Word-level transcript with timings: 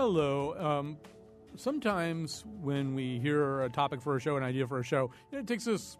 Hello. 0.00 0.54
Um, 0.58 0.96
sometimes 1.56 2.46
when 2.62 2.94
we 2.94 3.18
hear 3.18 3.64
a 3.64 3.68
topic 3.68 4.00
for 4.00 4.16
a 4.16 4.18
show, 4.18 4.38
an 4.38 4.42
idea 4.42 4.66
for 4.66 4.78
a 4.78 4.82
show, 4.82 5.10
it 5.30 5.46
takes 5.46 5.68
us 5.68 5.98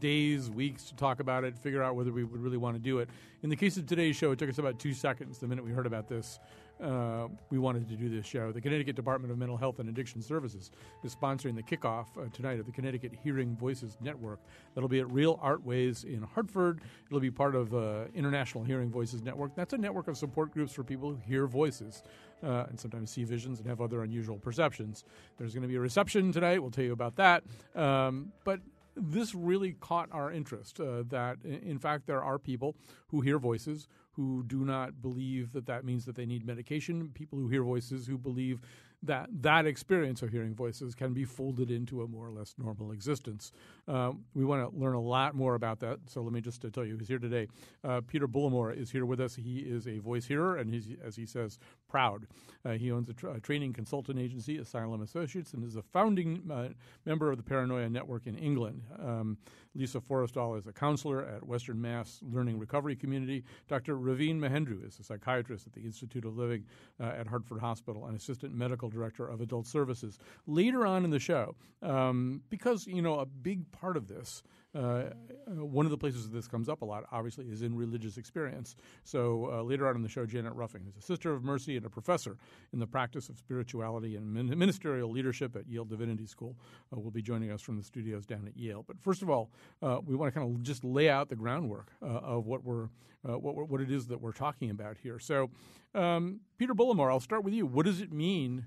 days, 0.00 0.50
weeks 0.50 0.84
to 0.84 0.96
talk 0.96 1.18
about 1.18 1.44
it, 1.44 1.56
figure 1.56 1.82
out 1.82 1.96
whether 1.96 2.12
we 2.12 2.24
would 2.24 2.42
really 2.42 2.58
want 2.58 2.76
to 2.76 2.78
do 2.78 2.98
it. 2.98 3.08
In 3.42 3.48
the 3.48 3.56
case 3.56 3.78
of 3.78 3.86
today's 3.86 4.16
show, 4.16 4.32
it 4.32 4.38
took 4.38 4.50
us 4.50 4.58
about 4.58 4.78
two 4.78 4.92
seconds 4.92 5.38
the 5.38 5.46
minute 5.46 5.64
we 5.64 5.70
heard 5.70 5.86
about 5.86 6.08
this. 6.08 6.38
Uh, 6.78 7.26
we 7.50 7.58
wanted 7.58 7.88
to 7.88 7.96
do 7.96 8.08
this 8.08 8.24
show. 8.24 8.52
The 8.52 8.60
Connecticut 8.60 8.94
Department 8.94 9.32
of 9.32 9.38
Mental 9.38 9.56
Health 9.56 9.80
and 9.80 9.88
Addiction 9.88 10.22
Services 10.22 10.70
is 11.02 11.14
sponsoring 11.14 11.56
the 11.56 11.62
kickoff 11.62 12.06
uh, 12.16 12.28
tonight 12.32 12.60
of 12.60 12.66
the 12.66 12.72
Connecticut 12.72 13.12
Hearing 13.24 13.56
Voices 13.56 13.96
Network. 14.00 14.40
That'll 14.74 14.88
be 14.88 15.00
at 15.00 15.10
Real 15.10 15.40
Artways 15.42 16.04
in 16.04 16.22
Hartford. 16.22 16.82
It'll 17.08 17.18
be 17.18 17.32
part 17.32 17.56
of 17.56 17.74
uh, 17.74 18.04
International 18.14 18.62
Hearing 18.62 18.90
Voices 18.90 19.22
Network. 19.22 19.56
That's 19.56 19.72
a 19.72 19.78
network 19.78 20.06
of 20.06 20.16
support 20.16 20.52
groups 20.52 20.72
for 20.72 20.84
people 20.84 21.10
who 21.10 21.18
hear 21.26 21.46
voices 21.48 22.04
uh, 22.42 22.66
and 22.68 22.78
sometimes 22.78 23.10
see 23.10 23.24
visions 23.24 23.58
and 23.58 23.68
have 23.68 23.80
other 23.80 24.02
unusual 24.02 24.38
perceptions. 24.38 25.04
There's 25.38 25.54
going 25.54 25.62
to 25.62 25.68
be 25.68 25.76
a 25.76 25.80
reception 25.80 26.32
tonight. 26.32 26.60
We'll 26.60 26.70
tell 26.70 26.84
you 26.84 26.92
about 26.92 27.16
that. 27.16 27.44
Um, 27.74 28.32
but 28.44 28.60
this 28.96 29.34
really 29.34 29.72
caught 29.80 30.08
our 30.12 30.32
interest 30.32 30.80
uh, 30.80 31.04
that, 31.08 31.38
in 31.44 31.78
fact, 31.78 32.06
there 32.06 32.22
are 32.22 32.38
people 32.38 32.74
who 33.08 33.20
hear 33.20 33.38
voices 33.38 33.88
who 34.12 34.42
do 34.48 34.64
not 34.64 35.00
believe 35.00 35.52
that 35.52 35.66
that 35.66 35.84
means 35.84 36.04
that 36.04 36.16
they 36.16 36.26
need 36.26 36.44
medication, 36.44 37.10
people 37.14 37.38
who 37.38 37.46
hear 37.48 37.62
voices 37.62 38.06
who 38.06 38.18
believe 38.18 38.60
that 39.02 39.28
that 39.42 39.66
experience 39.66 40.22
of 40.22 40.30
hearing 40.30 40.54
voices 40.54 40.94
can 40.94 41.12
be 41.12 41.24
folded 41.24 41.70
into 41.70 42.02
a 42.02 42.08
more 42.08 42.26
or 42.26 42.30
less 42.30 42.54
normal 42.58 42.90
existence. 42.90 43.52
Uh, 43.86 44.12
we 44.34 44.44
want 44.44 44.68
to 44.68 44.76
learn 44.78 44.94
a 44.94 45.00
lot 45.00 45.34
more 45.34 45.54
about 45.54 45.78
that. 45.80 45.98
So 46.06 46.20
let 46.20 46.32
me 46.32 46.40
just 46.40 46.64
uh, 46.64 46.70
tell 46.70 46.84
you 46.84 46.96
who's 46.96 47.08
here 47.08 47.18
today. 47.18 47.46
Uh, 47.84 48.00
Peter 48.06 48.26
Bullimore 48.26 48.76
is 48.76 48.90
here 48.90 49.06
with 49.06 49.20
us. 49.20 49.36
He 49.36 49.58
is 49.60 49.86
a 49.86 49.98
voice 49.98 50.26
hearer, 50.26 50.56
and 50.56 50.72
he's, 50.72 50.88
as 51.02 51.14
he 51.14 51.26
says, 51.26 51.58
proud. 51.88 52.26
Uh, 52.64 52.72
he 52.72 52.90
owns 52.90 53.08
a, 53.08 53.14
tra- 53.14 53.34
a, 53.34 53.40
training 53.40 53.72
consultant 53.72 54.18
agency, 54.18 54.58
Asylum 54.58 55.02
Associates, 55.02 55.54
and 55.54 55.64
is 55.64 55.76
a 55.76 55.82
founding 55.82 56.42
uh, 56.50 56.68
member 57.06 57.30
of 57.30 57.36
the 57.36 57.42
Paranoia 57.42 57.88
Network 57.88 58.26
in 58.26 58.36
England. 58.36 58.82
Um, 58.98 59.38
Lisa 59.74 60.00
Forestell 60.00 60.58
is 60.58 60.66
a 60.66 60.72
counselor 60.72 61.24
at 61.24 61.46
Western 61.46 61.80
Mass 61.80 62.20
Learning 62.22 62.58
Recovery 62.58 62.96
Community. 62.96 63.44
Dr. 63.68 63.96
Raveen 63.96 64.38
Mahendru 64.38 64.86
is 64.86 64.98
a 64.98 65.04
psychiatrist 65.04 65.66
at 65.66 65.72
the 65.72 65.82
Institute 65.82 66.24
of 66.24 66.36
Living 66.36 66.64
uh, 67.00 67.04
at 67.04 67.28
Hartford 67.28 67.60
Hospital 67.60 68.06
and 68.06 68.16
assistant 68.16 68.54
medical 68.54 68.87
director 68.88 69.26
of 69.26 69.40
adult 69.40 69.66
services. 69.66 70.18
Later 70.46 70.86
on 70.86 71.04
in 71.04 71.10
the 71.10 71.18
show, 71.18 71.54
um, 71.82 72.42
because 72.50 72.86
you 72.86 73.02
know 73.02 73.20
a 73.20 73.26
big 73.26 73.70
part 73.72 73.96
of 73.96 74.08
this 74.08 74.42
uh, 74.74 74.78
uh, 74.78 75.10
one 75.46 75.86
of 75.86 75.90
the 75.90 75.96
places 75.96 76.28
this 76.28 76.46
comes 76.46 76.68
up 76.68 76.82
a 76.82 76.84
lot, 76.84 77.04
obviously, 77.10 77.46
is 77.46 77.62
in 77.62 77.74
religious 77.74 78.18
experience. 78.18 78.76
So 79.04 79.50
uh, 79.50 79.62
later 79.62 79.88
on 79.88 79.96
in 79.96 80.02
the 80.02 80.08
show, 80.08 80.26
Janet 80.26 80.52
Ruffing, 80.54 80.82
who's 80.84 80.96
a 80.96 81.06
sister 81.06 81.32
of 81.32 81.42
mercy 81.42 81.76
and 81.76 81.86
a 81.86 81.90
professor 81.90 82.36
in 82.72 82.78
the 82.78 82.86
practice 82.86 83.28
of 83.28 83.38
spirituality 83.38 84.16
and 84.16 84.32
ministerial 84.32 85.10
leadership 85.10 85.56
at 85.56 85.66
Yale 85.66 85.84
Divinity 85.84 86.26
School, 86.26 86.56
uh, 86.94 87.00
will 87.00 87.10
be 87.10 87.22
joining 87.22 87.50
us 87.50 87.62
from 87.62 87.76
the 87.76 87.82
studios 87.82 88.26
down 88.26 88.46
at 88.46 88.56
Yale. 88.56 88.84
But 88.86 89.00
first 89.00 89.22
of 89.22 89.30
all, 89.30 89.50
uh, 89.82 90.00
we 90.04 90.14
want 90.14 90.32
to 90.32 90.38
kind 90.38 90.54
of 90.54 90.62
just 90.62 90.84
lay 90.84 91.08
out 91.08 91.28
the 91.28 91.36
groundwork 91.36 91.90
uh, 92.02 92.06
of 92.06 92.46
what 92.46 92.64
we're 92.64 92.88
what, 93.22 93.68
what 93.68 93.82
it 93.82 93.90
is 93.90 94.06
that 94.06 94.22
we're 94.22 94.32
talking 94.32 94.70
about 94.70 94.96
here. 94.96 95.18
So, 95.18 95.50
um, 95.94 96.40
Peter 96.56 96.72
Bullimore, 96.72 97.10
I'll 97.10 97.20
start 97.20 97.44
with 97.44 97.52
you. 97.52 97.66
What 97.66 97.84
does 97.84 98.00
it 98.00 98.10
mean 98.10 98.64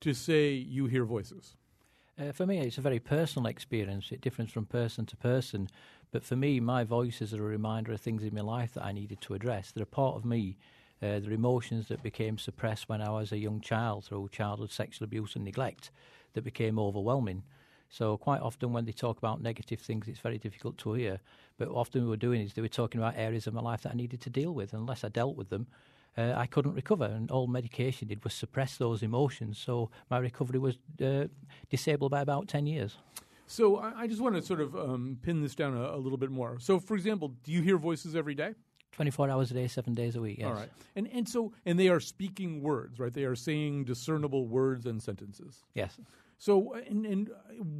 to 0.00 0.14
say 0.14 0.52
you 0.54 0.86
hear 0.86 1.04
voices? 1.04 1.54
Uh, 2.18 2.32
for 2.32 2.46
me, 2.46 2.58
it's 2.58 2.78
a 2.78 2.82
very 2.82 2.98
personal 2.98 3.46
experience. 3.48 4.10
It 4.10 4.20
differs 4.20 4.50
from 4.50 4.66
person 4.66 5.06
to 5.06 5.16
person. 5.16 5.68
But 6.10 6.24
for 6.24 6.34
me, 6.34 6.58
my 6.58 6.82
voices 6.82 7.32
are 7.32 7.44
a 7.44 7.48
reminder 7.48 7.92
of 7.92 8.00
things 8.00 8.24
in 8.24 8.34
my 8.34 8.40
life 8.40 8.74
that 8.74 8.84
I 8.84 8.92
needed 8.92 9.20
to 9.22 9.34
address. 9.34 9.70
They're 9.70 9.84
a 9.84 9.86
part 9.86 10.16
of 10.16 10.24
me. 10.24 10.56
Uh, 11.00 11.20
they're 11.20 11.32
emotions 11.32 11.86
that 11.88 12.02
became 12.02 12.36
suppressed 12.36 12.88
when 12.88 13.00
I 13.00 13.10
was 13.10 13.30
a 13.30 13.38
young 13.38 13.60
child 13.60 14.04
through 14.04 14.30
childhood 14.32 14.72
sexual 14.72 15.04
abuse 15.04 15.36
and 15.36 15.44
neglect 15.44 15.92
that 16.34 16.42
became 16.42 16.78
overwhelming. 16.78 17.44
So 17.88 18.16
quite 18.16 18.40
often 18.40 18.72
when 18.72 18.84
they 18.84 18.92
talk 18.92 19.18
about 19.18 19.40
negative 19.40 19.80
things, 19.80 20.08
it's 20.08 20.18
very 20.18 20.38
difficult 20.38 20.76
to 20.78 20.94
hear. 20.94 21.20
But 21.56 21.68
often 21.68 22.02
we 22.02 22.08
were 22.08 22.16
doing 22.16 22.40
is 22.40 22.54
they 22.54 22.62
were 22.62 22.68
talking 22.68 23.00
about 23.00 23.14
areas 23.16 23.46
of 23.46 23.54
my 23.54 23.62
life 23.62 23.82
that 23.82 23.92
I 23.92 23.96
needed 23.96 24.20
to 24.22 24.30
deal 24.30 24.52
with. 24.52 24.72
Unless 24.72 25.04
I 25.04 25.08
dealt 25.08 25.36
with 25.36 25.50
them, 25.50 25.68
uh, 26.18 26.34
I 26.36 26.46
couldn't 26.46 26.74
recover, 26.74 27.04
and 27.04 27.30
all 27.30 27.46
medication 27.46 28.08
did 28.08 28.24
was 28.24 28.34
suppress 28.34 28.76
those 28.76 29.02
emotions. 29.02 29.58
So 29.58 29.90
my 30.10 30.18
recovery 30.18 30.58
was 30.58 30.76
uh, 31.02 31.28
disabled 31.70 32.10
by 32.10 32.20
about 32.20 32.48
ten 32.48 32.66
years. 32.66 32.96
So 33.46 33.78
I, 33.78 34.06
just 34.06 34.20
want 34.20 34.34
to 34.34 34.42
sort 34.42 34.60
of 34.60 34.76
um, 34.76 35.18
pin 35.22 35.40
this 35.40 35.54
down 35.54 35.74
a, 35.74 35.94
a, 35.94 35.96
little 35.96 36.18
bit 36.18 36.30
more. 36.30 36.58
So, 36.60 36.78
for 36.78 36.94
example, 36.94 37.32
do 37.44 37.50
you 37.50 37.62
hear 37.62 37.78
voices 37.78 38.14
every 38.14 38.34
day? 38.34 38.54
24 38.92 39.30
hours 39.30 39.50
a 39.50 39.54
day, 39.54 39.66
seven 39.68 39.94
days 39.94 40.16
a 40.16 40.20
week, 40.20 40.38
yes. 40.38 40.48
All 40.48 40.54
right. 40.54 40.68
And, 40.96 41.08
and 41.12 41.26
so, 41.26 41.52
and 41.64 41.78
they 41.78 41.88
are 41.88 41.98
speaking 41.98 42.62
words, 42.62 42.98
right? 42.98 43.12
They 43.12 43.24
are 43.24 43.34
saying 43.34 43.84
discernible 43.84 44.46
words 44.46 44.84
and 44.84 45.02
sentences. 45.02 45.64
Yes. 45.72 45.98
So, 46.36 46.74
and, 46.74 47.06
and 47.06 47.30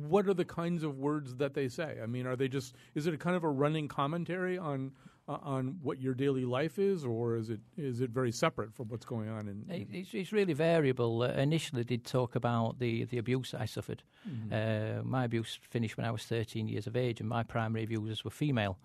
what 0.06 0.26
are 0.26 0.34
the 0.34 0.44
kinds 0.44 0.84
of 0.84 0.98
words 0.98 1.34
that 1.34 1.52
they 1.52 1.68
say? 1.68 1.98
I 2.02 2.06
mean, 2.06 2.26
are 2.26 2.34
they 2.34 2.48
just, 2.48 2.74
is 2.94 3.06
it 3.06 3.12
a 3.12 3.18
kind 3.18 3.36
of 3.36 3.44
a 3.44 3.48
running 3.48 3.88
commentary 3.88 4.56
on, 4.56 4.92
uh, 5.28 5.36
on 5.42 5.78
what 5.82 6.00
your 6.00 6.14
daily 6.14 6.44
life 6.44 6.78
is, 6.78 7.04
or 7.04 7.36
is 7.36 7.50
it 7.50 7.60
is 7.76 8.00
it 8.00 8.10
very 8.10 8.32
separate 8.32 8.72
from 8.74 8.88
what's 8.88 9.04
going 9.04 9.28
on? 9.28 9.40
In, 9.48 9.64
in 9.68 9.86
it's, 9.92 10.14
it's, 10.14 10.32
really 10.32 10.54
variable. 10.54 11.22
Uh, 11.22 11.28
initially, 11.32 11.84
did 11.84 12.04
talk 12.04 12.34
about 12.34 12.78
the, 12.78 13.04
the 13.04 13.18
abuse 13.18 13.52
I 13.52 13.66
suffered. 13.66 14.02
Mm-hmm. 14.28 15.00
Uh, 15.00 15.02
my 15.04 15.24
abuse 15.24 15.58
finished 15.62 15.96
when 15.96 16.06
I 16.06 16.10
was 16.10 16.22
13 16.24 16.66
years 16.68 16.86
of 16.86 16.96
age, 16.96 17.20
and 17.20 17.28
my 17.28 17.42
primary 17.42 17.84
abusers 17.84 18.24
were 18.24 18.30
female. 18.30 18.78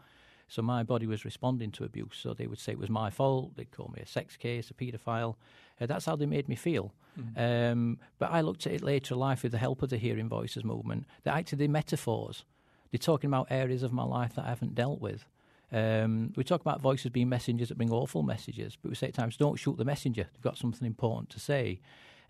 So 0.50 0.62
my 0.62 0.84
body 0.84 1.08
was 1.08 1.24
responding 1.24 1.72
to 1.72 1.86
abuse. 1.86 2.20
So 2.22 2.34
they 2.34 2.48
would 2.48 2.60
say 2.60 2.74
it 2.74 2.78
was 2.78 2.90
my 2.90 3.10
fault. 3.10 3.56
They'd 3.56 3.72
call 3.72 3.92
me 3.96 4.04
a 4.04 4.06
sex 4.06 4.36
case, 4.36 4.70
a 4.70 4.74
paedophile. 4.74 5.36
Uh, 5.80 5.86
that's 5.86 6.06
how 6.06 6.16
they 6.16 6.26
made 6.26 6.50
me 6.50 6.56
feel. 6.56 6.94
Mm-hmm. 7.20 7.72
Um, 7.72 7.98
but 8.20 8.32
I 8.32 8.42
looked 8.42 8.68
at 8.68 8.74
it 8.74 8.84
later 8.84 9.14
in 9.14 9.20
life 9.20 9.44
with 9.44 9.54
the 9.54 9.58
help 9.58 9.82
of 9.82 9.90
the 9.90 9.98
Hearing 9.98 10.30
Voices 10.30 10.64
movement. 10.64 11.06
That 11.24 11.36
actually 11.36 11.60
they're 11.60 11.70
metaphors. 11.70 12.44
They're 12.92 13.00
talking 13.00 13.30
about 13.30 13.48
areas 13.50 13.82
of 13.82 13.94
my 13.94 14.04
life 14.04 14.36
that 14.36 14.46
I 14.46 14.50
haven't 14.50 14.76
dealt 14.76 15.00
with. 15.00 15.26
Um, 15.74 16.32
we 16.36 16.44
talk 16.44 16.62
about 16.62 16.82
voices 16.82 17.10
being 17.10 17.30
messengers 17.30 17.70
that 17.70 17.78
bring 17.78 17.92
awful 17.92 18.22
messages, 18.22 18.78
but 18.80 18.90
we 18.90 18.96
say 18.96 19.08
at 19.08 19.16
times, 19.16 19.38
don't 19.38 19.58
shoot 19.58 19.76
the 19.76 19.84
messenger. 19.84 20.28
They've 20.32 20.42
got 20.42 20.58
something 20.58 20.86
important 20.86 21.32
to 21.32 21.40
say. 21.40 21.80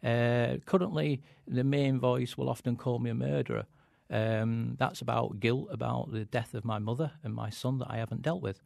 Uh, 0.01 0.57
currently, 0.65 1.21
the 1.47 1.63
main 1.63 1.99
voice 1.99 2.37
will 2.37 2.49
often 2.49 2.77
call 2.77 2.99
me 2.99 3.09
a 3.09 3.15
murderer. 3.15 3.65
Um, 4.09 4.75
that's 4.79 5.01
about 5.01 5.41
guilt 5.41 5.67
about 5.71 6.11
the 6.11 6.23
death 6.23 6.53
of 6.53 6.63
my 6.63 6.79
mother 6.79 7.11
and 7.23 7.33
my 7.33 7.49
son 7.49 7.79
that 7.79 7.87
I 7.89 7.97
haven't 7.97 8.21
dealt 8.21 8.41
with. 8.41 8.61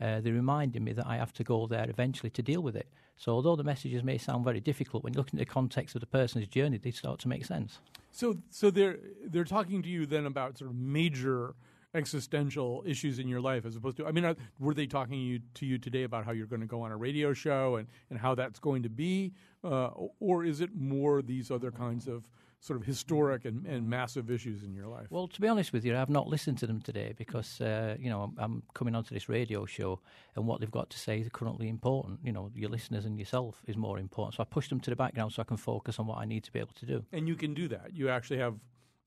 Uh, 0.00 0.20
they're 0.20 0.32
reminding 0.32 0.84
me 0.84 0.92
that 0.92 1.06
I 1.06 1.16
have 1.16 1.32
to 1.34 1.44
go 1.44 1.66
there 1.66 1.88
eventually 1.90 2.30
to 2.30 2.42
deal 2.42 2.62
with 2.62 2.76
it. 2.76 2.88
So, 3.16 3.32
although 3.32 3.56
the 3.56 3.64
messages 3.64 4.02
may 4.02 4.16
sound 4.16 4.44
very 4.44 4.60
difficult, 4.60 5.04
when 5.04 5.12
you 5.12 5.18
look 5.18 5.28
at 5.28 5.38
the 5.38 5.44
context 5.44 5.94
of 5.94 6.00
the 6.00 6.06
person's 6.06 6.48
journey, 6.48 6.78
they 6.78 6.90
start 6.90 7.20
to 7.20 7.28
make 7.28 7.44
sense. 7.44 7.80
So, 8.12 8.38
so 8.48 8.70
they're 8.70 8.98
they're 9.24 9.44
talking 9.44 9.82
to 9.82 9.88
you 9.88 10.06
then 10.06 10.24
about 10.24 10.56
sort 10.58 10.70
of 10.70 10.76
major 10.76 11.54
existential 11.94 12.82
issues 12.86 13.18
in 13.18 13.26
your 13.26 13.40
life 13.40 13.66
as 13.66 13.74
opposed 13.74 13.96
to 13.96 14.06
i 14.06 14.12
mean 14.12 14.36
were 14.60 14.74
they 14.74 14.86
talking 14.86 15.18
you, 15.20 15.40
to 15.54 15.66
you 15.66 15.78
today 15.78 16.04
about 16.04 16.24
how 16.24 16.32
you're 16.32 16.46
going 16.46 16.60
to 16.60 16.66
go 16.66 16.82
on 16.82 16.92
a 16.92 16.96
radio 16.96 17.32
show 17.32 17.76
and, 17.76 17.88
and 18.10 18.18
how 18.18 18.34
that's 18.34 18.58
going 18.58 18.82
to 18.82 18.88
be? 18.88 19.32
Uh, 19.62 19.90
or 20.20 20.44
is 20.44 20.60
it 20.60 20.70
more 20.74 21.22
these 21.22 21.50
other 21.50 21.70
kinds 21.70 22.06
of 22.06 22.28
sort 22.60 22.78
of 22.78 22.86
historic 22.86 23.44
and, 23.44 23.66
and 23.66 23.88
massive 23.88 24.30
issues 24.30 24.62
in 24.62 24.74
your 24.74 24.86
life? 24.86 25.06
Well 25.10 25.28
to 25.28 25.40
be 25.40 25.48
honest 25.48 25.72
with 25.72 25.84
you 25.84 25.96
i've 25.96 26.10
not 26.10 26.28
listened 26.28 26.58
to 26.58 26.66
them 26.66 26.80
today 26.80 27.14
because 27.16 27.60
uh, 27.60 27.96
you 27.98 28.10
know 28.10 28.22
I'm, 28.22 28.34
I'm, 28.38 28.62
coming 28.74 28.94
onto 28.94 29.14
this 29.14 29.28
radio 29.28 29.66
show 29.66 30.00
and 30.36 30.46
what 30.46 30.60
they've 30.60 30.70
got 30.70 30.90
to 30.90 30.98
say 30.98 31.20
is 31.20 31.28
currently 31.32 31.68
important. 31.68 32.20
You 32.22 32.32
know 32.32 32.50
your 32.54 32.70
listeners 32.70 33.04
and 33.04 33.18
yourself 33.18 33.62
is 33.66 33.76
more 33.76 33.98
important. 33.98 34.34
So 34.36 34.42
i 34.42 34.44
push 34.44 34.68
them 34.68 34.80
to 34.80 34.90
the 34.90 34.96
background 34.96 35.32
so 35.32 35.42
i 35.42 35.44
can 35.44 35.56
focus 35.56 35.98
on 35.98 36.06
what 36.06 36.18
i 36.18 36.24
need 36.24 36.44
to 36.44 36.52
be 36.52 36.58
able 36.58 36.74
to 36.74 36.86
do. 36.86 37.04
And 37.12 37.26
you 37.26 37.34
can 37.34 37.54
do 37.54 37.68
that. 37.68 37.94
You 37.94 38.08
actually 38.10 38.38
have 38.38 38.54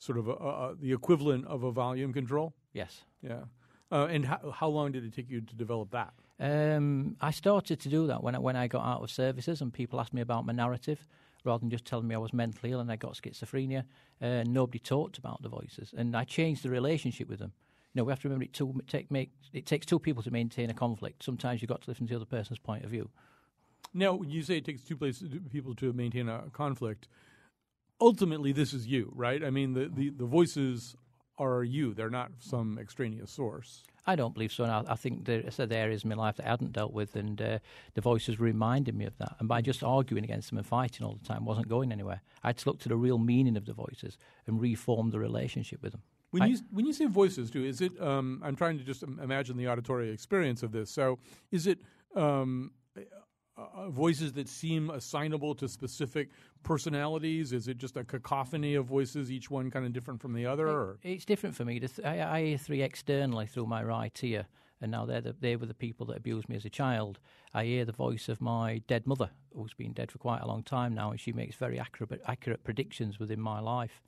sort 0.04 0.18
of 0.18 0.28
a, 0.28 0.34
a, 0.34 0.76
the 0.80 0.92
equivalent 0.94 1.46
of 1.48 1.64
a 1.64 1.72
volume 1.72 2.12
control 2.14 2.54
Yes. 2.74 3.04
Yeah. 3.22 3.44
Uh, 3.92 4.08
and 4.10 4.26
how, 4.26 4.54
how 4.54 4.68
long 4.68 4.92
did 4.92 5.06
it 5.06 5.14
take 5.14 5.30
you 5.30 5.42
to 5.42 5.56
develop 5.56 5.92
that? 5.92 6.14
Um, 6.40 7.16
I 7.22 7.32
started 7.32 7.80
to 7.82 7.90
do 7.90 8.08
that 8.08 8.24
when 8.24 8.36
I, 8.36 8.40
when 8.40 8.56
I 8.56 8.68
got 8.68 8.84
out 8.84 9.04
of 9.04 9.12
services 9.12 9.62
and 9.62 9.72
people 9.72 10.02
asked 10.02 10.14
me 10.14 10.22
about 10.22 10.46
my 10.46 10.54
narrative 10.54 11.08
rather 11.46 11.60
than 11.60 11.70
just 11.70 11.86
telling 11.86 12.08
me 12.08 12.16
I 12.16 12.18
was 12.18 12.34
mentally 12.34 12.72
ill 12.72 12.80
and 12.80 12.92
I 12.92 12.96
got 12.96 13.14
schizophrenia. 13.14 13.84
Uh, 14.22 14.44
nobody 14.48 14.80
talked 14.80 15.18
about 15.18 15.42
the 15.42 15.50
voices, 15.50 15.94
and 15.96 16.16
I 16.16 16.24
changed 16.24 16.64
the 16.64 16.70
relationship 16.70 17.30
with 17.30 17.40
them. 17.40 17.52
You 17.94 18.00
know, 18.00 18.06
we 18.06 18.12
have 18.12 18.22
to 18.22 18.30
remember 18.30 18.46
it, 18.46 18.88
take, 18.88 19.12
make, 19.12 19.32
it 19.52 19.66
takes 19.66 19.86
two 19.86 20.00
people 20.00 20.24
to 20.24 20.32
maintain 20.32 20.70
a 20.70 20.74
conflict. 20.74 21.24
Sometimes 21.24 21.62
you've 21.62 21.70
got 21.70 21.82
to 21.82 21.90
listen 21.92 22.08
to 22.08 22.12
the 22.12 22.16
other 22.16 22.26
person's 22.26 22.60
point 22.60 22.84
of 22.84 22.90
view. 22.90 23.10
Now, 23.94 24.14
when 24.14 24.32
you 24.32 24.42
say 24.42 24.58
it 24.58 24.66
takes 24.66 24.82
two 24.82 24.98
places, 24.98 25.30
people 25.52 25.76
to 25.76 25.94
maintain 25.94 26.30
a 26.30 26.44
conflict, 26.54 27.08
ultimately 28.04 28.52
this 28.52 28.74
is 28.74 28.86
you, 28.86 29.12
right? 29.16 29.44
I 29.44 29.50
mean, 29.50 29.74
the, 29.74 29.90
the, 29.94 30.10
the 30.10 30.26
voices 30.26 30.96
are 31.38 31.64
you. 31.64 31.94
They're 31.94 32.10
not 32.10 32.32
some 32.40 32.78
extraneous 32.78 33.32
source. 33.32 33.84
I 34.06 34.18
don't 34.18 34.34
believe 34.34 34.52
so. 34.52 34.66
And 34.66 34.74
I, 34.74 34.84
I 34.90 34.96
think 34.96 35.24
there 35.24 35.42
are 35.42 35.68
areas 35.72 36.04
in 36.04 36.10
my 36.10 36.16
life 36.16 36.36
that 36.36 36.46
I 36.46 36.50
hadn't 36.50 36.74
dealt 36.74 36.92
with, 36.92 37.16
and 37.16 37.42
uh, 37.42 37.60
the 37.94 38.02
voices 38.02 38.40
reminded 38.40 38.96
me 38.96 39.06
of 39.06 39.18
that. 39.20 39.38
And 39.40 39.48
by 39.48 39.62
just 39.62 39.82
arguing 39.82 40.26
against 40.26 40.50
them 40.50 40.58
and 40.58 40.68
fighting 40.68 41.06
all 41.06 41.18
the 41.22 41.28
time 41.28 41.46
wasn't 41.46 41.70
going 41.70 41.92
anywhere. 41.92 42.22
I 42.44 42.50
had 42.50 42.58
to 42.58 42.70
look 42.70 42.80
to 42.80 42.90
the 42.90 42.98
real 42.98 43.18
meaning 43.18 43.56
of 43.56 43.66
the 43.66 43.74
voices 43.74 44.18
and 44.46 44.60
reform 44.60 45.12
the 45.12 45.20
relationship 45.20 45.82
with 45.82 45.94
them. 45.94 46.02
When 46.32 46.44
I, 46.44 46.48
you 46.48 46.58
when 46.72 46.86
you 46.86 46.94
say 46.94 47.06
voices, 47.06 47.50
too, 47.50 47.64
is 47.64 47.80
it? 47.80 48.00
Um, 48.02 48.42
I'm 48.44 48.56
trying 48.56 48.78
to 48.80 48.84
just 48.84 49.04
imagine 49.04 49.56
the 49.56 49.68
auditory 49.68 50.10
experience 50.10 50.64
of 50.64 50.72
this. 50.72 50.90
So, 50.90 51.20
is 51.52 51.68
it 51.68 51.80
um, 52.16 52.72
uh, 53.58 53.90
voices 53.90 54.34
that 54.34 54.50
seem 54.50 54.90
assignable 54.90 55.56
to 55.56 55.68
specific 55.68 56.30
personalities? 56.64 57.54
Is 57.54 57.68
it 57.68 57.78
just 57.78 57.98
a 57.98 58.04
cacophony 58.04 58.76
of 58.76 58.86
voices, 58.86 59.32
each 59.32 59.50
one 59.52 59.70
kind 59.70 59.86
of 59.86 59.94
different 59.94 60.22
from 60.22 60.34
the 60.34 60.46
other? 60.46 60.68
Or? 60.68 60.98
It's 61.04 61.26
different 61.26 61.56
for 61.56 61.66
me. 61.66 61.82
I, 62.04 62.22
I 62.22 62.46
hear 62.46 62.58
three 62.58 62.82
externally 62.82 63.46
through 63.46 63.68
my 63.68 63.84
right 63.84 64.24
ear, 64.24 64.48
and 64.82 64.92
now 64.92 65.06
they're 65.06 65.22
the, 65.22 65.36
they 65.40 65.56
were 65.56 65.66
the 65.66 65.74
people 65.74 66.06
that 66.08 66.18
abused 66.18 66.50
me 66.50 66.56
as 66.56 66.66
a 66.66 66.70
child. 66.70 67.20
I 67.54 67.66
hear 67.66 67.86
the 67.86 67.92
voice 67.92 68.30
of 68.30 68.42
my 68.42 68.82
dead 68.88 69.06
mother, 69.06 69.30
who's 69.56 69.74
been 69.74 69.94
dead 69.94 70.12
for 70.12 70.18
quite 70.18 70.42
a 70.42 70.48
long 70.48 70.64
time 70.64 70.96
now, 70.96 71.12
and 71.12 71.20
she 71.20 71.32
makes 71.32 71.56
very 71.56 71.80
accurate, 71.80 72.22
accurate 72.28 72.64
predictions 72.64 73.20
within 73.20 73.40
my 73.40 73.60
life. 73.60 74.02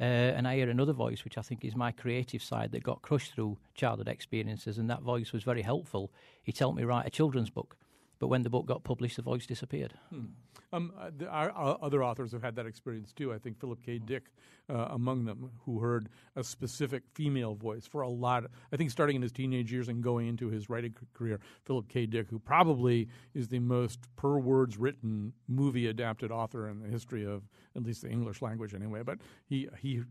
Uh, 0.00 0.04
and 0.04 0.48
I 0.48 0.56
hear 0.56 0.70
another 0.70 0.94
voice, 0.94 1.24
which 1.24 1.36
I 1.36 1.42
think 1.42 1.62
is 1.62 1.76
my 1.76 1.92
creative 1.92 2.42
side 2.42 2.72
that 2.72 2.82
got 2.82 3.02
crushed 3.02 3.34
through 3.34 3.58
childhood 3.74 4.08
experiences, 4.08 4.78
and 4.78 4.88
that 4.88 5.02
voice 5.02 5.30
was 5.30 5.42
very 5.42 5.60
helpful. 5.60 6.10
He 6.42 6.54
helped 6.58 6.78
me 6.78 6.84
write 6.84 7.06
a 7.06 7.10
children's 7.10 7.50
book. 7.50 7.76
But 8.20 8.28
when 8.28 8.42
the 8.42 8.50
book 8.50 8.66
got 8.66 8.84
published, 8.84 9.16
the 9.16 9.22
voice 9.22 9.46
disappeared. 9.46 9.94
Hmm. 10.10 10.24
Um, 10.72 10.92
uh, 10.96 11.10
the, 11.16 11.26
our, 11.26 11.50
our, 11.50 11.78
other 11.82 12.04
authors 12.04 12.30
have 12.32 12.42
had 12.42 12.54
that 12.56 12.66
experience 12.66 13.12
too. 13.12 13.32
I 13.32 13.38
think 13.38 13.58
Philip 13.58 13.80
K. 13.84 13.98
Dick 13.98 14.24
uh, 14.68 14.88
among 14.90 15.24
them, 15.24 15.50
who 15.64 15.80
heard 15.80 16.10
a 16.36 16.44
specific 16.44 17.02
female 17.14 17.54
voice 17.54 17.86
for 17.86 18.02
a 18.02 18.08
lot. 18.08 18.44
Of, 18.44 18.50
I 18.72 18.76
think 18.76 18.90
starting 18.90 19.16
in 19.16 19.22
his 19.22 19.32
teenage 19.32 19.72
years 19.72 19.88
and 19.88 20.02
going 20.02 20.28
into 20.28 20.48
his 20.48 20.68
writing 20.68 20.94
career, 21.14 21.40
Philip 21.64 21.88
K. 21.88 22.06
Dick, 22.06 22.28
who 22.28 22.38
probably 22.38 23.08
is 23.34 23.48
the 23.48 23.58
most 23.58 24.00
per 24.16 24.38
words 24.38 24.76
written 24.76 25.32
movie 25.48 25.88
adapted 25.88 26.30
author 26.30 26.68
in 26.68 26.78
the 26.78 26.88
history 26.88 27.24
of 27.24 27.42
at 27.74 27.82
least 27.82 28.02
the 28.02 28.10
English 28.10 28.42
language, 28.42 28.74
anyway. 28.74 29.02
But 29.02 29.18
he 29.46 29.66
he 29.80 30.02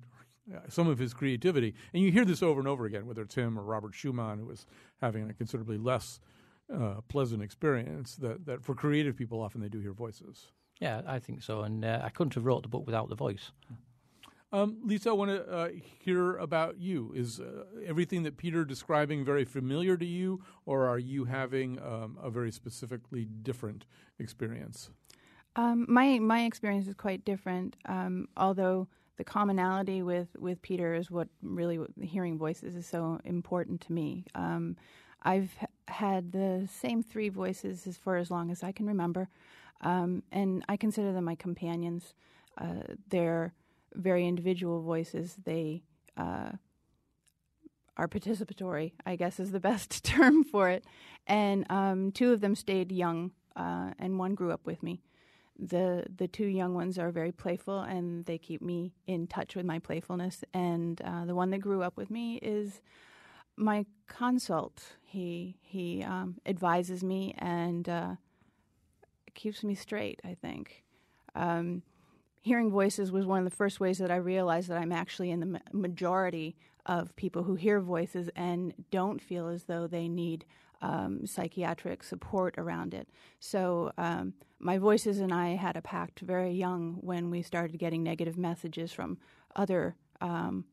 uh, 0.54 0.62
some 0.68 0.88
of 0.88 0.98
his 0.98 1.14
creativity. 1.14 1.76
And 1.94 2.02
you 2.02 2.12
hear 2.12 2.26
this 2.26 2.42
over 2.42 2.60
and 2.60 2.68
over 2.68 2.86
again, 2.86 3.06
whether 3.06 3.22
it's 3.22 3.36
him 3.36 3.58
or 3.58 3.62
Robert 3.62 3.94
Schumann, 3.94 4.40
who 4.40 4.46
was 4.46 4.66
having 5.00 5.30
a 5.30 5.34
considerably 5.34 5.78
less 5.78 6.20
uh, 6.74 7.02
pleasant 7.08 7.42
experience 7.42 8.16
that, 8.16 8.46
that 8.46 8.64
for 8.64 8.76
creative 8.76 9.16
people 9.16 9.42
often 9.42 9.62
they 9.62 9.70
do 9.70 9.80
hear 9.80 9.94
voices. 9.94 10.48
Yeah, 10.80 11.02
I 11.06 11.20
think 11.20 11.44
so. 11.44 11.62
And 11.62 11.84
uh, 11.84 12.02
I 12.04 12.10
couldn't 12.10 12.36
have 12.36 12.46
wrote 12.46 12.64
the 12.64 12.70
book 12.70 12.86
without 12.86 13.10
the 13.10 13.16
voice. 13.16 13.52
Um, 14.52 14.78
Lisa, 14.84 15.10
I 15.10 15.14
want 15.14 15.30
to 15.30 15.48
uh, 15.48 15.70
hear 16.00 16.38
about 16.38 16.80
you. 16.80 17.14
Is 17.16 17.40
uh, 17.40 17.66
everything 17.86 18.24
that 18.24 18.38
Peter 18.38 18.66
describing 18.66 19.24
very 19.24 19.46
familiar 19.46 19.96
to 19.96 20.06
you, 20.06 20.42
or 20.66 20.88
are 20.88 20.98
you 20.98 21.26
having 21.26 21.80
um, 21.82 22.18
a 22.22 22.32
very 22.32 22.52
specifically 22.52 23.26
different 23.26 23.86
experience? 24.18 24.90
Um, 25.56 25.86
my 25.88 26.18
my 26.18 26.46
experience 26.46 26.88
is 26.88 26.96
quite 26.96 27.26
different. 27.26 27.76
Um, 27.86 28.28
although 28.38 28.88
the 29.20 29.24
commonality 29.26 30.02
with, 30.02 30.30
with 30.40 30.62
Peter 30.62 30.96
is 30.96 31.12
what 31.12 31.28
really 31.44 31.78
hearing 32.02 32.38
voices 32.38 32.74
is 32.74 32.88
so 32.88 33.20
important 33.26 33.82
to 33.82 33.92
me. 33.92 34.24
Um, 34.34 34.78
I've 35.24 35.52
had 36.00 36.32
the 36.32 36.68
same 36.72 37.04
three 37.04 37.28
voices 37.28 37.86
as 37.86 37.98
for 37.98 38.16
as 38.16 38.32
long 38.32 38.50
as 38.52 38.64
I 38.64 38.72
can 38.72 38.88
remember, 38.88 39.28
um, 39.82 40.24
and 40.32 40.64
I 40.70 40.78
consider 40.78 41.12
them 41.12 41.26
my 41.26 41.36
companions. 41.36 42.14
Uh, 42.58 42.96
they're 43.10 43.54
very 43.96 44.26
individual 44.26 44.82
voices. 44.82 45.36
They 45.44 45.84
uh, 46.16 46.52
are 47.98 48.08
participatory, 48.08 48.94
I 49.06 49.18
guess 49.18 49.42
is 49.42 49.52
the 49.52 49.60
best 49.72 50.04
term 50.16 50.46
for 50.46 50.70
it. 50.70 50.86
And 51.28 51.66
um, 51.70 52.12
two 52.14 52.32
of 52.32 52.40
them 52.40 52.56
stayed 52.56 52.92
young, 52.94 53.32
uh, 53.58 53.92
and 54.00 54.18
one 54.18 54.36
grew 54.36 54.52
up 54.52 54.66
with 54.66 54.82
me. 54.82 55.02
The 55.62 56.06
the 56.16 56.30
two 56.30 56.46
young 56.46 56.74
ones 56.74 56.98
are 56.98 57.12
very 57.12 57.34
playful, 57.34 57.82
and 57.82 58.26
they 58.26 58.38
keep 58.38 58.62
me 58.62 58.94
in 59.06 59.28
touch 59.28 59.58
with 59.58 59.66
my 59.66 59.80
playfulness. 59.80 60.46
And 60.54 61.02
uh, 61.02 61.26
the 61.26 61.36
one 61.36 61.50
that 61.50 61.60
grew 61.60 61.84
up 61.84 61.98
with 61.98 62.10
me 62.10 62.40
is 62.42 62.82
my 63.60 63.86
consult. 64.08 64.82
He 65.04 65.58
he 65.62 66.04
um, 66.04 66.38
advises 66.46 67.04
me 67.04 67.36
and 67.38 67.88
uh, 67.88 68.16
keeps 69.36 69.64
me 69.64 69.76
straight. 69.76 70.20
I 70.24 70.36
think. 70.42 70.84
Um, 71.36 71.84
hearing 72.42 72.72
voices 72.72 73.12
was 73.12 73.26
one 73.26 73.40
of 73.40 73.46
the 73.46 73.56
first 73.56 73.80
ways 73.80 73.98
that 74.00 74.10
I 74.10 74.16
realized 74.16 74.70
that 74.70 74.78
I'm 74.78 74.92
actually 74.92 75.30
in 75.30 75.40
the 75.40 75.46
ma- 75.46 75.60
majority 75.72 76.56
of 76.86 77.16
people 77.16 77.44
who 77.44 77.56
hear 77.56 77.80
voices 77.80 78.30
and 78.36 78.74
don't 78.90 79.22
feel 79.22 79.48
as 79.48 79.66
though 79.66 79.86
they 79.88 80.08
need 80.08 80.46
um, 80.82 81.28
psychiatric 81.28 82.04
support 82.04 82.56
around 82.58 82.94
it. 82.94 83.10
So 83.40 83.92
um, 83.98 84.34
my 84.60 84.78
voices 84.78 85.20
and 85.20 85.34
I 85.34 85.50
had 85.50 85.76
a 85.76 85.82
pact 85.82 86.22
very 86.22 86.52
young 86.52 86.98
when 87.02 87.30
we 87.30 87.42
started 87.42 87.78
getting 87.78 88.02
negative 88.02 88.38
messages 88.38 88.92
from 88.92 89.18
other 89.56 89.96
um, 90.22 90.66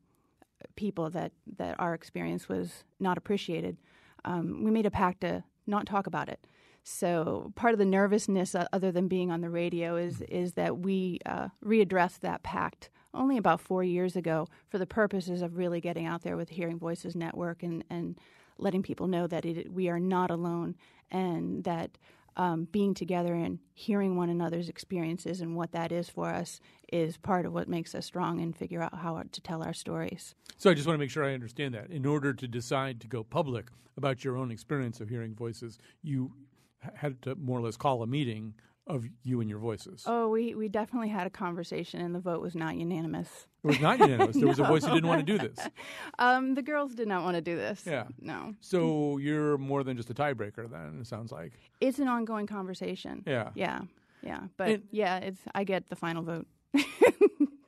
people 0.77 1.09
that, 1.09 1.33
that 1.57 1.75
our 1.79 1.93
experience 1.93 2.47
was 2.47 2.85
not 2.99 3.17
appreciated, 3.17 3.75
um, 4.23 4.63
we 4.63 4.71
made 4.71 4.85
a 4.85 4.91
pact 4.91 5.21
to 5.21 5.43
not 5.65 5.85
talk 5.85 6.07
about 6.07 6.29
it. 6.29 6.47
So 6.83 7.51
part 7.55 7.73
of 7.73 7.79
the 7.79 7.85
nervousness, 7.85 8.55
uh, 8.55 8.65
other 8.71 8.93
than 8.93 9.09
being 9.09 9.29
on 9.29 9.41
the 9.41 9.49
radio, 9.49 9.97
is 9.97 10.21
is 10.21 10.53
that 10.53 10.77
we 10.77 11.19
uh, 11.25 11.49
readdressed 11.61 12.21
that 12.21 12.43
pact 12.43 12.89
only 13.13 13.35
about 13.35 13.59
four 13.59 13.83
years 13.83 14.15
ago 14.15 14.47
for 14.69 14.77
the 14.77 14.85
purposes 14.85 15.41
of 15.41 15.57
really 15.57 15.81
getting 15.81 16.05
out 16.05 16.21
there 16.21 16.37
with 16.37 16.47
Hearing 16.47 16.79
Voices 16.79 17.13
Network 17.13 17.61
and 17.61 17.83
and 17.89 18.17
letting 18.57 18.83
people 18.83 19.07
know 19.07 19.27
that 19.27 19.45
it, 19.45 19.69
we 19.71 19.89
are 19.89 19.99
not 19.99 20.31
alone 20.31 20.75
and 21.11 21.65
that 21.65 21.97
um, 22.37 22.67
being 22.71 22.93
together 22.93 23.33
and 23.33 23.59
hearing 23.73 24.15
one 24.15 24.29
another's 24.29 24.69
experiences 24.69 25.41
and 25.41 25.55
what 25.55 25.71
that 25.71 25.91
is 25.91 26.07
for 26.07 26.29
us 26.29 26.59
is 26.93 27.17
part 27.17 27.45
of 27.45 27.53
what 27.53 27.67
makes 27.67 27.93
us 27.93 28.05
strong 28.05 28.39
and 28.39 28.55
figure 28.55 28.81
out 28.81 28.93
how 28.93 29.21
to 29.31 29.41
tell 29.41 29.63
our 29.63 29.73
stories. 29.73 30.35
So 30.57 30.69
I 30.69 30.73
just 30.73 30.87
want 30.87 30.95
to 30.95 30.99
make 30.99 31.09
sure 31.09 31.25
I 31.25 31.33
understand 31.33 31.73
that. 31.73 31.89
In 31.89 32.05
order 32.05 32.33
to 32.33 32.47
decide 32.47 33.01
to 33.01 33.07
go 33.07 33.23
public 33.23 33.67
about 33.97 34.23
your 34.23 34.37
own 34.37 34.51
experience 34.51 35.01
of 35.01 35.09
hearing 35.09 35.35
voices, 35.35 35.79
you 36.03 36.31
had 36.95 37.21
to 37.23 37.35
more 37.35 37.59
or 37.59 37.63
less 37.63 37.75
call 37.75 38.03
a 38.03 38.07
meeting 38.07 38.53
of 38.87 39.05
you 39.23 39.41
and 39.41 39.49
your 39.49 39.59
voices. 39.59 40.03
Oh, 40.05 40.29
we, 40.29 40.55
we 40.55 40.69
definitely 40.69 41.09
had 41.09 41.27
a 41.27 41.29
conversation, 41.29 41.99
and 42.01 42.15
the 42.15 42.19
vote 42.19 42.41
was 42.41 42.55
not 42.55 42.75
unanimous. 42.75 43.47
It 43.63 43.67
was 43.67 43.79
not 43.81 43.99
unanimous. 43.99 44.35
There 44.37 44.47
was 44.47 44.59
a 44.59 44.63
voice 44.73 44.85
who 44.85 44.93
didn't 44.93 45.07
want 45.09 45.25
to 45.25 45.37
do 45.37 45.37
this. 45.37 45.59
Um, 46.19 46.55
the 46.55 46.61
girls 46.63 46.95
did 46.95 47.07
not 47.07 47.23
want 47.23 47.35
to 47.35 47.41
do 47.41 47.55
this. 47.55 47.83
Yeah. 47.85 48.05
No. 48.19 48.55
So 48.61 49.17
you're 49.17 49.57
more 49.57 49.83
than 49.83 49.97
just 49.97 50.09
a 50.09 50.13
tiebreaker, 50.15 50.69
then, 50.69 50.99
it 51.01 51.07
sounds 51.07 51.31
like. 51.31 51.53
It's 51.79 51.99
an 51.99 52.07
ongoing 52.07 52.47
conversation. 52.47 53.23
Yeah. 53.27 53.49
Yeah. 53.53 53.81
Yeah. 54.23 54.41
But 54.57 54.69
And- 54.69 54.83
yeah, 54.91 55.17
it's 55.17 55.39
I 55.53 55.63
get 55.63 55.89
the 55.89 55.95
final 55.95 56.23
vote. 56.23 56.47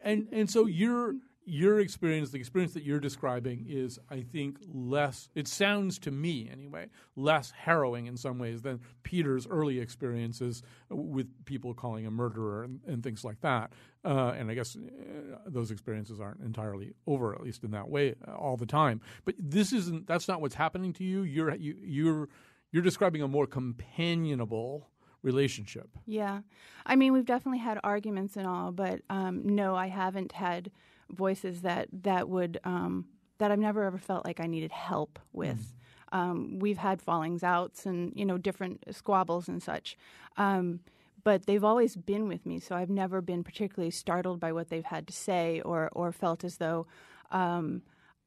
And 0.01 0.29
and 0.31 0.49
so 0.49 0.65
your 0.65 1.15
your 1.45 1.79
experience, 1.79 2.31
the 2.31 2.37
experience 2.37 2.73
that 2.73 2.83
you're 2.83 2.99
describing, 2.99 3.65
is 3.67 3.99
I 4.09 4.21
think 4.21 4.57
less. 4.71 5.29
It 5.35 5.47
sounds 5.47 5.99
to 5.99 6.11
me 6.11 6.49
anyway 6.51 6.87
less 7.15 7.51
harrowing 7.51 8.07
in 8.07 8.17
some 8.17 8.39
ways 8.39 8.61
than 8.61 8.79
Peter's 9.03 9.47
early 9.47 9.79
experiences 9.79 10.61
with 10.89 11.27
people 11.45 11.73
calling 11.73 12.05
him 12.05 12.13
murderer 12.13 12.63
and, 12.63 12.79
and 12.87 13.03
things 13.03 13.23
like 13.23 13.41
that. 13.41 13.73
Uh, 14.05 14.33
and 14.37 14.49
I 14.49 14.53
guess 14.53 14.75
uh, 14.75 15.37
those 15.45 15.71
experiences 15.71 16.19
aren't 16.19 16.41
entirely 16.41 16.93
over, 17.05 17.33
at 17.33 17.41
least 17.41 17.63
in 17.63 17.71
that 17.71 17.89
way, 17.89 18.15
uh, 18.27 18.33
all 18.33 18.55
the 18.55 18.65
time. 18.65 19.01
But 19.25 19.35
this 19.37 19.73
isn't. 19.73 20.07
That's 20.07 20.27
not 20.27 20.41
what's 20.41 20.55
happening 20.55 20.93
to 20.93 21.03
you. 21.03 21.23
You're 21.23 21.55
you, 21.55 21.75
you're 21.81 22.29
you're 22.71 22.83
describing 22.83 23.21
a 23.21 23.27
more 23.27 23.47
companionable 23.47 24.89
relationship. 25.21 25.89
Yeah. 26.05 26.41
I 26.85 26.95
mean, 26.95 27.13
we've 27.13 27.25
definitely 27.25 27.59
had 27.59 27.79
arguments 27.83 28.37
and 28.37 28.47
all, 28.47 28.71
but 28.71 29.01
um, 29.09 29.41
no, 29.45 29.75
I 29.75 29.87
haven't 29.87 30.31
had 30.31 30.71
voices 31.11 31.61
that 31.61 31.87
that 32.03 32.29
would 32.29 32.59
um, 32.63 33.05
that 33.39 33.51
I've 33.51 33.59
never 33.59 33.83
ever 33.83 33.97
felt 33.97 34.25
like 34.25 34.39
I 34.39 34.47
needed 34.47 34.71
help 34.71 35.19
with. 35.33 35.73
Um, 36.11 36.59
we've 36.59 36.77
had 36.77 37.01
fallings 37.01 37.43
outs 37.43 37.85
and 37.85 38.13
you 38.15 38.25
know 38.25 38.37
different 38.37 38.83
squabbles 38.91 39.47
and 39.47 39.61
such. 39.61 39.97
Um, 40.37 40.81
but 41.23 41.45
they've 41.45 41.63
always 41.63 41.95
been 41.95 42.27
with 42.27 42.45
me, 42.45 42.59
so 42.59 42.75
I've 42.75 42.89
never 42.89 43.21
been 43.21 43.43
particularly 43.43 43.91
startled 43.91 44.39
by 44.39 44.51
what 44.53 44.69
they've 44.69 44.83
had 44.83 45.07
to 45.07 45.13
say, 45.13 45.61
or 45.61 45.89
or 45.91 46.11
felt 46.11 46.43
as 46.43 46.57
though 46.57 46.87
um, 47.31 47.81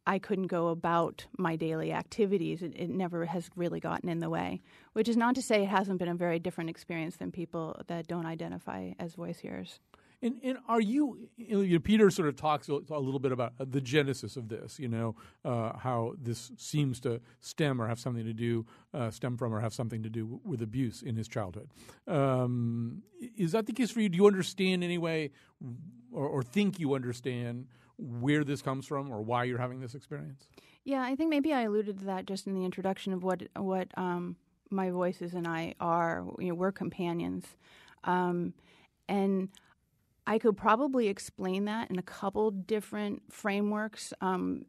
I 0.07 0.19
couldn't 0.19 0.49
go 0.49 0.69
about 0.69 1.27
my 1.39 1.57
daily 1.57 1.93
activities. 1.93 2.63
It, 2.63 2.75
it 2.77 2.91
never 2.91 3.25
has 3.25 3.49
really 3.57 3.81
gotten 3.81 4.09
in 4.09 4.21
the 4.21 4.31
way. 4.31 4.61
Which 4.93 5.09
is 5.09 5.17
not 5.17 5.35
to 5.37 5.43
say 5.43 5.63
it 5.63 5.69
hasn't 5.69 5.99
been 5.99 6.09
a 6.09 6.15
very 6.15 6.39
different 6.39 6.71
experience 6.71 7.17
than 7.17 7.31
people 7.31 7.81
that 7.87 8.09
don't 8.09 8.27
identify 8.27 8.93
as 8.99 9.15
voice 9.15 9.39
hearers. 9.39 9.81
And, 10.23 10.37
and 10.45 10.59
are 10.69 10.81
you, 10.81 11.29
you 11.37 11.67
know, 11.67 11.79
Peter 11.81 12.09
sort 12.09 12.29
of 12.29 12.37
talks 12.37 12.69
a 12.69 12.75
little 12.75 13.19
bit 13.19 13.33
about 13.33 13.55
the 13.59 13.81
genesis 13.81 14.37
of 14.37 14.49
this, 14.49 14.79
you 14.79 14.87
know, 14.87 15.17
uh, 15.45 15.77
how 15.77 16.15
this 16.23 16.53
seems 16.57 17.01
to 17.01 17.21
stem 17.41 17.83
or 17.83 17.89
have 17.89 17.99
something 17.99 18.25
to 18.25 18.33
do, 18.33 18.65
uh, 18.95 19.11
stem 19.11 19.37
from 19.37 19.53
or 19.53 19.61
have 19.61 19.75
something 19.75 20.03
to 20.03 20.09
do 20.09 20.41
with 20.45 20.63
abuse 20.63 21.03
in 21.03 21.17
his 21.17 21.27
childhood. 21.27 21.69
Um, 22.07 23.03
is 23.37 23.51
that 23.53 23.67
the 23.67 23.73
case 23.73 23.91
for 23.91 24.01
you? 24.01 24.09
Do 24.09 24.17
you 24.17 24.27
understand 24.27 24.85
anyway, 24.85 25.31
or, 26.13 26.27
or 26.29 26.43
think 26.43 26.79
you 26.79 26.95
understand 26.95 27.67
where 27.99 28.45
this 28.45 28.63
comes 28.63 28.87
from 28.87 29.11
or 29.11 29.23
why 29.23 29.45
you're 29.45 29.59
having 29.59 29.81
this 29.81 29.95
experience? 29.95 30.47
Yeah, 30.85 31.03
I 31.03 31.15
think 31.15 31.31
maybe 31.31 31.53
I 31.53 31.63
alluded 31.63 31.99
to 32.01 32.05
that 32.07 32.27
just 32.27 32.47
in 32.47 32.55
the 32.55 32.65
introduction 32.65 33.13
of 33.13 33.23
what 33.23 33.43
what 33.57 33.89
um, 33.97 34.37
my 34.71 34.91
voices 34.91 35.35
and 35.35 35.47
I 35.47 35.75
are. 35.79 36.25
You 36.39 36.49
know, 36.49 36.55
we're 36.55 36.73
companions, 36.73 37.47
um, 38.05 38.55
and 39.09 39.49
I 40.27 40.39
could 40.39 40.57
probably 40.57 41.09
explain 41.09 41.65
that 41.65 41.91
in 41.91 41.99
a 41.99 42.03
couple 42.03 42.51
different 42.51 43.23
frameworks. 43.33 44.13
Um, 44.21 44.67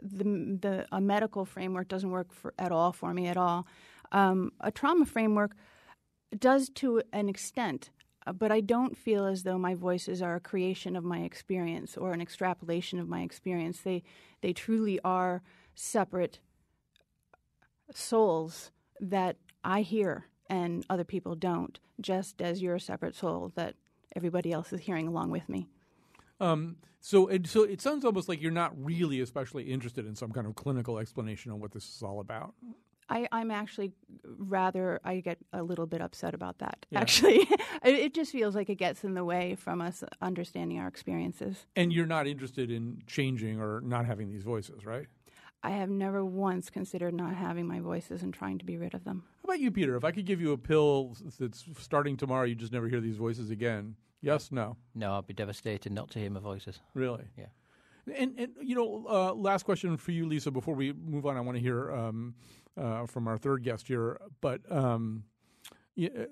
the 0.00 0.24
the 0.24 0.86
a 0.92 1.00
medical 1.00 1.44
framework 1.44 1.88
doesn't 1.88 2.10
work 2.10 2.32
for, 2.32 2.54
at 2.58 2.72
all 2.72 2.92
for 2.92 3.12
me 3.12 3.26
at 3.26 3.36
all. 3.36 3.66
Um, 4.12 4.52
a 4.60 4.70
trauma 4.70 5.06
framework 5.06 5.56
does 6.38 6.68
to 6.76 7.02
an 7.12 7.28
extent, 7.28 7.90
uh, 8.26 8.32
but 8.32 8.52
I 8.52 8.60
don't 8.60 8.96
feel 8.96 9.26
as 9.26 9.42
though 9.42 9.58
my 9.58 9.74
voices 9.74 10.22
are 10.22 10.36
a 10.36 10.40
creation 10.40 10.96
of 10.96 11.04
my 11.04 11.20
experience 11.20 11.96
or 11.96 12.12
an 12.12 12.20
extrapolation 12.20 12.98
of 12.98 13.08
my 13.08 13.22
experience. 13.22 13.80
They 13.80 14.02
they 14.40 14.52
truly 14.52 15.00
are 15.04 15.42
separate 15.74 16.38
souls 17.92 18.70
that 19.00 19.36
I 19.64 19.82
hear 19.82 20.26
and 20.48 20.84
other 20.90 21.04
people 21.04 21.34
don't, 21.34 21.78
just 22.00 22.42
as 22.42 22.62
you're 22.62 22.74
a 22.76 22.80
separate 22.80 23.14
soul 23.14 23.52
that 23.54 23.74
everybody 24.16 24.52
else 24.52 24.72
is 24.72 24.80
hearing 24.80 25.06
along 25.06 25.30
with 25.30 25.48
me. 25.48 25.68
Um, 26.40 26.76
so, 27.00 27.28
it, 27.28 27.46
so 27.46 27.64
it 27.64 27.80
sounds 27.80 28.04
almost 28.04 28.28
like 28.28 28.40
you're 28.40 28.50
not 28.50 28.72
really 28.76 29.20
especially 29.20 29.64
interested 29.64 30.06
in 30.06 30.14
some 30.14 30.30
kind 30.30 30.46
of 30.46 30.54
clinical 30.54 30.98
explanation 30.98 31.50
on 31.52 31.60
what 31.60 31.72
this 31.72 31.84
is 31.84 32.02
all 32.02 32.20
about. 32.20 32.54
I, 33.08 33.28
am 33.32 33.50
actually 33.50 33.92
rather, 34.24 35.00
I 35.04 35.20
get 35.20 35.38
a 35.52 35.62
little 35.62 35.86
bit 35.86 36.00
upset 36.00 36.34
about 36.34 36.58
that. 36.58 36.86
Yeah. 36.90 37.00
Actually, 37.00 37.46
it 37.84 38.14
just 38.14 38.32
feels 38.32 38.54
like 38.54 38.70
it 38.70 38.76
gets 38.76 39.04
in 39.04 39.14
the 39.14 39.24
way 39.24 39.54
from 39.56 39.80
us 39.80 40.02
understanding 40.20 40.78
our 40.78 40.88
experiences. 40.88 41.66
And 41.76 41.92
you're 41.92 42.06
not 42.06 42.26
interested 42.26 42.70
in 42.70 43.02
changing 43.06 43.60
or 43.60 43.80
not 43.82 44.06
having 44.06 44.30
these 44.30 44.44
voices, 44.44 44.86
right? 44.86 45.06
I 45.62 45.70
have 45.70 45.88
never 45.88 46.24
once 46.24 46.70
considered 46.70 47.14
not 47.14 47.34
having 47.34 47.66
my 47.66 47.80
voices 47.80 48.22
and 48.22 48.34
trying 48.34 48.58
to 48.58 48.64
be 48.64 48.76
rid 48.76 48.94
of 48.94 49.04
them. 49.04 49.22
How 49.42 49.44
about 49.44 49.60
you, 49.60 49.70
Peter? 49.70 49.96
If 49.96 50.04
I 50.04 50.10
could 50.10 50.26
give 50.26 50.40
you 50.40 50.52
a 50.52 50.58
pill 50.58 51.16
that's 51.38 51.64
starting 51.78 52.16
tomorrow, 52.16 52.44
you 52.44 52.54
just 52.56 52.72
never 52.72 52.88
hear 52.88 53.00
these 53.00 53.16
voices 53.16 53.50
again. 53.50 53.94
Yes, 54.20 54.50
no. 54.50 54.76
No, 54.94 55.14
I'd 55.14 55.26
be 55.26 55.34
devastated 55.34 55.92
not 55.92 56.10
to 56.10 56.18
hear 56.18 56.30
my 56.30 56.40
voices. 56.40 56.80
Really? 56.94 57.24
Yeah. 57.36 57.46
And, 58.16 58.34
and 58.38 58.52
you 58.60 58.74
know, 58.74 59.06
uh, 59.08 59.32
last 59.34 59.64
question 59.64 59.96
for 59.96 60.10
you, 60.10 60.26
Lisa. 60.26 60.50
Before 60.50 60.74
we 60.74 60.92
move 60.92 61.26
on, 61.26 61.36
I 61.36 61.40
want 61.40 61.56
to 61.56 61.62
hear 61.62 61.92
um, 61.92 62.34
uh, 62.76 63.06
from 63.06 63.28
our 63.28 63.38
third 63.38 63.62
guest 63.62 63.86
here. 63.86 64.20
But 64.40 64.60
um, 64.70 65.24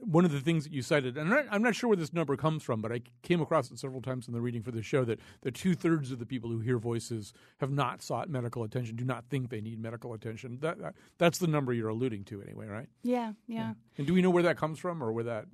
one 0.01 0.25
of 0.25 0.33
the 0.33 0.41
things 0.41 0.65
that 0.65 0.73
you 0.73 0.81
cited, 0.81 1.19
and 1.19 1.33
I'm 1.51 1.63
not, 1.63 1.75
sure 1.75 1.89
where 1.89 1.97
this 1.97 2.13
number 2.13 2.37
comes 2.37 2.63
from, 2.63 2.81
but 2.81 2.93
I 2.93 3.03
came 3.23 3.41
across 3.41 3.71
it 3.71 3.79
several 3.79 4.01
times 4.01 4.27
in 4.27 4.33
the 4.33 4.41
reading 4.41 4.63
for 4.63 4.71
the 4.71 4.83
show 4.83 5.05
that, 5.05 5.21
the 5.43 5.51
two 5.51 5.75
thirds 5.75 6.11
of 6.11 6.19
the 6.19 6.27
people 6.27 6.51
who 6.51 6.61
hear 6.61 6.79
voices 6.79 7.33
have 7.59 7.71
not 7.71 8.03
sought 8.03 8.31
medical 8.31 8.65
attention, 8.65 8.97
do 8.97 9.05
not 9.05 9.25
think 9.29 9.51
they 9.51 9.61
need 9.61 9.79
medical 9.81 10.15
attention. 10.15 10.59
That, 10.61 10.79
that 10.79 10.95
that's 11.19 11.39
the 11.39 11.47
number 11.47 11.73
you're 11.73 11.89
alluding 11.89 12.25
to, 12.25 12.43
anyway, 12.43 12.67
right? 12.67 12.89
Yeah, 13.03 13.33
yeah, 13.47 13.59
yeah. 13.59 13.73
And 13.99 14.07
do 14.07 14.15
we 14.15 14.23
know 14.23 14.31
where 14.31 14.43
that 14.45 14.57
comes 14.57 14.79
from, 14.79 15.03
or 15.03 15.13
where 15.13 15.25
that? 15.25 15.47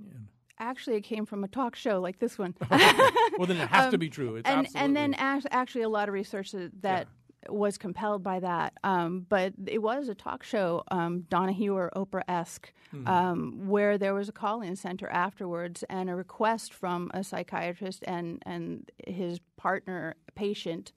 Actually, 0.59 0.97
it 0.97 1.03
came 1.03 1.27
from 1.27 1.45
a 1.45 1.49
talk 1.49 1.77
show 1.77 2.01
like 2.01 2.19
this 2.19 2.39
one. 2.39 2.55
well, 2.71 3.47
then 3.47 3.57
it 3.57 3.69
has 3.69 3.85
um, 3.87 3.91
to 3.91 3.99
be 3.99 4.09
true. 4.09 4.37
It's 4.37 4.49
and, 4.49 4.69
and 4.75 4.97
then 4.97 5.15
actually, 5.15 5.83
a 5.83 5.89
lot 5.89 6.09
of 6.09 6.15
research 6.15 6.53
that. 6.53 6.73
Yeah 6.83 7.05
was 7.49 7.79
compelled 7.79 8.23
by 8.23 8.41
that. 8.41 8.75
Um, 8.85 9.26
but 9.29 9.55
it 9.67 9.83
was 9.83 10.09
a 10.09 10.15
talk 10.15 10.43
show, 10.43 10.83
um, 10.91 11.23
Donahue 11.29 11.75
or 11.75 11.91
Oprah 11.97 12.23
esque, 12.29 12.73
mm-hmm. 12.95 13.09
um, 13.09 13.69
where 13.69 13.99
there 13.99 14.15
was 14.15 14.29
a 14.29 14.33
call 14.33 14.62
in 14.62 14.76
center 14.76 15.09
afterwards 15.09 15.85
and 15.88 16.11
a 16.11 16.15
request 16.15 16.73
from 16.73 17.11
a 17.15 17.23
psychiatrist 17.23 18.05
and, 18.07 18.43
and 18.47 18.91
his 19.07 19.41
partner 19.57 20.15
patient 20.35 20.93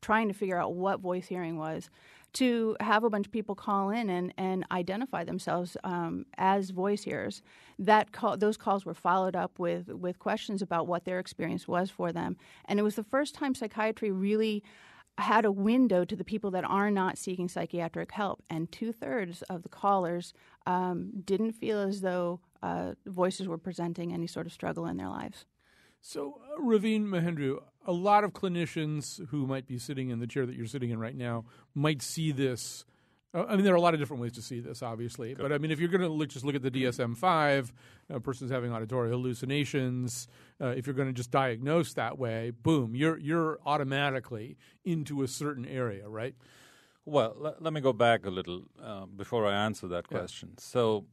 trying 0.00 0.28
to 0.28 0.34
figure 0.34 0.58
out 0.58 0.74
what 0.74 1.00
voice 1.00 1.26
hearing 1.26 1.58
was 1.58 1.90
to 2.32 2.76
have 2.80 3.02
a 3.02 3.10
bunch 3.10 3.26
of 3.26 3.32
people 3.32 3.54
call 3.54 3.90
in 3.90 4.08
and, 4.08 4.32
and 4.38 4.64
identify 4.70 5.24
themselves 5.24 5.76
um, 5.82 6.24
as 6.38 6.70
voice 6.70 7.02
hearers. 7.02 7.42
That 7.78 8.12
call, 8.12 8.36
those 8.36 8.56
calls 8.56 8.84
were 8.84 8.94
followed 8.94 9.34
up 9.34 9.58
with, 9.58 9.88
with 9.88 10.18
questions 10.18 10.62
about 10.62 10.86
what 10.86 11.04
their 11.04 11.18
experience 11.18 11.66
was 11.66 11.90
for 11.90 12.12
them. 12.12 12.36
And 12.66 12.78
it 12.78 12.82
was 12.82 12.94
the 12.94 13.02
first 13.02 13.34
time 13.34 13.54
psychiatry 13.54 14.10
really 14.10 14.62
had 15.18 15.44
a 15.44 15.52
window 15.52 16.04
to 16.04 16.16
the 16.16 16.24
people 16.24 16.50
that 16.52 16.64
are 16.64 16.90
not 16.90 17.18
seeking 17.18 17.48
psychiatric 17.48 18.12
help, 18.12 18.42
and 18.48 18.70
two 18.70 18.92
thirds 18.92 19.42
of 19.42 19.62
the 19.62 19.68
callers 19.68 20.32
um, 20.66 21.10
didn't 21.24 21.52
feel 21.52 21.78
as 21.80 22.00
though 22.00 22.40
uh, 22.62 22.92
voices 23.06 23.48
were 23.48 23.58
presenting 23.58 24.12
any 24.12 24.26
sort 24.26 24.46
of 24.46 24.52
struggle 24.52 24.86
in 24.86 24.96
their 24.96 25.08
lives. 25.08 25.44
So, 26.00 26.40
uh, 26.56 26.60
Mahendru, 26.60 27.58
a 27.86 27.92
lot 27.92 28.24
of 28.24 28.32
clinicians 28.32 29.26
who 29.28 29.46
might 29.46 29.66
be 29.66 29.78
sitting 29.78 30.10
in 30.10 30.18
the 30.18 30.26
chair 30.26 30.46
that 30.46 30.56
you're 30.56 30.66
sitting 30.66 30.90
in 30.90 30.98
right 30.98 31.16
now 31.16 31.44
might 31.74 32.00
see 32.02 32.32
this 32.32 32.84
I 33.32 33.54
mean, 33.54 33.64
there 33.64 33.72
are 33.72 33.76
a 33.76 33.80
lot 33.80 33.94
of 33.94 34.00
different 34.00 34.20
ways 34.20 34.32
to 34.32 34.42
see 34.42 34.58
this, 34.58 34.82
obviously. 34.82 35.34
But 35.34 35.52
I 35.52 35.58
mean, 35.58 35.70
if 35.70 35.78
you're 35.78 35.88
going 35.88 36.00
to 36.00 36.08
look, 36.08 36.30
just 36.30 36.44
look 36.44 36.56
at 36.56 36.62
the 36.62 36.70
DSM 36.70 37.16
5, 37.16 37.72
a 38.10 38.20
person's 38.20 38.50
having 38.50 38.72
auditory 38.72 39.10
hallucinations, 39.10 40.26
uh, 40.60 40.68
if 40.68 40.86
you're 40.86 40.94
going 40.94 41.08
to 41.08 41.14
just 41.14 41.30
diagnose 41.30 41.94
that 41.94 42.18
way, 42.18 42.50
boom, 42.50 42.96
you're, 42.96 43.18
you're 43.18 43.60
automatically 43.64 44.56
into 44.84 45.22
a 45.22 45.28
certain 45.28 45.64
area, 45.64 46.08
right? 46.08 46.34
Well, 47.04 47.34
let, 47.38 47.62
let 47.62 47.72
me 47.72 47.80
go 47.80 47.92
back 47.92 48.26
a 48.26 48.30
little 48.30 48.64
uh, 48.82 49.06
before 49.06 49.46
I 49.46 49.64
answer 49.64 49.86
that 49.88 50.08
question. 50.08 50.50
Yeah. 50.54 50.62
So, 50.62 51.06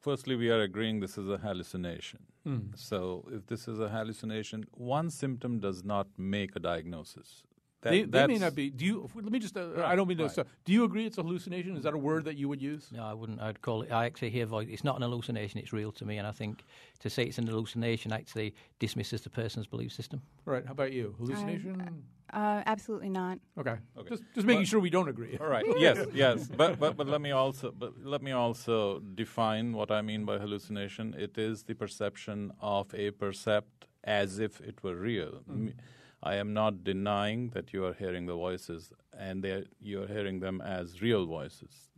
firstly, 0.00 0.34
we 0.34 0.50
are 0.50 0.60
agreeing 0.60 1.00
this 1.00 1.18
is 1.18 1.28
a 1.28 1.36
hallucination. 1.36 2.20
Mm. 2.46 2.76
So, 2.76 3.28
if 3.30 3.46
this 3.46 3.68
is 3.68 3.78
a 3.78 3.90
hallucination, 3.90 4.64
one 4.72 5.10
symptom 5.10 5.60
does 5.60 5.84
not 5.84 6.08
make 6.16 6.56
a 6.56 6.60
diagnosis. 6.60 7.42
That, 7.82 7.90
they, 7.90 8.02
they 8.02 8.26
may 8.26 8.38
not 8.38 8.56
be. 8.56 8.70
Do 8.70 8.84
you? 8.84 9.08
Let 9.14 9.30
me 9.30 9.38
just. 9.38 9.56
Uh, 9.56 9.68
right, 9.68 9.92
I 9.92 9.94
don't 9.94 10.08
mean 10.08 10.18
right. 10.18 10.34
to. 10.34 10.44
Do 10.64 10.72
you 10.72 10.82
agree 10.82 11.06
it's 11.06 11.18
a 11.18 11.22
hallucination? 11.22 11.76
Is 11.76 11.84
that 11.84 11.94
a 11.94 11.98
word 11.98 12.24
that 12.24 12.36
you 12.36 12.48
would 12.48 12.60
use? 12.60 12.88
No, 12.90 13.04
I 13.04 13.14
wouldn't. 13.14 13.40
I'd 13.40 13.62
call 13.62 13.82
it. 13.82 13.92
I 13.92 14.04
actually 14.04 14.30
hear 14.30 14.46
voice. 14.46 14.66
It's 14.68 14.82
not 14.82 14.96
an 14.96 15.02
hallucination. 15.02 15.60
It's 15.60 15.72
real 15.72 15.92
to 15.92 16.04
me, 16.04 16.18
and 16.18 16.26
I 16.26 16.32
think 16.32 16.64
to 17.00 17.10
say 17.10 17.22
it's 17.22 17.38
an 17.38 17.46
hallucination 17.46 18.12
actually 18.12 18.54
dismisses 18.80 19.20
the 19.20 19.30
person's 19.30 19.68
belief 19.68 19.92
system. 19.92 20.22
Right. 20.44 20.66
How 20.66 20.72
about 20.72 20.92
you? 20.92 21.14
Hallucination? 21.18 22.02
Uh, 22.32 22.62
absolutely 22.66 23.08
not. 23.08 23.38
Okay. 23.56 23.76
okay. 23.96 24.08
Just, 24.08 24.22
just 24.34 24.46
making 24.46 24.62
but, 24.62 24.68
sure 24.68 24.80
we 24.80 24.90
don't 24.90 25.08
agree. 25.08 25.38
All 25.40 25.46
right. 25.46 25.64
yes. 25.78 26.04
Yes. 26.12 26.48
But 26.48 26.80
but 26.80 26.96
but 26.96 27.06
let 27.06 27.20
me 27.20 27.30
also 27.30 27.70
but 27.70 27.92
let 28.04 28.22
me 28.22 28.32
also 28.32 28.98
define 29.14 29.72
what 29.72 29.92
I 29.92 30.02
mean 30.02 30.24
by 30.24 30.38
hallucination. 30.38 31.14
It 31.16 31.38
is 31.38 31.62
the 31.62 31.74
perception 31.74 32.52
of 32.60 32.92
a 32.92 33.12
percept 33.12 33.86
as 34.02 34.40
if 34.40 34.60
it 34.60 34.82
were 34.82 34.96
real. 34.96 35.42
Mm. 35.48 35.74
I 36.22 36.34
am 36.34 36.52
not 36.52 36.84
denying 36.84 37.50
that 37.50 37.72
you 37.72 37.84
are 37.84 37.94
hearing 37.94 38.26
the 38.26 38.34
voices 38.34 38.92
and 39.16 39.46
you 39.80 40.02
are 40.02 40.06
hearing 40.06 40.40
them 40.40 40.60
as 40.60 41.00
real 41.00 41.26
voices. 41.26 41.90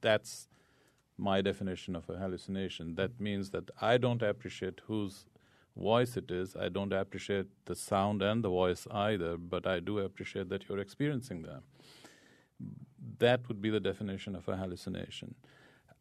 That's 0.00 0.48
my 1.16 1.40
definition 1.40 1.96
of 1.96 2.08
a 2.08 2.16
hallucination. 2.16 2.94
That 2.94 3.20
means 3.20 3.50
that 3.50 3.70
I 3.80 3.98
don't 3.98 4.22
appreciate 4.22 4.80
whose 4.86 5.26
voice 5.76 6.16
it 6.16 6.30
is. 6.30 6.56
I 6.56 6.68
don't 6.68 6.92
appreciate 6.92 7.46
the 7.64 7.74
sound 7.74 8.22
and 8.22 8.44
the 8.44 8.48
voice 8.48 8.86
either, 8.90 9.36
but 9.36 9.66
I 9.66 9.80
do 9.80 9.98
appreciate 9.98 10.48
that 10.50 10.68
you're 10.68 10.78
experiencing 10.78 11.42
them. 11.42 11.62
That 13.18 13.46
would 13.48 13.60
be 13.60 13.70
the 13.70 13.80
definition 13.80 14.36
of 14.36 14.48
a 14.48 14.56
hallucination. 14.56 15.34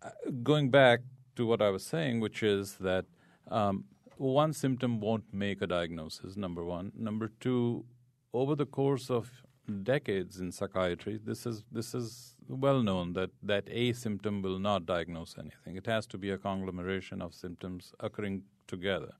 Uh, 0.01 0.09
going 0.43 0.69
back 0.69 1.01
to 1.35 1.45
what 1.45 1.61
I 1.61 1.69
was 1.69 1.83
saying, 1.83 2.19
which 2.19 2.43
is 2.43 2.75
that 2.75 3.05
um, 3.49 3.85
one 4.17 4.53
symptom 4.53 4.99
won't 4.99 5.33
make 5.33 5.61
a 5.61 5.67
diagnosis, 5.67 6.35
number 6.35 6.63
one. 6.63 6.91
Number 6.95 7.31
two, 7.39 7.85
over 8.33 8.55
the 8.55 8.65
course 8.65 9.09
of 9.09 9.43
decades 9.83 10.39
in 10.39 10.51
psychiatry, 10.51 11.19
this 11.23 11.45
is 11.45 11.63
this 11.71 11.93
is 11.95 12.35
well 12.47 12.81
known 12.83 13.13
that, 13.13 13.31
that 13.41 13.63
a 13.69 13.93
symptom 13.93 14.41
will 14.41 14.59
not 14.59 14.85
diagnose 14.85 15.35
anything. 15.37 15.77
It 15.77 15.85
has 15.85 16.05
to 16.07 16.17
be 16.17 16.31
a 16.31 16.37
conglomeration 16.37 17.21
of 17.21 17.33
symptoms 17.33 17.93
occurring 17.99 18.43
together. 18.67 19.13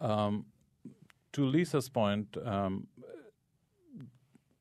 Um, 0.00 0.46
to 1.32 1.44
Lisa's 1.44 1.88
point, 1.88 2.36
um, 2.44 2.86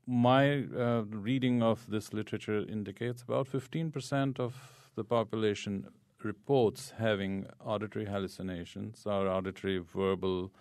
my 0.05 0.63
uh, 0.63 1.03
reading 1.09 1.61
of 1.61 1.85
this 1.89 2.13
literature 2.13 2.65
indicates 2.69 3.21
about 3.23 3.49
15% 3.49 4.39
of 4.39 4.55
the 4.95 5.03
population 5.03 5.87
reports 6.23 6.93
having 6.97 7.47
auditory 7.63 8.05
hallucinations 8.05 9.03
or 9.05 9.27
auditory 9.27 9.77
verbal 9.77 10.51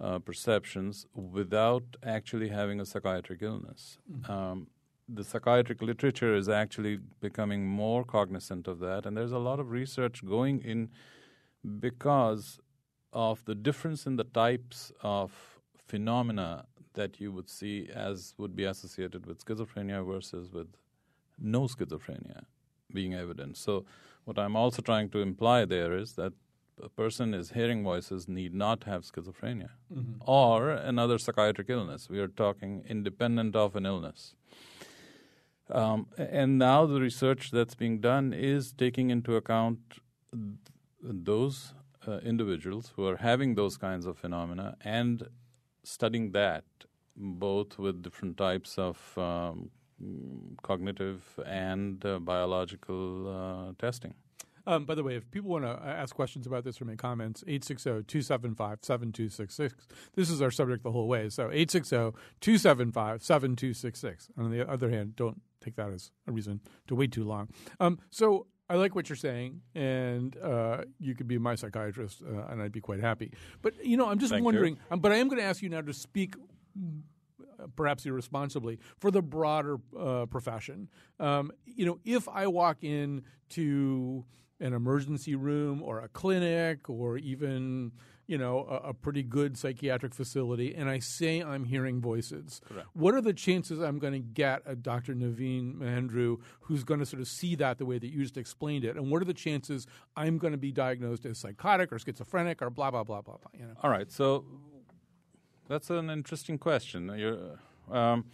uh, 0.00 0.18
perceptions 0.18 1.06
without 1.14 1.84
actually 2.02 2.48
having 2.48 2.80
a 2.80 2.86
psychiatric 2.86 3.42
illness. 3.42 3.98
Mm-hmm. 4.10 4.30
Um, 4.30 4.66
the 5.08 5.24
psychiatric 5.24 5.80
literature 5.80 6.34
is 6.34 6.48
actually 6.48 6.98
becoming 7.20 7.66
more 7.66 8.04
cognizant 8.04 8.68
of 8.68 8.78
that, 8.80 9.06
and 9.06 9.16
there's 9.16 9.32
a 9.32 9.38
lot 9.38 9.58
of 9.58 9.70
research 9.70 10.24
going 10.24 10.60
in 10.60 10.90
because 11.80 12.60
of 13.12 13.44
the 13.46 13.54
difference 13.54 14.06
in 14.06 14.16
the 14.16 14.24
types 14.24 14.92
of 15.02 15.32
phenomena 15.86 16.66
that 16.92 17.20
you 17.20 17.32
would 17.32 17.48
see 17.48 17.88
as 17.94 18.34
would 18.36 18.54
be 18.54 18.64
associated 18.64 19.24
with 19.24 19.44
schizophrenia 19.44 20.04
versus 20.04 20.52
with 20.52 20.68
no 21.38 21.62
schizophrenia 21.62 22.42
being 22.92 23.14
evident. 23.14 23.56
So, 23.56 23.84
what 24.28 24.38
I'm 24.38 24.56
also 24.56 24.82
trying 24.82 25.08
to 25.10 25.20
imply 25.20 25.64
there 25.64 25.96
is 25.96 26.12
that 26.16 26.34
a 26.82 26.90
person 26.90 27.32
is 27.32 27.52
hearing 27.52 27.82
voices 27.82 28.28
need 28.28 28.54
not 28.54 28.84
have 28.84 29.02
schizophrenia 29.02 29.70
mm-hmm. 29.92 30.20
or 30.20 30.70
another 30.70 31.16
psychiatric 31.16 31.70
illness. 31.70 32.10
We 32.10 32.20
are 32.20 32.28
talking 32.28 32.84
independent 32.86 33.56
of 33.56 33.74
an 33.74 33.86
illness. 33.86 34.34
Um, 35.70 36.08
and 36.18 36.58
now 36.58 36.84
the 36.84 37.00
research 37.00 37.50
that's 37.50 37.74
being 37.74 38.00
done 38.00 38.34
is 38.34 38.74
taking 38.74 39.08
into 39.08 39.34
account 39.36 39.78
those 41.02 41.72
uh, 42.06 42.18
individuals 42.18 42.92
who 42.96 43.06
are 43.06 43.16
having 43.16 43.54
those 43.54 43.78
kinds 43.78 44.04
of 44.04 44.18
phenomena 44.18 44.76
and 44.82 45.26
studying 45.84 46.32
that 46.32 46.64
both 47.16 47.78
with 47.78 48.02
different 48.02 48.36
types 48.36 48.76
of 48.76 48.98
um, 49.16 49.70
cognitive 50.62 51.22
and 51.46 52.04
uh, 52.04 52.18
biological 52.18 53.28
uh, 53.28 53.72
testing. 53.78 54.12
Um, 54.66 54.84
by 54.84 54.94
the 54.94 55.02
way, 55.02 55.16
if 55.16 55.30
people 55.30 55.50
want 55.50 55.64
to 55.64 55.80
ask 55.82 56.14
questions 56.14 56.46
about 56.46 56.62
this 56.62 56.78
or 56.78 56.84
make 56.84 56.98
comments, 56.98 57.42
860-275-7266. 57.48 59.72
This 60.14 60.28
is 60.28 60.42
our 60.42 60.50
subject 60.50 60.82
the 60.82 60.92
whole 60.92 61.08
way. 61.08 61.30
So 61.30 61.48
860-275-7266. 61.48 64.28
On 64.36 64.50
the 64.50 64.70
other 64.70 64.90
hand, 64.90 65.16
don't 65.16 65.40
take 65.62 65.76
that 65.76 65.90
as 65.90 66.10
a 66.26 66.32
reason 66.32 66.60
to 66.86 66.94
wait 66.94 67.12
too 67.12 67.24
long. 67.24 67.48
Um, 67.80 67.98
so 68.10 68.46
I 68.68 68.74
like 68.74 68.94
what 68.94 69.08
you're 69.08 69.16
saying, 69.16 69.62
and 69.74 70.36
uh, 70.36 70.82
you 71.00 71.14
could 71.14 71.28
be 71.28 71.38
my 71.38 71.54
psychiatrist, 71.54 72.22
uh, 72.22 72.48
and 72.50 72.60
I'd 72.60 72.72
be 72.72 72.82
quite 72.82 73.00
happy. 73.00 73.32
But 73.62 73.82
you 73.82 73.96
know, 73.96 74.10
I'm 74.10 74.18
just 74.18 74.32
Thank 74.32 74.44
wondering. 74.44 74.78
Um, 74.90 75.00
but 75.00 75.12
I 75.12 75.16
am 75.16 75.28
going 75.28 75.40
to 75.40 75.46
ask 75.46 75.62
you 75.62 75.70
now 75.70 75.80
to 75.80 75.94
speak 75.94 76.34
perhaps 77.76 78.06
irresponsibly 78.06 78.78
for 78.98 79.10
the 79.10 79.22
broader 79.22 79.78
uh, 79.98 80.26
profession. 80.26 80.88
Um, 81.18 81.52
you 81.64 81.86
know, 81.86 81.98
if 82.04 82.28
I 82.28 82.46
walk 82.46 82.82
in 82.82 83.22
to 83.50 84.24
an 84.60 84.72
emergency 84.72 85.34
room 85.34 85.82
or 85.82 86.00
a 86.00 86.08
clinic 86.08 86.90
or 86.90 87.16
even 87.16 87.92
you 88.26 88.36
know 88.36 88.66
a, 88.68 88.90
a, 88.90 88.94
pretty 88.94 89.22
good 89.22 89.56
psychiatric 89.56 90.14
facility 90.14 90.74
and 90.74 90.88
i 90.88 90.98
say 90.98 91.40
i'm 91.40 91.64
hearing 91.64 92.00
voices 92.00 92.60
Correct. 92.68 92.88
what 92.92 93.14
are 93.14 93.20
the 93.20 93.32
chances 93.32 93.80
i'm 93.80 93.98
going 93.98 94.12
to 94.12 94.18
get 94.18 94.62
a 94.66 94.76
dr 94.76 95.12
naveen 95.14 95.76
mahendru 95.76 96.38
who's 96.60 96.84
going 96.84 97.00
to 97.00 97.06
sort 97.06 97.20
of 97.20 97.28
see 97.28 97.54
that 97.54 97.78
the 97.78 97.86
way 97.86 97.98
that 97.98 98.08
you 98.08 98.22
just 98.22 98.36
explained 98.36 98.84
it 98.84 98.96
and 98.96 99.10
what 99.10 99.22
are 99.22 99.24
the 99.24 99.34
chances 99.34 99.86
i'm 100.16 100.38
going 100.38 100.52
to 100.52 100.58
be 100.58 100.72
diagnosed 100.72 101.24
as 101.24 101.38
psychotic 101.38 101.92
or 101.92 101.98
schizophrenic 101.98 102.60
or 102.60 102.70
blah 102.70 102.90
blah 102.90 103.02
blah 103.02 103.22
blah 103.22 103.36
blah 103.36 103.50
you 103.54 103.64
know 103.64 103.74
all 103.82 103.90
right 103.90 104.12
so 104.12 104.44
that's 105.68 105.90
an 105.90 106.10
interesting 106.10 106.58
question 106.58 107.10
um, 107.90 108.24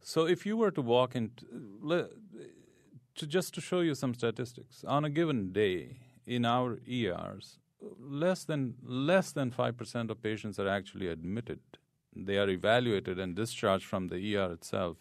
so 0.00 0.26
if 0.26 0.44
you 0.44 0.56
were 0.56 0.70
to 0.70 0.82
walk 0.82 1.16
into 1.16 1.46
to 3.16 3.26
just 3.26 3.54
to 3.54 3.60
show 3.60 3.80
you 3.80 3.94
some 3.94 4.14
statistics, 4.14 4.84
on 4.86 5.04
a 5.04 5.10
given 5.10 5.52
day 5.52 5.96
in 6.26 6.44
our 6.44 6.78
ERs, 6.88 7.58
less 8.00 8.44
than 8.44 8.74
less 8.84 9.32
than 9.32 9.50
five 9.50 9.76
percent 9.76 10.10
of 10.10 10.22
patients 10.22 10.58
are 10.58 10.68
actually 10.68 11.08
admitted. 11.08 11.60
They 12.16 12.38
are 12.38 12.48
evaluated 12.48 13.18
and 13.18 13.34
discharged 13.34 13.86
from 13.86 14.08
the 14.08 14.36
ER 14.36 14.52
itself. 14.52 14.96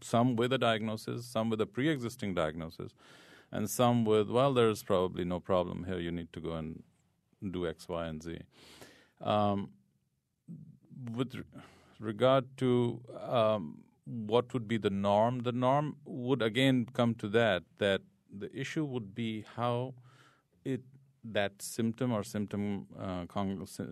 Some 0.00 0.36
with 0.36 0.52
a 0.52 0.58
diagnosis, 0.58 1.26
some 1.26 1.50
with 1.50 1.60
a 1.60 1.66
pre-existing 1.66 2.34
diagnosis, 2.34 2.92
and 3.50 3.68
some 3.68 4.04
with 4.04 4.28
well, 4.30 4.52
there's 4.52 4.82
probably 4.82 5.24
no 5.24 5.40
problem 5.40 5.84
here. 5.84 5.98
You 5.98 6.12
need 6.12 6.32
to 6.32 6.40
go 6.40 6.52
and 6.52 6.82
do 7.50 7.66
X, 7.66 7.88
Y, 7.88 8.06
and 8.06 8.22
Z. 8.22 8.38
Um, 9.20 9.70
with 11.14 11.34
regard 11.98 12.44
to 12.58 13.00
um, 13.28 13.82
what 14.04 14.52
would 14.52 14.66
be 14.66 14.76
the 14.76 14.90
norm? 14.90 15.40
The 15.40 15.52
norm 15.52 15.96
would 16.04 16.42
again 16.42 16.86
come 16.92 17.14
to 17.16 17.28
that 17.28 17.62
that 17.78 18.02
the 18.32 18.54
issue 18.56 18.84
would 18.84 19.14
be 19.14 19.44
how 19.56 19.94
it 20.64 20.82
that 21.22 21.60
symptom 21.60 22.12
or 22.12 22.22
symptom 22.22 22.86
uh, 22.98 23.24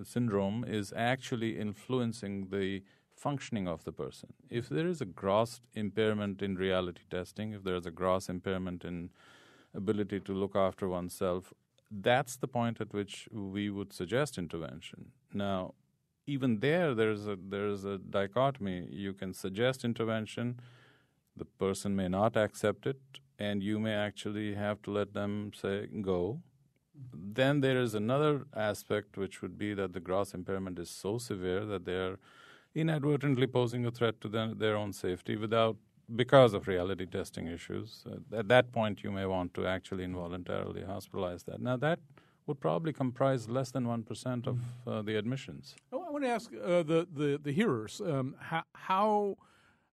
syndrome 0.02 0.64
is 0.66 0.92
actually 0.96 1.58
influencing 1.58 2.48
the 2.50 2.82
functioning 3.14 3.68
of 3.68 3.84
the 3.84 3.92
person. 3.92 4.32
If 4.48 4.68
there 4.68 4.86
is 4.86 5.00
a 5.00 5.04
gross 5.04 5.60
impairment 5.74 6.40
in 6.40 6.54
reality 6.54 7.02
testing, 7.10 7.52
if 7.52 7.64
there 7.64 7.74
is 7.74 7.84
a 7.84 7.90
gross 7.90 8.28
impairment 8.28 8.84
in 8.84 9.10
ability 9.74 10.20
to 10.20 10.32
look 10.32 10.56
after 10.56 10.88
oneself, 10.88 11.52
that's 11.90 12.36
the 12.36 12.48
point 12.48 12.80
at 12.80 12.94
which 12.94 13.28
we 13.30 13.68
would 13.68 13.92
suggest 13.92 14.38
intervention. 14.38 15.12
Now, 15.34 15.74
even 16.28 16.60
there 16.60 16.94
there's 16.94 17.26
a 17.26 17.36
there's 17.54 17.84
a 17.84 17.98
dichotomy. 17.98 18.86
You 18.90 19.12
can 19.14 19.32
suggest 19.32 19.84
intervention 19.84 20.60
the 21.36 21.44
person 21.44 21.94
may 21.96 22.08
not 22.08 22.36
accept 22.36 22.86
it 22.86 23.00
and 23.38 23.62
you 23.62 23.78
may 23.78 23.94
actually 23.94 24.54
have 24.54 24.82
to 24.82 24.90
let 24.90 25.14
them 25.14 25.52
say 25.54 25.86
go. 26.02 26.40
Then 27.14 27.60
there 27.60 27.80
is 27.80 27.94
another 27.94 28.46
aspect 28.56 29.16
which 29.16 29.40
would 29.40 29.56
be 29.56 29.72
that 29.74 29.92
the 29.92 30.00
gross 30.00 30.34
impairment 30.34 30.78
is 30.78 30.90
so 30.90 31.18
severe 31.18 31.64
that 31.64 31.84
they 31.84 31.98
are 32.06 32.18
inadvertently 32.74 33.46
posing 33.46 33.86
a 33.86 33.90
threat 33.90 34.20
to 34.20 34.28
their, 34.28 34.54
their 34.54 34.76
own 34.76 34.92
safety 34.92 35.36
without 35.36 35.76
because 36.16 36.54
of 36.54 36.66
reality 36.66 37.06
testing 37.06 37.46
issues. 37.46 38.04
At 38.32 38.48
that 38.48 38.72
point 38.72 39.04
you 39.04 39.12
may 39.12 39.26
want 39.26 39.54
to 39.54 39.66
actually 39.66 40.04
involuntarily 40.04 40.82
hospitalize 40.82 41.44
that. 41.44 41.60
Now 41.60 41.76
that 41.76 42.00
would 42.48 42.60
probably 42.60 42.92
comprise 42.92 43.48
less 43.48 43.70
than 43.70 43.86
1% 43.86 44.46
of 44.46 44.58
uh, 44.86 45.02
the 45.02 45.16
admissions. 45.16 45.76
Oh, 45.92 46.04
I 46.06 46.10
want 46.10 46.24
to 46.24 46.30
ask 46.30 46.50
uh, 46.52 46.82
the, 46.82 47.06
the, 47.14 47.40
the 47.42 47.52
hearers 47.52 48.00
um, 48.04 48.34
how, 48.72 49.36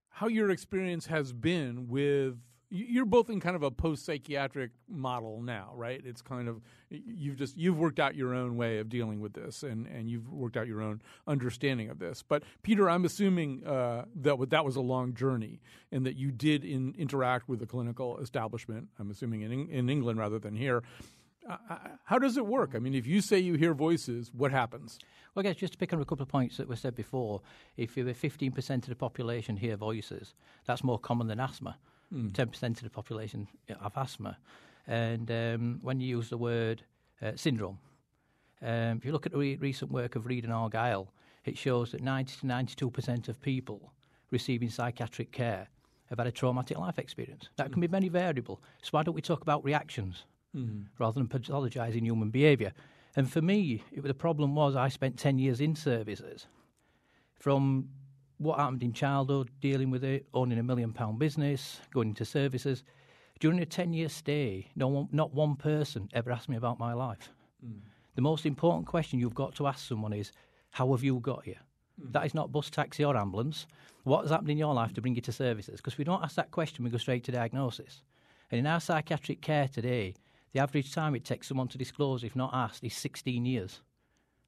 how 0.09 0.27
your 0.27 0.49
experience 0.49 1.05
has 1.07 1.33
been 1.33 1.87
with 1.87 2.37
you're 2.69 3.05
both 3.05 3.29
in 3.29 3.39
kind 3.39 3.55
of 3.55 3.63
a 3.63 3.71
post 3.71 4.05
psychiatric 4.05 4.71
model 4.89 5.41
now, 5.41 5.71
right? 5.75 6.01
It's 6.03 6.21
kind 6.21 6.47
of 6.47 6.61
you've 6.89 7.37
just 7.37 7.57
you've 7.57 7.77
worked 7.77 7.99
out 7.99 8.15
your 8.15 8.33
own 8.33 8.57
way 8.57 8.79
of 8.79 8.89
dealing 8.89 9.21
with 9.21 9.33
this, 9.33 9.63
and, 9.63 9.87
and 9.87 10.09
you've 10.09 10.29
worked 10.31 10.57
out 10.57 10.67
your 10.67 10.81
own 10.81 11.01
understanding 11.27 11.89
of 11.89 11.99
this. 11.99 12.23
But 12.27 12.43
Peter, 12.63 12.89
I'm 12.89 13.05
assuming 13.05 13.65
uh, 13.65 14.05
that 14.15 14.49
that 14.49 14.65
was 14.65 14.75
a 14.75 14.81
long 14.81 15.13
journey, 15.13 15.61
and 15.91 16.05
that 16.05 16.15
you 16.15 16.31
did 16.31 16.65
in, 16.65 16.95
interact 16.97 17.47
with 17.47 17.59
the 17.59 17.67
clinical 17.67 18.17
establishment. 18.17 18.89
I'm 18.99 19.11
assuming 19.11 19.41
in 19.41 19.69
in 19.69 19.89
England 19.89 20.19
rather 20.19 20.39
than 20.39 20.55
here. 20.55 20.83
How 22.05 22.17
does 22.17 22.37
it 22.37 22.45
work? 22.45 22.71
I 22.75 22.79
mean, 22.79 22.95
if 22.95 23.05
you 23.05 23.21
say 23.21 23.37
you 23.37 23.53
hear 23.53 23.73
voices, 23.73 24.31
what 24.33 24.51
happens? 24.51 24.99
Well, 25.33 25.45
I 25.45 25.49
guess 25.49 25.57
just 25.57 25.73
to 25.73 25.79
pick 25.79 25.93
on 25.93 26.01
a 26.01 26.05
couple 26.05 26.23
of 26.23 26.29
points 26.29 26.57
that 26.57 26.67
were 26.67 26.75
said 26.75 26.95
before, 26.95 27.41
if 27.77 27.95
15% 27.95 28.69
of 28.75 28.85
the 28.85 28.95
population 28.95 29.57
hear 29.57 29.75
voices, 29.75 30.33
that's 30.65 30.83
more 30.83 30.97
common 30.97 31.27
than 31.27 31.39
asthma. 31.39 31.77
Mm. 32.13 32.31
10% 32.31 32.63
of 32.63 32.83
the 32.83 32.89
population 32.89 33.47
have 33.67 33.97
asthma. 33.97 34.37
And 34.87 35.29
um, 35.31 35.79
when 35.81 35.99
you 35.99 36.07
use 36.07 36.29
the 36.29 36.37
word 36.37 36.83
uh, 37.21 37.31
syndrome, 37.35 37.79
um, 38.61 38.97
if 38.97 39.05
you 39.05 39.11
look 39.11 39.25
at 39.25 39.31
the 39.31 39.37
re- 39.37 39.55
recent 39.57 39.91
work 39.91 40.15
of 40.15 40.25
Read 40.25 40.43
and 40.43 40.53
Argyle, 40.53 41.11
it 41.43 41.57
shows 41.57 41.91
that 41.91 42.01
90 42.01 42.37
to 42.41 42.45
92% 42.45 43.27
of 43.27 43.41
people 43.41 43.93
receiving 44.31 44.69
psychiatric 44.69 45.31
care 45.31 45.67
have 46.09 46.19
had 46.19 46.27
a 46.27 46.31
traumatic 46.31 46.77
life 46.77 46.99
experience. 46.99 47.49
That 47.57 47.71
can 47.71 47.81
be 47.81 47.87
very 47.87 48.09
variable. 48.09 48.61
So 48.81 48.89
why 48.91 49.03
don't 49.03 49.15
we 49.15 49.21
talk 49.21 49.41
about 49.41 49.63
reactions? 49.63 50.23
Mm. 50.55 50.85
rather 50.99 51.19
than 51.19 51.27
pathologising 51.27 52.03
human 52.03 52.29
behaviour. 52.29 52.71
And 53.15 53.31
for 53.31 53.41
me, 53.41 53.83
it, 53.91 54.03
the 54.03 54.13
problem 54.13 54.55
was 54.55 54.75
I 54.75 54.89
spent 54.89 55.17
10 55.17 55.39
years 55.39 55.61
in 55.61 55.75
services 55.75 56.47
from 57.39 57.89
what 58.37 58.59
happened 58.59 58.83
in 58.83 58.93
childhood, 58.93 59.49
dealing 59.61 59.89
with 59.89 60.03
it, 60.03 60.25
owning 60.33 60.59
a 60.59 60.63
million 60.63 60.91
pound 60.91 61.19
business, 61.19 61.79
going 61.93 62.09
into 62.09 62.25
services. 62.25 62.83
During 63.39 63.59
a 63.59 63.65
10 63.65 63.93
year 63.93 64.09
stay, 64.09 64.67
no 64.75 64.87
one, 64.87 65.07
not 65.11 65.33
one 65.33 65.55
person 65.55 66.09
ever 66.13 66.31
asked 66.31 66.49
me 66.49 66.57
about 66.57 66.79
my 66.79 66.93
life. 66.93 67.29
Mm. 67.65 67.79
The 68.15 68.21
most 68.21 68.45
important 68.45 68.87
question 68.87 69.19
you've 69.19 69.35
got 69.35 69.55
to 69.55 69.67
ask 69.67 69.87
someone 69.87 70.13
is, 70.13 70.31
How 70.71 70.91
have 70.91 71.03
you 71.03 71.19
got 71.19 71.45
here? 71.45 71.59
Mm. 72.01 72.13
That 72.13 72.25
is 72.25 72.33
not 72.33 72.51
bus, 72.51 72.69
taxi, 72.69 73.03
or 73.03 73.15
ambulance. 73.15 73.67
What 74.03 74.21
has 74.21 74.31
happened 74.31 74.51
in 74.51 74.57
your 74.57 74.73
life 74.73 74.93
to 74.93 75.01
bring 75.01 75.15
you 75.15 75.21
to 75.21 75.31
services? 75.31 75.77
Because 75.77 75.93
if 75.93 75.99
we 75.99 76.05
don't 76.05 76.23
ask 76.23 76.35
that 76.35 76.51
question, 76.51 76.83
we 76.83 76.91
go 76.91 76.97
straight 76.97 77.23
to 77.25 77.31
diagnosis. 77.31 78.03
And 78.51 78.59
in 78.59 78.67
our 78.67 78.79
psychiatric 78.79 79.41
care 79.41 79.67
today, 79.67 80.13
the 80.55 80.61
average 80.61 80.93
time 80.93 81.15
it 81.15 81.25
takes 81.25 81.49
someone 81.49 81.67
to 81.67 81.77
disclose, 81.77 82.23
if 82.23 82.33
not 82.33 82.51
asked, 82.53 82.81
is 82.81 82.93
16 82.93 83.45
years. 83.45 83.81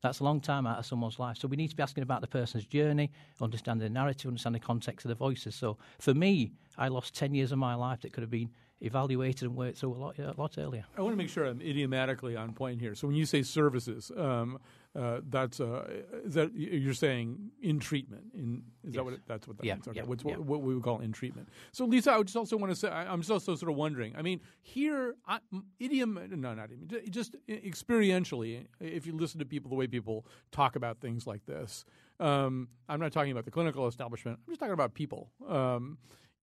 That's 0.01 0.21
a 0.21 0.23
long 0.23 0.39
time 0.39 0.65
out 0.65 0.79
of 0.79 0.85
someone's 0.85 1.19
life. 1.19 1.35
So 1.35 1.49
we 1.49 1.57
need 1.57 1.67
to 1.67 1.75
be 1.75 1.83
asking 1.83 2.03
about 2.03 2.21
the 2.21 2.27
person's 2.27 2.65
journey, 2.65 3.11
understand 3.41 3.81
the 3.81 3.89
narrative, 3.89 4.29
understand 4.29 4.55
the 4.55 4.59
context 4.61 5.05
of 5.05 5.09
the 5.09 5.15
voices. 5.15 5.53
So 5.53 5.77
for 5.99 6.13
me, 6.13 6.53
I 6.77 6.87
lost 6.87 7.13
10 7.13 7.33
years 7.33 7.51
of 7.51 7.57
my 7.57 7.75
life 7.75 7.99
that 8.01 8.13
could 8.13 8.21
have 8.21 8.31
been 8.31 8.51
evaluated 8.79 9.43
and 9.43 9.55
worked 9.55 9.77
through 9.79 9.93
a 9.93 9.97
lot, 9.97 10.19
a 10.19 10.33
lot 10.37 10.57
earlier. 10.57 10.85
I 10.97 11.01
want 11.01 11.13
to 11.13 11.17
make 11.17 11.29
sure 11.29 11.45
I'm 11.45 11.61
idiomatically 11.61 12.35
on 12.35 12.53
point 12.53 12.79
here. 12.79 12.93
So 12.95 13.07
when 13.07 13.15
you 13.15 13.25
say 13.25 13.41
services, 13.41 14.11
um, 14.15 14.59
uh, 14.95 15.21
that's 15.29 15.59
uh, 15.59 15.85
is 16.25 16.33
that 16.35 16.53
you're 16.55 16.93
saying 16.93 17.51
in 17.61 17.79
treatment. 17.79 18.25
In 18.33 18.63
is 18.83 18.93
Yes. 18.93 18.95
that 18.95 19.03
what 19.03 19.13
it, 19.13 19.21
that's 19.27 19.47
what 19.47 19.57
that 19.57 19.65
Yeah, 19.65 19.75
means? 19.75 19.87
Okay, 19.87 19.97
yeah, 19.97 20.03
what's 20.05 20.23
yeah. 20.23 20.37
what, 20.37 20.45
what 20.45 20.61
we 20.61 20.73
would 20.75 20.83
call 20.83 20.99
in 20.99 21.11
treatment. 21.11 21.49
So 21.71 21.85
Lisa, 21.85 22.11
I 22.11 22.17
would 22.17 22.27
just 22.27 22.37
also 22.37 22.57
want 22.57 22.71
to 22.71 22.75
say 22.75 22.87
I, 22.89 23.11
I'm 23.11 23.19
just 23.21 23.31
also 23.31 23.55
sort 23.55 23.71
of 23.71 23.77
wondering. 23.77 24.15
I 24.15 24.21
mean, 24.21 24.41
here 24.61 25.15
I, 25.27 25.39
idiom, 25.79 26.19
no, 26.31 26.53
not 26.53 26.69
idiom, 26.71 26.87
just 27.09 27.35
experientially, 27.47 28.65
if 28.79 29.05
you 29.05 29.15
listen 29.15 29.39
to 29.39 29.45
people, 29.45 29.69
the 29.69 29.75
way 29.75 29.87
people 29.87 30.25
talk 30.51 30.75
about 30.75 30.99
things 30.99 31.25
like 31.27 31.45
this. 31.45 31.85
Um, 32.19 32.69
I'm 32.89 32.99
not 32.99 33.11
talking 33.11 33.31
about 33.31 33.45
the 33.45 33.51
clinical 33.51 33.87
establishment. 33.87 34.39
I'm 34.47 34.51
just 34.51 34.59
talking 34.59 34.73
about 34.73 34.93
people. 34.93 35.29
Um, 35.47 35.97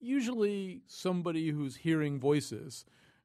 usually, 0.05 0.83
somebody 0.87 1.51
who's 1.51 1.77
hearing 1.77 2.21
voices 2.21 2.85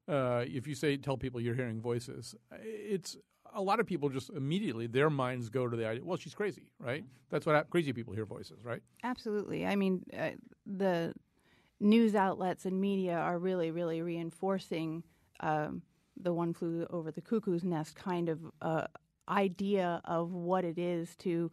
uh, 0.09 0.43
if 0.47 0.67
you 0.67 0.73
say 0.73 0.97
tell 0.97 1.17
people 1.17 1.39
you're 1.39 1.55
hearing 1.55 1.79
voices, 1.79 2.35
it's 2.51 3.15
a 3.53 3.61
lot 3.61 3.79
of 3.79 3.85
people 3.85 4.09
just 4.09 4.29
immediately 4.31 4.87
their 4.87 5.09
minds 5.09 5.49
go 5.49 5.67
to 5.67 5.77
the 5.77 5.87
idea. 5.87 6.03
Well, 6.03 6.17
she's 6.17 6.33
crazy, 6.33 6.63
right? 6.79 7.03
That's 7.29 7.45
what 7.45 7.69
crazy 7.69 7.93
people 7.93 8.13
hear 8.13 8.25
voices, 8.25 8.65
right? 8.65 8.81
Absolutely. 9.03 9.65
I 9.65 9.75
mean, 9.75 10.03
uh, 10.17 10.31
the 10.65 11.13
news 11.79 12.15
outlets 12.15 12.65
and 12.65 12.81
media 12.81 13.17
are 13.17 13.37
really, 13.37 13.69
really 13.71 14.01
reinforcing 14.01 15.03
um, 15.41 15.83
the 16.19 16.33
one 16.33 16.53
flew 16.53 16.87
over 16.89 17.11
the 17.11 17.21
cuckoo's 17.21 17.63
nest 17.63 17.95
kind 17.95 18.29
of 18.29 18.39
uh, 18.61 18.87
idea 19.29 20.01
of 20.05 20.31
what 20.31 20.65
it 20.65 20.79
is 20.79 21.15
to, 21.17 21.51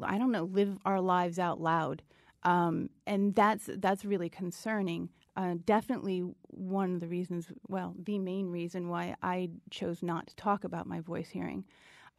I 0.00 0.18
don't 0.18 0.30
know, 0.30 0.44
live 0.44 0.78
our 0.84 1.00
lives 1.00 1.38
out 1.38 1.60
loud, 1.60 2.02
um, 2.44 2.90
and 3.06 3.34
that's 3.34 3.68
that's 3.78 4.04
really 4.04 4.28
concerning. 4.28 5.08
Uh, 5.36 5.54
definitely 5.64 6.22
one 6.48 6.94
of 6.94 7.00
the 7.00 7.08
reasons, 7.08 7.50
well, 7.68 7.94
the 7.98 8.18
main 8.18 8.50
reason 8.50 8.88
why 8.88 9.14
I 9.22 9.48
chose 9.70 10.02
not 10.02 10.26
to 10.26 10.36
talk 10.36 10.64
about 10.64 10.86
my 10.86 11.00
voice 11.00 11.30
hearing. 11.30 11.64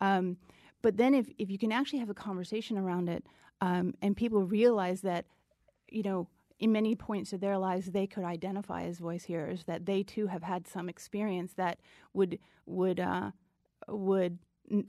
Um, 0.02 0.38
but 0.82 0.98
then, 0.98 1.14
if, 1.14 1.30
if 1.38 1.50
you 1.50 1.60
can 1.60 1.72
actually 1.72 2.00
have 2.00 2.10
a 2.10 2.16
conversation 2.16 2.78
around 2.78 3.10
it, 3.10 3.26
um, 3.62 3.94
and 4.02 4.18
people 4.18 4.44
realize 4.44 5.02
that, 5.02 5.26
you 5.90 6.04
know, 6.04 6.28
in 6.60 6.72
many 6.72 6.96
points 6.96 7.34
of 7.34 7.40
their 7.40 7.58
lives, 7.58 7.92
they 7.92 8.08
could 8.08 8.24
identify 8.24 8.84
as 8.84 8.98
voice 8.98 9.26
hearers, 9.26 9.64
that 9.66 9.86
they 9.86 10.02
too 10.02 10.28
have 10.28 10.44
had 10.44 10.68
some 10.68 10.90
experience 10.90 11.54
that 11.54 11.80
would 12.14 12.40
would 12.66 13.00
uh, 13.00 13.32
would 13.88 14.40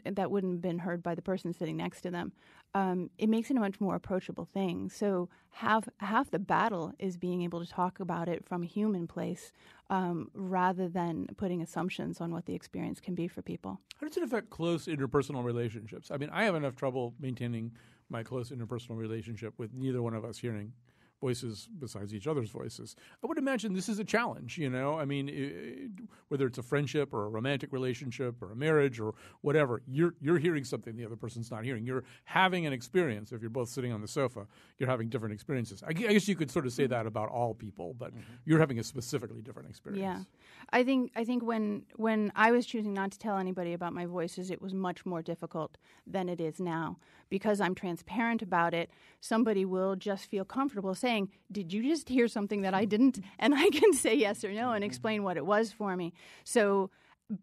that 0.05 0.31
wouldn't 0.31 0.55
have 0.55 0.61
been 0.61 0.79
heard 0.79 1.03
by 1.03 1.15
the 1.15 1.23
person 1.23 1.53
sitting 1.53 1.77
next 1.77 2.01
to 2.03 2.11
them. 2.11 2.33
Um, 2.75 3.11
it 3.19 3.29
makes 3.29 3.51
it 3.51 3.57
a 3.57 3.61
much 3.61 3.81
more 3.81 3.95
approachable 3.95 4.45
thing. 4.45 4.89
So 4.89 5.29
half 5.51 5.89
half 5.99 6.31
the 6.31 6.39
battle 6.39 6.93
is 6.99 7.17
being 7.17 7.43
able 7.43 7.65
to 7.65 7.71
talk 7.71 8.01
about 8.01 8.29
it 8.29 8.45
from 8.45 8.63
a 8.63 8.67
human 8.67 9.07
place, 9.07 9.53
um, 9.91 10.31
rather 10.35 10.89
than 10.89 11.27
putting 11.37 11.63
assumptions 11.63 12.21
on 12.21 12.33
what 12.33 12.47
the 12.47 12.55
experience 12.55 13.01
can 13.01 13.15
be 13.15 13.29
for 13.29 13.43
people. 13.43 13.81
How 14.01 14.07
does 14.07 14.17
it 14.17 14.23
affect 14.23 14.51
close 14.51 14.87
interpersonal 14.87 15.45
relationships? 15.45 16.11
I 16.11 16.17
mean, 16.17 16.31
I 16.31 16.45
have 16.45 16.55
enough 16.55 16.77
trouble 16.77 17.15
maintaining 17.21 17.73
my 18.11 18.23
close 18.23 18.51
interpersonal 18.51 18.97
relationship 18.97 19.55
with 19.59 19.73
neither 19.75 20.03
one 20.03 20.15
of 20.15 20.25
us 20.25 20.39
hearing 20.39 20.73
voices 21.21 21.69
besides 21.79 22.15
each 22.15 22.27
other's 22.27 22.51
voices. 22.51 22.97
I 23.23 23.27
would 23.27 23.39
imagine 23.39 23.73
this 23.73 23.89
is 23.89 23.99
a 23.99 24.05
challenge, 24.05 24.59
you 24.59 24.71
know? 24.71 24.99
I 24.99 25.05
mean, 25.05 25.29
i 25.29 26.05
whether 26.29 26.47
it's 26.47 26.59
a 26.59 26.63
friendship 26.63 27.15
or 27.15 27.25
a 27.27 27.29
romantic 27.29 27.73
relationship 27.73 28.43
or 28.43 28.51
a 28.53 28.57
marriage 28.57 28.99
or 29.01 29.15
whatever, 29.43 29.83
you're 29.87 30.15
you're 30.21 30.39
hearing 30.39 30.65
something 30.65 30.97
the 30.97 31.05
other 31.05 31.17
person's 31.17 31.51
not 31.51 31.65
hearing. 31.65 31.85
You're 31.87 32.05
having 32.25 32.67
an 32.67 32.73
experience. 32.73 33.33
If 33.33 33.41
you're 33.41 33.51
both 33.51 33.69
sitting 33.69 33.93
on 33.93 34.01
the 34.01 34.09
sofa, 34.09 34.47
you're 34.79 34.89
having 34.89 35.09
different 35.09 35.35
experiences. 35.35 35.83
I 35.83 35.91
I 35.91 35.93
guess 35.93 36.29
you 36.29 36.37
could 36.37 36.51
sort 36.51 36.67
of 36.67 36.73
say 36.73 36.85
mm-hmm. 36.85 36.93
that 36.93 37.07
about 37.07 37.29
all 37.31 37.55
people, 37.55 37.95
but 37.95 38.11
mm-hmm. 38.11 38.21
you're 38.45 38.59
having 38.59 38.79
a 38.79 38.83
specifically 38.83 39.43
different 39.43 39.69
experience. 39.69 40.03
Yeah, 40.03 40.23
I 40.71 40.83
think 40.85 41.13
I 41.15 41.25
think 41.25 41.43
when 41.43 41.85
when 41.97 42.33
I 42.35 42.51
was 42.51 42.67
choosing 42.67 42.95
not 42.95 43.13
to 43.13 43.19
tell 43.19 43.39
anybody 43.39 43.73
about 43.73 43.93
my 43.93 44.07
voices, 44.07 44.51
it 44.51 44.61
was 44.61 44.75
much 44.75 45.07
more 45.07 45.23
difficult 45.23 45.77
than 46.07 46.29
it 46.29 46.41
is 46.41 46.61
now 46.61 46.99
because 47.29 47.61
I'm 47.61 47.75
transparent 47.75 48.43
about 48.43 48.75
it. 48.75 48.91
Somebody 49.21 49.65
will 49.65 49.97
just 49.97 50.27
feel 50.27 50.45
comfortable 50.45 50.95
saying, 51.05 51.25
"Did 51.59 51.67
you 51.75 51.81
just 51.93 52.07
hear 52.17 52.27
something 52.37 52.61
that 52.67 52.75
I 52.83 52.85
didn't?" 52.95 53.17
And 53.45 53.51
I 53.65 53.69
can 53.79 53.93
say 54.05 54.15
yes 54.27 54.39
or 54.47 54.53
no 54.63 54.67
and 54.67 54.83
mm-hmm. 54.83 54.91
explain 54.91 55.19
what 55.27 55.37
it 55.41 55.47
was 55.55 55.67
for 55.81 55.91
me. 56.01 56.09
So 56.57 56.65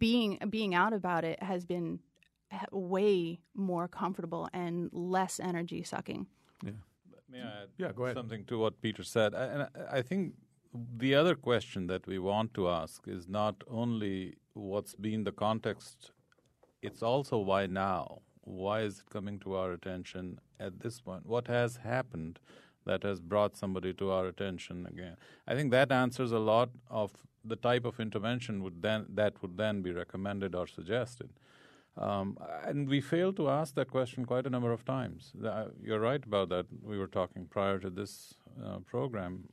being 0.05 0.31
being 0.57 0.71
out 0.81 0.93
about 1.01 1.23
it 1.31 1.39
has 1.51 1.61
been 1.73 1.87
way 2.91 3.39
more 3.69 3.87
comfortable 4.01 4.43
and 4.61 4.75
less 5.17 5.33
energy 5.51 5.81
sucking. 5.93 6.21
Yeah. 6.65 6.79
May 7.31 7.41
I 7.41 7.51
add 7.61 7.69
Yeah, 7.83 7.91
go 7.97 8.03
ahead. 8.05 8.17
something 8.21 8.43
to 8.51 8.55
what 8.63 8.73
Peter 8.85 9.03
said? 9.15 9.29
I- 9.41 9.49
And 9.53 9.61
I- 9.63 9.97
I 9.99 10.01
think 10.09 10.21
the 11.03 11.11
other 11.21 11.35
question 11.49 11.87
that 11.91 12.03
we 12.11 12.17
want 12.31 12.49
to 12.57 12.63
ask 12.81 13.07
is 13.15 13.27
not 13.41 13.55
only 13.81 14.15
what's 14.71 14.95
been 15.07 15.23
the 15.29 15.35
context, 15.45 16.11
it's 16.87 17.01
also 17.11 17.35
why 17.49 17.61
now? 17.67 18.05
Why 18.43 18.77
is 18.87 18.99
it 19.01 19.09
coming 19.15 19.39
to 19.39 19.49
our 19.59 19.71
attention 19.77 20.25
at 20.59 20.73
this 20.83 20.95
point? 21.07 21.25
What 21.25 21.47
has 21.47 21.77
happened 21.77 22.39
that 22.85 23.03
has 23.03 23.19
brought 23.19 23.55
somebody 23.55 23.93
to 23.93 24.11
our 24.11 24.27
attention 24.27 24.85
again? 24.85 25.17
I 25.47 25.55
think 25.55 25.71
that 25.71 25.91
answers 25.91 26.31
a 26.31 26.39
lot 26.39 26.69
of 26.89 27.11
the 27.43 27.55
type 27.55 27.85
of 27.85 27.99
intervention 27.99 28.63
would 28.63 28.81
then 28.81 29.05
that 29.09 29.41
would 29.41 29.57
then 29.57 29.81
be 29.81 29.91
recommended 29.91 30.55
or 30.55 30.67
suggested. 30.67 31.29
Um, 31.97 32.37
and 32.63 32.87
we 32.87 33.01
failed 33.01 33.35
to 33.37 33.49
ask 33.49 33.75
that 33.75 33.89
question 33.91 34.25
quite 34.25 34.47
a 34.47 34.49
number 34.49 34.71
of 34.71 34.85
times. 34.85 35.33
You're 35.83 35.99
right 35.99 36.23
about 36.23 36.49
that. 36.49 36.65
We 36.81 36.97
were 36.97 37.07
talking 37.07 37.47
prior 37.47 37.79
to 37.79 37.89
this 37.89 38.35
uh, 38.65 38.79
program. 38.79 39.43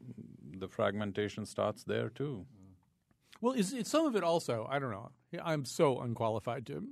The 0.59 0.69
fragmentation 0.69 1.47
starts 1.47 1.83
there 1.83 2.11
too. 2.11 2.47
Well, 3.41 3.55
is, 3.55 3.73
is 3.73 3.89
some 3.89 4.07
of 4.07 4.17
it 4.17 4.23
also? 4.23 4.67
I 4.71 4.79
don't 4.79 4.91
know. 4.91 5.11
I'm 5.43 5.65
so 5.65 6.01
unqualified 6.01 6.67
to 6.67 6.85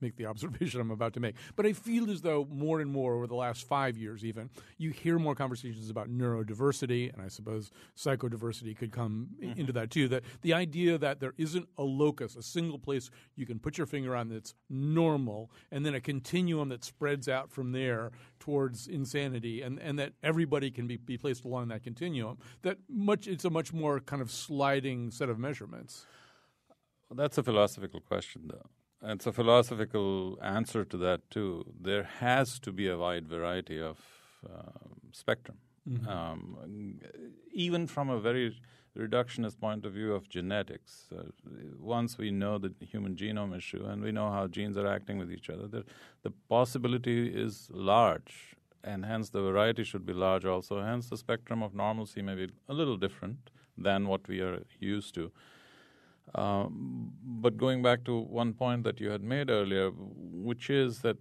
make 0.00 0.16
the 0.16 0.26
observation 0.32 0.80
I'm 0.80 0.90
about 0.90 1.14
to 1.14 1.20
make, 1.20 1.34
but 1.56 1.66
I 1.66 1.72
feel 1.72 2.10
as 2.10 2.22
though 2.22 2.46
more 2.50 2.80
and 2.80 2.90
more 2.90 3.14
over 3.14 3.26
the 3.26 3.34
last 3.34 3.66
five 3.66 3.96
years, 3.96 4.24
even 4.24 4.50
you 4.76 4.90
hear 4.90 5.18
more 5.18 5.34
conversations 5.34 5.90
about 5.90 6.08
neurodiversity, 6.08 7.12
and 7.12 7.22
I 7.22 7.28
suppose 7.28 7.70
psychodiversity 7.96 8.76
could 8.76 8.92
come 8.92 9.28
i- 9.40 9.46
mm-hmm. 9.46 9.60
into 9.60 9.72
that 9.72 9.90
too. 9.90 10.08
That 10.08 10.24
the 10.42 10.54
idea 10.54 10.98
that 10.98 11.20
there 11.20 11.34
isn't 11.36 11.68
a 11.76 11.82
locus, 11.82 12.36
a 12.36 12.42
single 12.42 12.78
place 12.78 13.10
you 13.36 13.46
can 13.46 13.58
put 13.58 13.78
your 13.78 13.86
finger 13.86 14.14
on 14.14 14.28
that's 14.28 14.54
normal, 14.68 15.50
and 15.70 15.84
then 15.84 15.94
a 15.94 16.00
continuum 16.00 16.68
that 16.70 16.84
spreads 16.84 17.28
out 17.28 17.50
from 17.50 17.72
there 17.72 18.12
towards 18.38 18.86
insanity, 18.86 19.62
and, 19.62 19.78
and 19.80 19.98
that 19.98 20.12
everybody 20.22 20.70
can 20.70 20.86
be, 20.86 20.96
be 20.96 21.18
placed 21.18 21.44
along 21.44 21.68
that 21.68 21.82
continuum. 21.82 22.38
That 22.62 22.78
much 22.88 23.26
it's 23.26 23.44
a 23.44 23.50
much 23.50 23.72
more 23.72 24.00
kind 24.00 24.22
of 24.22 24.30
sliding 24.30 25.10
set 25.10 25.28
of 25.28 25.38
measurements. 25.38 26.06
Well, 27.08 27.16
that's 27.16 27.38
a 27.38 27.42
philosophical 27.42 28.00
question, 28.00 28.42
though. 28.46 28.66
And 29.00 29.12
it's 29.12 29.26
a 29.26 29.32
philosophical 29.32 30.38
answer 30.42 30.84
to 30.84 30.96
that, 30.98 31.20
too. 31.30 31.64
There 31.80 32.02
has 32.02 32.58
to 32.60 32.72
be 32.72 32.88
a 32.88 32.96
wide 32.96 33.26
variety 33.28 33.80
of 33.80 33.98
um 34.44 34.98
spectrum. 35.12 35.58
Um, 36.06 37.00
even 37.52 37.86
from 37.86 38.10
a 38.10 38.20
very 38.20 38.60
reductionist 38.96 39.58
point 39.58 39.86
of 39.86 39.92
view 39.92 40.12
of 40.12 40.28
genetics, 40.28 41.06
uh, 41.16 41.22
once 41.80 42.18
we 42.18 42.30
know 42.30 42.58
the 42.58 42.72
human 42.92 43.16
genome 43.16 43.56
issue 43.56 43.84
and 43.86 44.02
we 44.02 44.12
know 44.12 44.30
how 44.30 44.46
genes 44.48 44.76
are 44.76 44.86
acting 44.86 45.16
with 45.18 45.32
each 45.32 45.48
other, 45.48 45.66
the, 45.66 45.84
the 46.22 46.32
possibility 46.48 47.28
is 47.44 47.68
large, 47.72 48.56
and 48.84 49.06
hence 49.06 49.30
the 49.30 49.40
variety 49.40 49.82
should 49.82 50.04
be 50.04 50.12
large 50.12 50.44
also. 50.44 50.82
Hence, 50.82 51.08
the 51.08 51.16
spectrum 51.16 51.62
of 51.62 51.74
normalcy 51.74 52.20
may 52.20 52.34
be 52.34 52.48
a 52.68 52.74
little 52.74 52.98
different 52.98 53.50
than 53.78 54.08
what 54.08 54.28
we 54.28 54.40
are 54.40 54.58
used 54.78 55.14
to. 55.14 55.32
Um, 56.34 57.12
but 57.22 57.56
going 57.56 57.82
back 57.82 58.04
to 58.04 58.18
one 58.20 58.52
point 58.52 58.84
that 58.84 59.00
you 59.00 59.10
had 59.10 59.22
made 59.22 59.50
earlier, 59.50 59.90
which 59.90 60.70
is 60.70 61.00
that 61.00 61.16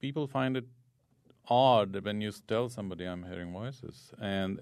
people 0.00 0.26
find 0.26 0.56
it 0.56 0.66
odd 1.48 2.04
when 2.04 2.20
you 2.20 2.32
tell 2.48 2.68
somebody 2.68 3.04
I'm 3.04 3.24
hearing 3.24 3.52
voices, 3.52 4.12
and 4.20 4.60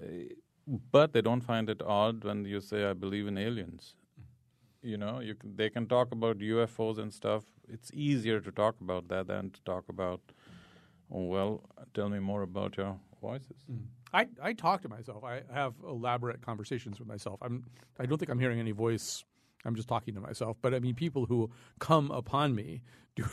but 0.91 1.13
they 1.13 1.21
don't 1.21 1.41
find 1.41 1.69
it 1.69 1.81
odd 1.81 2.23
when 2.23 2.45
you 2.45 2.61
say 2.61 2.85
I 2.85 2.93
believe 2.93 3.27
in 3.27 3.37
aliens. 3.37 3.95
You 4.81 4.97
know, 4.97 5.19
you 5.21 5.35
can, 5.35 5.55
they 5.55 5.69
can 5.69 5.87
talk 5.87 6.11
about 6.11 6.39
UFOs 6.39 6.97
and 6.97 7.13
stuff. 7.13 7.43
It's 7.69 7.89
easier 7.93 8.41
to 8.41 8.51
talk 8.51 8.75
about 8.81 9.07
that 9.07 9.27
than 9.27 9.51
to 9.51 9.61
talk 9.61 9.87
about, 9.87 10.19
oh, 11.09 11.23
well, 11.23 11.63
tell 11.93 12.09
me 12.09 12.19
more 12.19 12.41
about 12.41 12.75
your 12.75 12.97
voices. 13.21 13.55
I, 14.13 14.27
I 14.41 14.53
talk 14.53 14.81
to 14.81 14.89
myself. 14.89 15.23
I 15.23 15.41
have 15.53 15.73
elaborate 15.87 16.41
conversations 16.41 16.99
with 16.99 17.07
myself. 17.07 17.39
I'm 17.41 17.63
I 17.99 18.05
don't 18.05 18.17
think 18.17 18.29
I'm 18.29 18.39
hearing 18.39 18.59
any 18.59 18.71
voice. 18.71 19.23
I'm 19.65 19.75
just 19.75 19.87
talking 19.87 20.13
to 20.15 20.21
myself. 20.21 20.57
But 20.61 20.73
I 20.73 20.79
mean, 20.79 20.95
people 20.95 21.25
who 21.25 21.51
come 21.79 22.11
upon 22.11 22.55
me 22.55 22.81
do, 23.15 23.25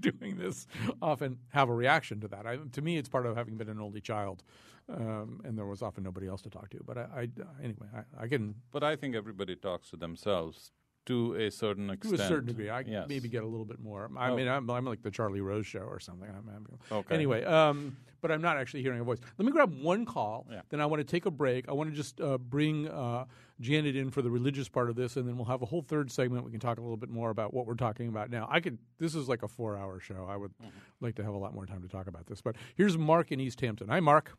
doing 0.00 0.36
this 0.36 0.66
often 1.00 1.38
have 1.50 1.68
a 1.68 1.74
reaction 1.74 2.20
to 2.20 2.28
that. 2.28 2.46
I, 2.46 2.58
to 2.72 2.82
me, 2.82 2.96
it's 2.98 3.08
part 3.08 3.26
of 3.26 3.36
having 3.36 3.56
been 3.56 3.68
an 3.68 3.80
only 3.80 4.00
child, 4.00 4.42
um, 4.88 5.40
and 5.44 5.56
there 5.56 5.66
was 5.66 5.82
often 5.82 6.04
nobody 6.04 6.28
else 6.28 6.42
to 6.42 6.50
talk 6.50 6.70
to. 6.70 6.80
But 6.84 6.98
I, 6.98 7.06
I 7.14 7.28
anyway, 7.62 7.86
I, 7.94 8.24
I 8.24 8.28
can. 8.28 8.54
But 8.70 8.82
I 8.84 8.96
think 8.96 9.14
everybody 9.14 9.56
talks 9.56 9.90
to 9.90 9.96
themselves 9.96 10.72
to 11.06 11.34
a 11.34 11.50
certain 11.50 11.90
extent. 11.90 12.16
To 12.18 12.24
a 12.24 12.28
certain 12.28 12.46
degree, 12.46 12.70
I 12.70 12.80
yes. 12.80 13.06
maybe 13.08 13.28
get 13.28 13.42
a 13.42 13.46
little 13.46 13.64
bit 13.66 13.80
more. 13.80 14.08
I 14.16 14.30
Oh. 14.30 14.36
mean, 14.36 14.46
I'm, 14.48 14.68
I'm 14.70 14.84
like 14.84 15.02
the 15.02 15.10
Charlie 15.10 15.40
Rose 15.40 15.66
show 15.66 15.80
or 15.80 15.98
something. 15.98 16.28
I'm, 16.28 16.48
I'm- 16.48 16.66
Okay. 16.90 17.14
Anyway, 17.14 17.42
um, 17.44 17.96
but 18.20 18.30
I'm 18.30 18.40
not 18.42 18.56
actually 18.56 18.82
hearing 18.82 19.00
a 19.00 19.04
voice. 19.04 19.18
Let 19.36 19.44
me 19.46 19.50
grab 19.52 19.74
one 19.82 20.06
call. 20.06 20.46
Yeah. 20.50 20.60
Then 20.68 20.80
I 20.80 20.86
want 20.86 21.00
to 21.00 21.04
take 21.04 21.26
a 21.26 21.30
break. 21.30 21.68
I 21.68 21.72
want 21.72 21.90
to 21.90 21.96
just 21.96 22.20
uh, 22.20 22.38
bring 22.38 22.86
uh, 22.88 23.24
Janet 23.60 23.96
in 23.96 24.10
for 24.10 24.22
the 24.22 24.30
religious 24.30 24.68
part 24.68 24.90
of 24.90 24.94
this, 24.96 25.16
and 25.16 25.26
then 25.28 25.36
we'll 25.36 25.46
have 25.46 25.62
a 25.62 25.66
whole 25.66 25.82
third 25.82 26.10
segment. 26.12 26.44
We 26.44 26.52
can 26.52 26.60
talk 26.60 26.78
a 26.78 26.80
little 26.80 26.96
bit 26.96 27.08
more 27.10 27.30
about 27.30 27.52
what 27.52 27.66
we're 27.66 27.74
talking 27.74 28.08
about 28.08 28.30
now. 28.30 28.46
I 28.50 28.60
could. 28.60 28.78
This 28.98 29.16
is 29.16 29.28
like 29.28 29.42
a 29.42 29.48
four-hour 29.48 29.98
show. 29.98 30.26
I 30.30 30.36
would 30.36 30.52
Mm-hmm. 30.62 30.68
like 31.00 31.16
to 31.16 31.24
have 31.24 31.34
a 31.34 31.38
lot 31.38 31.52
more 31.52 31.66
time 31.66 31.82
to 31.82 31.88
talk 31.88 32.06
about 32.06 32.26
this. 32.26 32.40
But 32.40 32.54
here's 32.76 32.96
Mark 32.96 33.32
in 33.32 33.40
East 33.40 33.60
Hampton. 33.60 33.88
Hi, 33.88 33.98
Mark. 33.98 34.36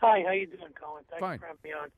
Hi, 0.00 0.22
how 0.24 0.32
you 0.32 0.46
doing, 0.46 0.72
Colin? 0.80 1.02
Thanks 1.10 1.20
Fine. 1.20 1.38
for 1.40 1.46
having 1.46 1.60
me 1.64 1.72
on. 1.72 1.88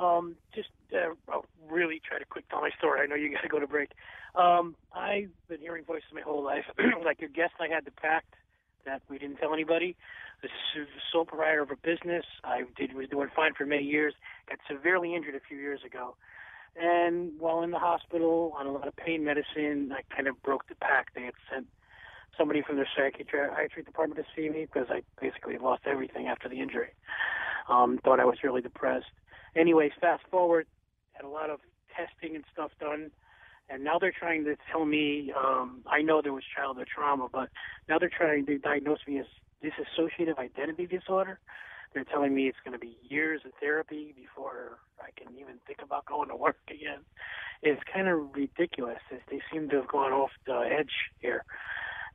Um, 0.00 0.36
just 0.54 0.70
uh, 0.94 1.12
I'll 1.30 1.44
really 1.68 2.00
try 2.06 2.18
to 2.18 2.24
quick 2.24 2.48
tell 2.48 2.62
my 2.62 2.70
story. 2.78 3.00
I 3.02 3.06
know 3.06 3.16
you 3.16 3.30
got 3.32 3.42
to 3.42 3.48
go 3.48 3.60
to 3.60 3.66
break. 3.66 3.90
Um, 4.34 4.74
I've 4.94 5.30
been 5.48 5.60
hearing 5.60 5.84
voices 5.84 6.08
my 6.14 6.22
whole 6.22 6.42
life. 6.42 6.64
like 7.04 7.20
your 7.20 7.30
guest, 7.30 7.52
I 7.60 7.68
had 7.68 7.84
the 7.84 7.90
pact 7.90 8.34
that 8.86 9.02
we 9.10 9.18
didn't 9.18 9.36
tell 9.36 9.52
anybody. 9.52 9.96
The 10.42 10.48
sole 11.12 11.26
proprietor 11.26 11.62
of 11.62 11.70
a 11.70 11.76
business. 11.76 12.24
I 12.44 12.62
did 12.78 12.94
was 12.94 13.08
doing 13.10 13.28
fine 13.36 13.52
for 13.56 13.66
many 13.66 13.84
years. 13.84 14.14
Got 14.48 14.58
severely 14.70 15.14
injured 15.14 15.34
a 15.34 15.40
few 15.46 15.58
years 15.58 15.80
ago, 15.84 16.16
and 16.80 17.32
while 17.38 17.62
in 17.62 17.70
the 17.70 17.78
hospital 17.78 18.54
on 18.58 18.66
a 18.66 18.72
lot 18.72 18.88
of 18.88 18.96
pain 18.96 19.22
medicine, 19.22 19.92
I 19.92 20.00
kind 20.14 20.28
of 20.28 20.42
broke 20.42 20.66
the 20.68 20.76
pact. 20.76 21.10
They 21.14 21.24
had 21.24 21.34
sent 21.52 21.66
somebody 22.38 22.62
from 22.62 22.76
their 22.76 22.88
psychiatry 22.96 23.82
department 23.82 24.18
to 24.18 24.24
see 24.34 24.48
me 24.48 24.64
because 24.64 24.88
I 24.90 25.02
basically 25.20 25.58
lost 25.58 25.82
everything 25.86 26.28
after 26.28 26.48
the 26.48 26.58
injury. 26.60 26.88
Um, 27.68 27.98
thought 28.02 28.20
I 28.20 28.24
was 28.24 28.38
really 28.42 28.62
depressed. 28.62 29.12
Anyways, 29.56 29.92
fast 30.00 30.22
forward, 30.30 30.66
had 31.12 31.24
a 31.24 31.28
lot 31.28 31.50
of 31.50 31.60
testing 31.96 32.36
and 32.36 32.44
stuff 32.52 32.70
done, 32.80 33.10
and 33.68 33.84
now 33.84 33.98
they're 33.98 34.14
trying 34.16 34.44
to 34.44 34.56
tell 34.70 34.84
me. 34.84 35.32
Um, 35.36 35.82
I 35.86 36.02
know 36.02 36.22
there 36.22 36.32
was 36.32 36.44
childhood 36.56 36.88
trauma, 36.92 37.28
but 37.32 37.48
now 37.88 37.98
they're 37.98 38.10
trying 38.14 38.46
to 38.46 38.58
diagnose 38.58 39.00
me 39.06 39.18
as 39.18 39.26
dissociative 39.62 40.38
identity 40.38 40.86
disorder. 40.86 41.38
They're 41.92 42.04
telling 42.04 42.34
me 42.34 42.46
it's 42.46 42.58
going 42.64 42.72
to 42.72 42.78
be 42.78 42.96
years 43.02 43.40
of 43.44 43.52
therapy 43.60 44.14
before 44.16 44.78
I 45.00 45.10
can 45.20 45.34
even 45.36 45.56
think 45.66 45.80
about 45.82 46.06
going 46.06 46.28
to 46.28 46.36
work 46.36 46.58
again. 46.68 47.00
It's 47.62 47.80
kind 47.92 48.08
of 48.08 48.34
ridiculous. 48.34 48.98
They 49.10 49.40
seem 49.52 49.68
to 49.70 49.76
have 49.76 49.88
gone 49.88 50.12
off 50.12 50.30
the 50.46 50.68
edge 50.78 50.92
here. 51.18 51.44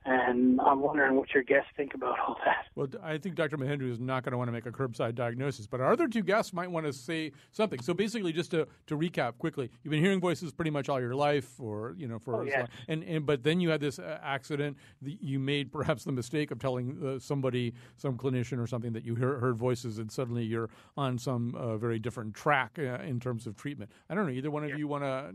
And 0.07 0.61
I'm 0.61 0.81
wondering 0.81 1.15
what 1.15 1.33
your 1.33 1.41
guests 1.41 1.69
think 1.75 1.95
about 1.95 2.19
all 2.19 2.37
that. 2.45 2.65
Well, 2.75 2.87
I 3.01 3.17
think 3.17 3.33
Dr. 3.35 3.57
Mahendru 3.57 3.89
is 3.89 3.99
not 3.99 4.23
going 4.23 4.33
to 4.33 4.37
want 4.37 4.49
to 4.49 4.51
make 4.51 4.67
a 4.67 4.71
curbside 4.71 5.15
diagnosis, 5.15 5.65
but 5.65 5.81
our 5.81 5.91
other 5.91 6.07
two 6.07 6.21
guests 6.21 6.53
might 6.53 6.69
want 6.69 6.85
to 6.85 6.93
say 6.93 7.31
something. 7.51 7.81
So 7.81 7.93
basically, 7.95 8.31
just 8.31 8.51
to, 8.51 8.67
to 8.85 8.97
recap 8.97 9.39
quickly, 9.39 9.71
you've 9.83 9.89
been 9.89 10.03
hearing 10.03 10.19
voices 10.19 10.51
pretty 10.51 10.69
much 10.69 10.89
all 10.89 10.99
your 11.01 11.15
life, 11.15 11.59
or 11.59 11.95
you 11.97 12.07
know, 12.07 12.19
for 12.19 12.35
Oh, 12.35 12.41
as 12.41 12.47
yes. 12.49 12.59
long- 12.59 12.67
and 12.87 13.03
and 13.03 13.25
but 13.25 13.41
then 13.43 13.59
you 13.59 13.69
had 13.69 13.79
this 13.81 13.97
uh, 13.97 14.19
accident. 14.21 14.77
The, 15.01 15.17
you 15.19 15.39
made 15.39 15.71
perhaps 15.71 16.03
the 16.03 16.11
mistake 16.11 16.51
of 16.51 16.59
telling 16.59 17.01
uh, 17.03 17.17
somebody, 17.19 17.73
some 17.97 18.15
clinician 18.15 18.59
or 18.59 18.67
something, 18.67 18.93
that 18.93 19.05
you 19.05 19.15
hear, 19.15 19.39
heard 19.39 19.57
voices, 19.57 19.97
and 19.97 20.11
suddenly 20.11 20.43
you're 20.43 20.69
on 20.97 21.17
some 21.17 21.55
uh, 21.55 21.77
very 21.77 21.97
different 21.97 22.35
track 22.35 22.77
uh, 22.77 22.99
in 23.03 23.19
terms 23.19 23.47
of 23.47 23.55
treatment. 23.55 23.89
I 24.09 24.13
don't 24.13 24.27
know. 24.27 24.31
Either 24.33 24.51
one 24.51 24.63
of 24.65 24.77
you 24.77 24.87
want 24.87 25.03
to? 25.03 25.33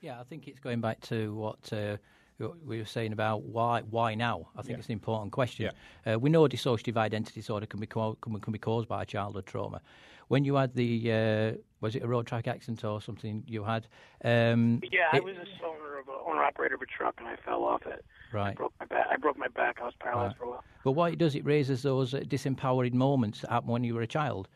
Yeah, 0.00 0.18
I 0.20 0.22
think 0.24 0.46
it's 0.48 0.60
going 0.60 0.80
back 0.80 1.00
to 1.02 1.34
what 1.34 1.72
uh, 1.72 1.96
what 1.96 1.98
we 2.38 2.78
were 2.78 2.84
saying 2.84 3.12
about 3.12 3.42
why 3.42 3.82
why 3.90 4.14
now. 4.14 4.48
I 4.56 4.62
think 4.62 4.78
it's 4.78 4.88
an 4.88 4.92
important 4.92 5.32
question. 5.32 5.70
Uh, 6.06 6.18
we 6.18 6.30
know 6.30 6.46
dissociative 6.46 6.96
identity 6.96 7.40
disorder 7.40 7.66
can 7.66 7.80
be 7.80 7.86
co- 7.86 8.16
can, 8.20 8.38
can 8.40 8.52
be 8.52 8.58
caused 8.58 8.88
by 8.88 9.02
a 9.02 9.06
childhood 9.06 9.46
trauma. 9.46 9.80
When 10.28 10.44
you 10.44 10.56
had 10.56 10.74
the 10.74 11.12
uh, 11.12 11.58
was 11.80 11.96
it 11.96 12.02
a 12.02 12.08
road 12.08 12.26
track 12.26 12.46
accident 12.48 12.84
or 12.84 13.00
something 13.00 13.44
you 13.46 13.64
had? 13.64 13.86
Um, 14.24 14.82
Yeah, 14.90 15.08
I 15.12 15.18
it- 15.18 15.24
was 15.24 15.36
a 15.36 15.64
owner 15.66 15.98
of 15.98 16.08
a 16.08 16.30
owner 16.30 16.42
operator 16.42 16.74
of 16.74 16.82
a 16.82 16.86
truck, 16.86 17.14
and 17.18 17.28
I 17.28 17.36
fell 17.36 17.64
off 17.64 17.86
it. 17.86 18.04
I 18.32 18.36
right. 18.36 18.56
broke 18.56 18.74
my 18.80 18.86
back. 18.86 19.06
I 19.10 19.16
broke 19.16 19.38
my 19.38 19.48
back. 19.48 19.78
I 19.80 19.84
was 19.84 19.94
paralyzed 20.00 20.32
Right. 20.32 20.38
for 20.38 20.44
a 20.44 20.50
while. 20.50 20.64
But 20.84 20.92
what 20.92 21.12
it 21.12 21.18
does, 21.18 21.34
it 21.34 21.44
raises 21.44 21.82
those 21.82 22.12
uh, 22.12 22.20
disempowering 22.20 22.92
moments 22.92 23.40
that 23.40 23.50
happen 23.50 23.70
when 23.70 23.84
you 23.84 23.94
were 23.94 24.02
a 24.02 24.06
child. 24.06 24.48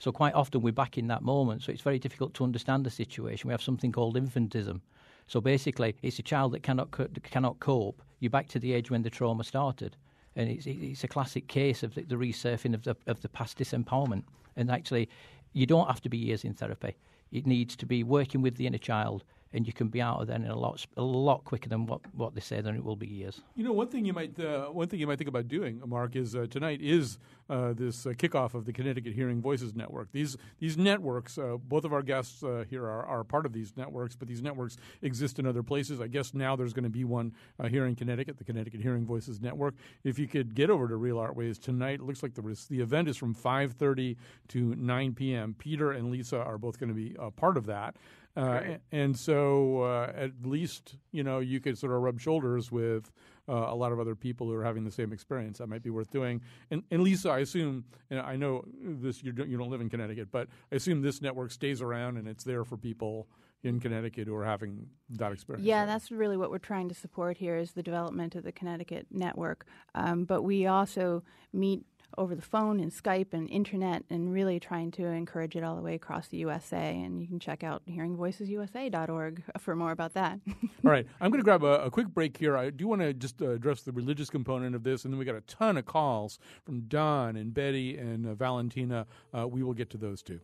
So 0.00 0.12
quite 0.12 0.34
often 0.34 0.60
we're 0.62 0.72
back 0.72 0.96
in 0.96 1.08
that 1.08 1.22
moment, 1.22 1.62
so 1.62 1.72
it's 1.72 1.82
very 1.82 1.98
difficult 1.98 2.32
to 2.34 2.44
understand 2.44 2.84
the 2.84 2.90
situation. 2.90 3.48
We 3.48 3.52
have 3.52 3.62
something 3.62 3.90
called 3.92 4.16
infantism. 4.16 4.80
So 5.28 5.40
basically, 5.40 5.94
it's 6.02 6.18
a 6.18 6.22
child 6.22 6.52
that 6.52 6.62
cannot 6.62 6.90
cannot 7.22 7.60
cope. 7.60 8.02
You're 8.18 8.30
back 8.30 8.48
to 8.48 8.58
the 8.58 8.72
age 8.72 8.90
when 8.90 9.02
the 9.02 9.10
trauma 9.10 9.44
started, 9.44 9.96
and 10.34 10.48
it's 10.50 10.66
it's 10.66 11.04
a 11.04 11.08
classic 11.08 11.46
case 11.46 11.82
of 11.82 11.94
the, 11.94 12.02
the 12.02 12.16
resurfing 12.16 12.74
of 12.74 12.82
the 12.82 12.96
of 13.06 13.20
the 13.20 13.28
past 13.28 13.58
disempowerment. 13.58 14.24
And 14.56 14.70
actually, 14.70 15.08
you 15.52 15.66
don't 15.66 15.86
have 15.86 16.00
to 16.00 16.08
be 16.08 16.16
years 16.16 16.44
in 16.44 16.54
therapy. 16.54 16.96
It 17.30 17.46
needs 17.46 17.76
to 17.76 17.86
be 17.86 18.02
working 18.02 18.40
with 18.40 18.56
the 18.56 18.66
inner 18.66 18.78
child, 18.78 19.22
and 19.52 19.66
you 19.66 19.72
can 19.72 19.88
be 19.88 20.00
out 20.00 20.20
of 20.20 20.26
there 20.26 20.36
in 20.36 20.46
a 20.46 20.56
lot 20.56 20.84
a 20.96 21.02
lot 21.02 21.44
quicker 21.44 21.68
than 21.68 21.86
what, 21.86 22.00
what 22.14 22.34
they 22.34 22.40
say. 22.40 22.60
Than 22.60 22.76
it 22.76 22.84
will 22.84 22.96
be 22.96 23.06
years. 23.06 23.40
You 23.54 23.64
know, 23.64 23.72
one 23.72 23.88
thing 23.88 24.04
you 24.04 24.12
might 24.12 24.38
uh, 24.38 24.66
one 24.66 24.88
thing 24.88 25.00
you 25.00 25.06
might 25.06 25.18
think 25.18 25.28
about 25.28 25.48
doing, 25.48 25.80
Mark, 25.86 26.16
is 26.16 26.34
uh, 26.34 26.46
tonight 26.50 26.80
is 26.82 27.18
uh, 27.48 27.72
this 27.72 28.04
uh, 28.04 28.10
kickoff 28.10 28.54
of 28.54 28.66
the 28.66 28.72
Connecticut 28.72 29.14
Hearing 29.14 29.40
Voices 29.40 29.74
Network. 29.74 30.12
These 30.12 30.36
these 30.58 30.76
networks, 30.76 31.38
uh, 31.38 31.56
both 31.56 31.84
of 31.84 31.92
our 31.92 32.02
guests 32.02 32.42
uh, 32.42 32.64
here 32.68 32.84
are, 32.84 33.06
are 33.06 33.24
part 33.24 33.46
of 33.46 33.52
these 33.52 33.72
networks, 33.76 34.14
but 34.14 34.28
these 34.28 34.42
networks 34.42 34.76
exist 35.02 35.38
in 35.38 35.46
other 35.46 35.62
places. 35.62 36.00
I 36.00 36.08
guess 36.08 36.34
now 36.34 36.56
there's 36.56 36.72
going 36.72 36.84
to 36.84 36.90
be 36.90 37.04
one 37.04 37.32
here 37.68 37.86
in 37.86 37.94
Connecticut, 37.94 38.38
the 38.38 38.44
Connecticut 38.44 38.80
Hearing 38.80 39.06
Voices 39.06 39.40
Network. 39.40 39.74
If 40.04 40.18
you 40.18 40.28
could 40.28 40.54
get 40.54 40.70
over 40.70 40.88
to 40.88 40.96
Real 40.96 41.18
Artways 41.18 41.58
tonight, 41.58 42.00
it 42.00 42.02
looks 42.02 42.22
like 42.22 42.34
the 42.34 42.48
the 42.68 42.80
event 42.80 43.08
is 43.08 43.16
from 43.16 43.34
5:30 43.34 44.16
to 44.48 44.74
9 44.74 45.14
p.m. 45.14 45.54
Peter 45.58 45.92
and 45.92 46.10
Lisa 46.10 46.38
are 46.38 46.58
both 46.58 46.78
going 46.78 46.88
to 46.88 46.94
be 46.94 47.16
part 47.36 47.56
of 47.56 47.66
that. 47.66 47.96
Uh, 48.38 48.78
and 48.92 49.18
so, 49.18 49.82
uh, 49.82 50.12
at 50.14 50.30
least 50.44 50.94
you 51.10 51.24
know 51.24 51.40
you 51.40 51.60
could 51.60 51.76
sort 51.76 51.92
of 51.92 52.00
rub 52.00 52.20
shoulders 52.20 52.70
with 52.70 53.10
uh, 53.48 53.66
a 53.68 53.74
lot 53.74 53.92
of 53.92 53.98
other 53.98 54.14
people 54.14 54.46
who 54.46 54.54
are 54.54 54.64
having 54.64 54.84
the 54.84 54.90
same 54.90 55.12
experience. 55.12 55.58
That 55.58 55.68
might 55.68 55.82
be 55.82 55.90
worth 55.90 56.10
doing. 56.10 56.40
And, 56.70 56.82
and 56.90 57.02
Lisa, 57.02 57.30
I 57.30 57.40
assume, 57.40 57.84
and 58.10 58.20
I 58.20 58.36
know 58.36 58.64
this 58.80 59.22
you 59.22 59.32
don't, 59.32 59.48
you 59.48 59.56
don't 59.56 59.70
live 59.70 59.80
in 59.80 59.88
Connecticut, 59.88 60.28
but 60.30 60.48
I 60.70 60.76
assume 60.76 61.02
this 61.02 61.22
network 61.22 61.50
stays 61.50 61.80
around 61.80 62.18
and 62.18 62.28
it's 62.28 62.44
there 62.44 62.64
for 62.64 62.76
people 62.76 63.26
in 63.64 63.80
Connecticut 63.80 64.28
who 64.28 64.34
are 64.36 64.44
having 64.44 64.86
that 65.10 65.32
experience. 65.32 65.66
Yeah, 65.66 65.80
right? 65.80 65.86
that's 65.86 66.12
really 66.12 66.36
what 66.36 66.50
we're 66.50 66.58
trying 66.58 66.88
to 66.90 66.94
support 66.94 67.38
here 67.38 67.56
is 67.56 67.72
the 67.72 67.82
development 67.82 68.34
of 68.34 68.44
the 68.44 68.52
Connecticut 68.52 69.06
network. 69.10 69.66
Um, 69.94 70.24
but 70.24 70.42
we 70.42 70.66
also 70.66 71.24
meet 71.52 71.84
over 72.16 72.34
the 72.34 72.42
phone 72.42 72.80
and 72.80 72.90
Skype 72.90 73.32
and 73.32 73.48
internet 73.50 74.04
and 74.10 74.32
really 74.32 74.58
trying 74.58 74.90
to 74.92 75.04
encourage 75.06 75.56
it 75.56 75.62
all 75.62 75.76
the 75.76 75.82
way 75.82 75.94
across 75.94 76.28
the 76.28 76.38
USA. 76.38 76.96
And 76.96 77.20
you 77.20 77.28
can 77.28 77.38
check 77.38 77.62
out 77.62 77.82
hearingvoicesusa.org 77.86 79.42
for 79.58 79.76
more 79.76 79.92
about 79.92 80.14
that. 80.14 80.40
All 80.84 80.90
right, 80.90 81.06
I'm 81.20 81.30
going 81.30 81.40
to 81.40 81.44
grab 81.44 81.62
a, 81.62 81.84
a 81.84 81.90
quick 81.90 82.08
break 82.08 82.36
here. 82.36 82.56
I 82.56 82.70
do 82.70 82.88
want 82.88 83.02
to 83.02 83.12
just 83.12 83.42
uh, 83.42 83.50
address 83.50 83.82
the 83.82 83.92
religious 83.92 84.30
component 84.30 84.74
of 84.74 84.84
this, 84.84 85.04
and 85.04 85.12
then 85.12 85.18
we 85.18 85.24
got 85.24 85.34
a 85.34 85.42
ton 85.42 85.76
of 85.76 85.84
calls 85.84 86.38
from 86.64 86.82
Don 86.82 87.36
and 87.36 87.52
Betty 87.52 87.98
and 87.98 88.26
uh, 88.26 88.34
Valentina. 88.34 89.06
Uh, 89.36 89.46
we 89.46 89.62
will 89.62 89.74
get 89.74 89.90
to 89.90 89.96
those 89.96 90.22
too. 90.22 90.40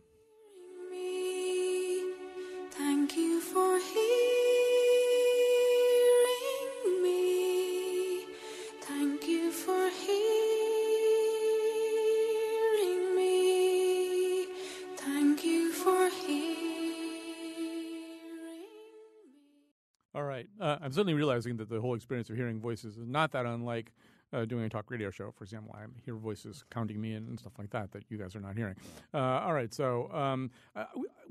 I'm 20.85 20.91
suddenly 20.91 21.15
realizing 21.15 21.57
that 21.57 21.67
the 21.67 21.81
whole 21.81 21.95
experience 21.95 22.29
of 22.29 22.35
hearing 22.35 22.59
voices 22.59 22.95
is 22.95 23.07
not 23.07 23.31
that 23.31 23.47
unlike 23.47 23.91
uh, 24.31 24.45
doing 24.45 24.65
a 24.65 24.69
talk 24.69 24.91
radio 24.91 25.09
show. 25.09 25.31
For 25.35 25.43
example, 25.43 25.75
I 25.75 25.85
hear 26.03 26.13
voices 26.13 26.63
counting 26.69 27.01
me 27.01 27.15
in 27.15 27.25
and 27.25 27.39
stuff 27.39 27.53
like 27.57 27.71
that 27.71 27.91
that 27.93 28.03
you 28.09 28.19
guys 28.19 28.35
are 28.35 28.39
not 28.39 28.55
hearing. 28.55 28.75
Uh, 29.11 29.17
all 29.17 29.53
right. 29.53 29.73
So 29.73 30.11
um, 30.13 30.51
uh, 30.75 30.85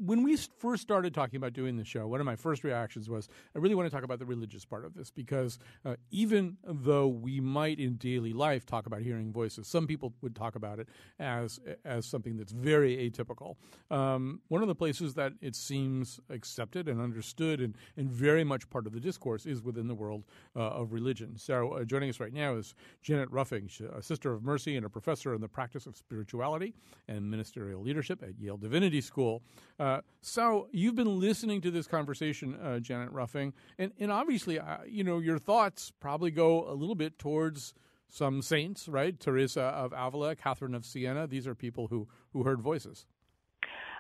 when 0.05 0.23
we 0.23 0.37
first 0.37 0.83
started 0.83 1.15
talking 1.15 1.37
about 1.37 1.53
doing 1.53 1.77
the 1.77 1.85
show, 1.85 2.07
one 2.07 2.21
of 2.21 2.27
my 2.27 2.37
first 2.37 2.63
reactions 2.63 3.09
was 3.09 3.29
I 3.55 3.59
really 3.59 3.75
want 3.75 3.87
to 3.87 3.95
talk 3.95 4.05
about 4.05 4.19
the 4.19 4.27
religious 4.27 4.65
part 4.65 4.85
of 4.85 4.95
this 4.95 5.11
because 5.11 5.59
uh, 5.85 5.97
even 6.11 6.57
though 6.65 7.09
we 7.09 7.41
might 7.41 7.79
in 7.79 7.97
daily 7.97 8.33
life 8.33 8.67
talk 8.67 8.87
about 8.87 9.01
hearing 9.01 9.33
voices, 9.33 9.67
some 9.67 9.87
people 9.87 10.13
would 10.21 10.37
talk 10.37 10.57
about 10.57 10.79
it 10.79 10.89
as 11.19 11.59
as 11.85 12.07
something 12.07 12.37
that's 12.37 12.53
very 12.53 13.11
atypical. 13.11 13.57
Um, 13.91 14.41
one 14.49 14.63
of 14.63 14.69
the 14.69 14.75
places 14.75 15.15
that 15.15 15.33
it 15.41 15.57
seems 15.57 16.21
accepted 16.29 16.89
and 16.89 17.01
understood 17.01 17.61
and, 17.61 17.77
and 17.97 18.11
very 18.11 18.45
much 18.45 18.69
part 18.69 18.87
of 18.87 18.93
the 18.93 19.01
discourse 19.01 19.47
is 19.47 19.63
within 19.63 19.87
the 19.87 19.95
world 19.95 20.25
uh, 20.55 20.61
of 20.61 20.93
religion. 20.93 21.37
So 21.37 21.73
uh, 21.73 21.85
joining 21.85 22.11
us 22.11 22.21
right 22.21 22.33
now 22.33 22.57
is 22.57 22.75
Janet 23.03 23.31
Ruffing, 23.31 23.71
a 23.95 24.03
sister 24.03 24.33
of 24.33 24.43
mercy 24.43 24.77
and 24.77 24.85
a 24.85 24.91
professor 24.91 25.35
in 25.35 25.41
the 25.41 25.49
practice 25.49 25.87
of 25.87 25.97
spirituality 25.97 26.75
and 27.09 27.31
ministerial 27.31 27.81
leadership 27.81 28.23
at 28.23 28.39
Yale 28.39 28.57
Divinity 28.57 29.01
School. 29.01 29.43
Uh, 29.79 29.94
so 30.21 30.69
you've 30.73 30.95
been 30.95 31.21
listening 31.21 31.61
to 31.63 31.71
this 31.71 31.87
conversation, 31.87 32.55
uh, 32.57 32.79
Janet 32.79 33.11
Ruffing, 33.11 33.53
and, 33.79 33.93
and 33.99 34.11
obviously, 34.11 34.59
uh, 34.59 34.79
you 34.87 35.05
know, 35.05 35.19
your 35.19 35.39
thoughts 35.39 35.93
probably 36.01 36.31
go 36.31 36.69
a 36.69 36.75
little 36.75 36.95
bit 36.95 37.19
towards 37.19 37.75
some 38.09 38.43
saints, 38.43 38.89
right? 38.89 39.19
Teresa 39.19 39.63
of 39.63 39.93
Avila, 39.97 40.37
Catherine 40.37 40.75
of 40.75 40.85
Siena. 40.85 41.27
These 41.27 41.47
are 41.47 41.55
people 41.55 41.89
who, 41.89 42.07
who 42.33 42.45
heard 42.45 42.61
voices. 42.61 43.07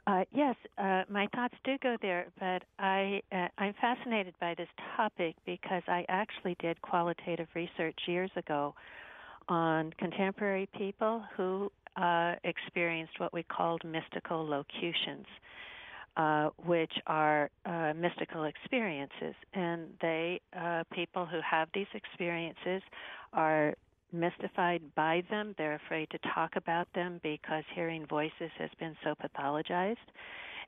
Uh, 0.06 0.24
yes, 0.32 0.54
uh, 0.76 1.02
my 1.08 1.26
thoughts 1.34 1.54
do 1.64 1.78
go 1.82 1.96
there, 2.02 2.26
but 2.38 2.62
I 2.78 3.22
uh, 3.32 3.48
I'm 3.56 3.72
fascinated 3.80 4.34
by 4.38 4.54
this 4.54 4.68
topic 4.96 5.34
because 5.46 5.82
I 5.88 6.04
actually 6.10 6.56
did 6.60 6.82
qualitative 6.82 7.48
research 7.54 7.98
years 8.06 8.30
ago 8.36 8.74
on 9.48 9.94
contemporary 9.98 10.68
people 10.76 11.24
who 11.34 11.72
uh, 11.96 12.34
experienced 12.44 13.18
what 13.18 13.32
we 13.32 13.42
called 13.44 13.82
mystical 13.84 14.46
locutions, 14.46 15.26
uh, 16.16 16.50
which 16.64 16.92
are 17.06 17.50
uh, 17.66 17.92
mystical 17.96 18.44
experiences, 18.44 19.34
and 19.52 19.88
they 20.00 20.40
uh, 20.58 20.84
people 20.92 21.26
who 21.26 21.40
have 21.48 21.68
these 21.74 21.86
experiences 21.94 22.82
are 23.32 23.74
mystified 24.12 24.82
by 24.94 25.22
them. 25.28 25.54
They're 25.58 25.74
afraid 25.74 26.08
to 26.10 26.18
talk 26.34 26.56
about 26.56 26.86
them 26.94 27.20
because 27.22 27.64
hearing 27.74 28.06
voices 28.06 28.50
has 28.58 28.70
been 28.78 28.96
so 29.02 29.14
pathologized. 29.14 29.96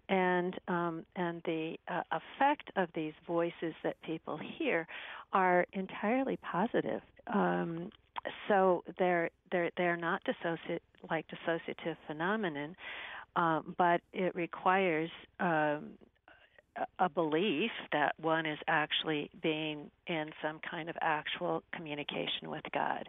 And 0.09 0.55
um, 0.69 1.05
and 1.17 1.43
the 1.45 1.77
uh, 1.89 2.03
effect 2.13 2.71
of 2.77 2.89
these 2.95 3.15
voices 3.27 3.75
that 3.83 4.01
people 4.03 4.39
hear 4.59 4.87
are 5.33 5.67
entirely 5.73 6.39
positive. 6.39 7.01
Um, 7.33 7.91
so 8.49 8.85
they're 8.99 9.31
they're 9.51 9.71
they're 9.77 9.97
not 9.97 10.23
dissociate 10.25 10.83
like 11.11 11.27
dissociative 11.29 11.97
phenomenon, 12.07 12.77
um, 13.37 13.75
but 13.79 14.01
it 14.13 14.35
requires 14.35 15.11
um, 15.39 15.91
a 16.99 17.09
belief 17.09 17.71
that 17.93 18.15
one 18.21 18.47
is 18.47 18.59
actually 18.67 19.31
being 19.43 19.91
in 20.07 20.31
some 20.43 20.59
kind 20.69 20.89
of 20.89 20.97
actual 21.01 21.63
communication 21.73 22.51
with 22.51 22.65
God. 22.73 23.09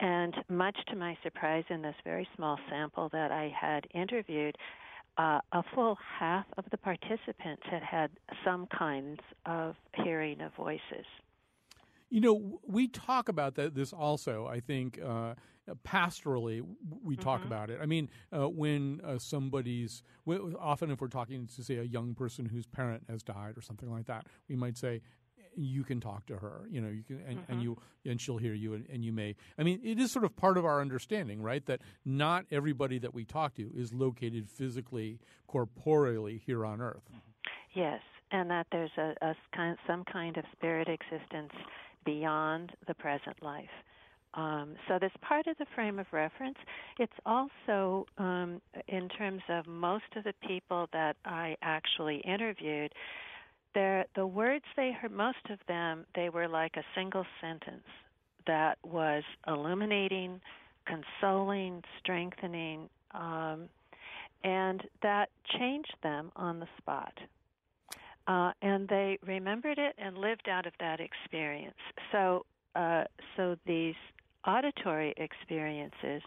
And 0.00 0.34
much 0.48 0.76
to 0.88 0.96
my 0.96 1.16
surprise, 1.22 1.64
in 1.70 1.82
this 1.82 1.94
very 2.02 2.26
small 2.34 2.58
sample 2.68 3.08
that 3.12 3.30
I 3.30 3.52
had 3.58 3.86
interviewed, 3.94 4.56
uh, 5.18 5.40
a 5.52 5.62
full 5.74 5.98
half 6.18 6.46
of 6.56 6.64
the 6.70 6.78
participants 6.78 7.62
had 7.70 7.82
had 7.82 8.10
some 8.44 8.66
kinds 8.66 9.20
of 9.46 9.76
hearing 10.02 10.40
of 10.40 10.52
voices. 10.54 11.06
You 12.08 12.20
know, 12.20 12.60
we 12.66 12.88
talk 12.88 13.28
about 13.28 13.54
that, 13.56 13.74
this 13.74 13.92
also, 13.92 14.46
I 14.46 14.60
think, 14.60 14.98
uh, 15.02 15.34
pastorally, 15.84 16.64
we 17.02 17.16
talk 17.16 17.42
Mhm. 17.42 17.46
about 17.46 17.70
it. 17.70 17.78
I 17.80 17.86
mean, 17.86 18.08
uh, 18.32 18.48
when 18.48 19.00
uh, 19.04 19.18
somebody's, 19.18 20.02
often 20.58 20.90
if 20.90 21.00
we're 21.00 21.08
talking 21.08 21.46
to, 21.46 21.62
say, 21.62 21.76
a 21.76 21.82
young 21.82 22.14
person 22.14 22.46
whose 22.46 22.66
parent 22.66 23.04
has 23.08 23.22
died 23.22 23.56
or 23.56 23.60
something 23.60 23.90
like 23.90 24.06
that, 24.06 24.26
we 24.48 24.56
might 24.56 24.76
say, 24.76 25.02
you 25.54 25.84
can 25.84 26.00
talk 26.00 26.24
to 26.26 26.36
her, 26.38 26.66
you 26.70 26.80
know, 26.80 26.88
you 26.88 27.02
can, 27.02 27.20
and, 27.20 27.44
and 27.48 27.60
Mhm. 27.60 27.62
you, 27.62 27.78
and 28.06 28.18
she'll 28.20 28.38
hear 28.38 28.54
you, 28.54 28.72
and, 28.72 28.86
and 28.88 29.04
you 29.04 29.12
may. 29.12 29.36
I 29.58 29.62
mean, 29.62 29.80
it 29.84 29.98
is 29.98 30.10
sort 30.10 30.24
of 30.24 30.34
part 30.34 30.56
of 30.56 30.64
our 30.64 30.80
understanding, 30.80 31.42
right? 31.42 31.64
That 31.66 31.82
not 32.06 32.46
everybody 32.50 32.98
that 32.98 33.12
we 33.12 33.26
talk 33.26 33.54
to 33.56 33.70
is 33.74 33.92
located 33.92 34.48
physically, 34.48 35.20
corporeally 35.46 36.38
here 36.38 36.64
on 36.64 36.80
Earth. 36.80 37.10
Yes, 37.74 38.00
and 38.30 38.50
that 38.50 38.66
there's 38.72 38.96
a, 38.96 39.14
a 39.20 39.34
some 39.86 40.04
kind 40.04 40.38
of 40.38 40.44
spirit 40.52 40.88
existence 40.88 41.52
beyond 42.04 42.72
the 42.86 42.94
present 42.94 43.42
life. 43.42 43.70
Um, 44.34 44.76
so 44.88 44.98
that's 45.00 45.14
part 45.20 45.46
of 45.46 45.58
the 45.58 45.66
frame 45.74 45.98
of 45.98 46.06
reference. 46.10 46.56
It's 46.98 47.12
also, 47.26 48.06
um, 48.16 48.62
in 48.88 49.08
terms 49.08 49.42
of 49.48 49.66
most 49.66 50.04
of 50.16 50.24
the 50.24 50.34
people 50.46 50.88
that 50.92 51.16
I 51.24 51.56
actually 51.62 52.18
interviewed, 52.18 52.92
the 54.14 54.26
words 54.26 54.64
they 54.76 54.92
heard, 54.92 55.12
most 55.12 55.50
of 55.50 55.58
them, 55.66 56.04
they 56.14 56.28
were 56.28 56.48
like 56.48 56.76
a 56.76 56.84
single 56.94 57.24
sentence 57.40 57.86
that 58.46 58.78
was 58.84 59.22
illuminating, 59.46 60.40
consoling, 60.86 61.82
strengthening, 61.98 62.88
um, 63.12 63.68
and 64.44 64.82
that 65.02 65.28
changed 65.58 65.94
them 66.02 66.32
on 66.36 66.60
the 66.60 66.68
spot. 66.78 67.14
Uh, 68.26 68.52
and 68.62 68.88
they 68.88 69.18
remembered 69.26 69.78
it 69.78 69.94
and 69.98 70.16
lived 70.18 70.48
out 70.48 70.66
of 70.66 70.72
that 70.78 71.00
experience. 71.00 71.74
So, 72.12 72.44
uh, 72.74 73.04
so 73.36 73.56
these 73.66 73.94
auditory 74.46 75.14
experiences 75.16 76.22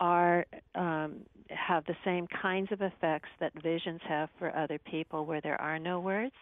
are 0.00 0.46
um, 0.74 1.16
have 1.50 1.84
the 1.86 1.96
same 2.04 2.26
kinds 2.40 2.70
of 2.72 2.82
effects 2.82 3.28
that 3.40 3.52
visions 3.62 4.00
have 4.08 4.28
for 4.38 4.54
other 4.56 4.78
people, 4.78 5.24
where 5.24 5.40
there 5.40 5.60
are 5.60 5.78
no 5.78 6.00
words. 6.00 6.34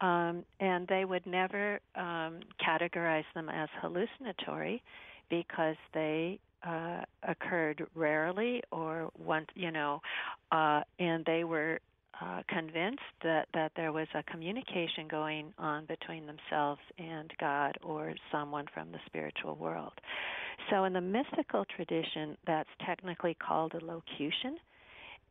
Um, 0.00 0.44
and 0.60 0.86
they 0.88 1.04
would 1.04 1.24
never 1.26 1.80
um, 1.94 2.40
categorize 2.64 3.24
them 3.34 3.48
as 3.48 3.68
hallucinatory 3.80 4.82
because 5.30 5.76
they 5.94 6.38
uh, 6.66 7.02
occurred 7.22 7.86
rarely 7.94 8.62
or 8.72 9.10
once, 9.18 9.46
you 9.54 9.70
know, 9.70 10.00
uh, 10.52 10.82
and 10.98 11.24
they 11.24 11.44
were 11.44 11.80
uh, 12.20 12.42
convinced 12.48 13.02
that, 13.22 13.48
that 13.54 13.72
there 13.76 13.92
was 13.92 14.06
a 14.14 14.22
communication 14.24 15.06
going 15.08 15.52
on 15.58 15.84
between 15.86 16.26
themselves 16.26 16.80
and 16.98 17.32
God 17.38 17.76
or 17.82 18.14
someone 18.32 18.66
from 18.72 18.90
the 18.92 18.98
spiritual 19.06 19.54
world. 19.56 19.92
So, 20.70 20.84
in 20.84 20.92
the 20.92 21.00
mystical 21.00 21.64
tradition, 21.76 22.36
that's 22.46 22.68
technically 22.84 23.34
called 23.34 23.74
a 23.74 23.84
locution. 23.84 24.56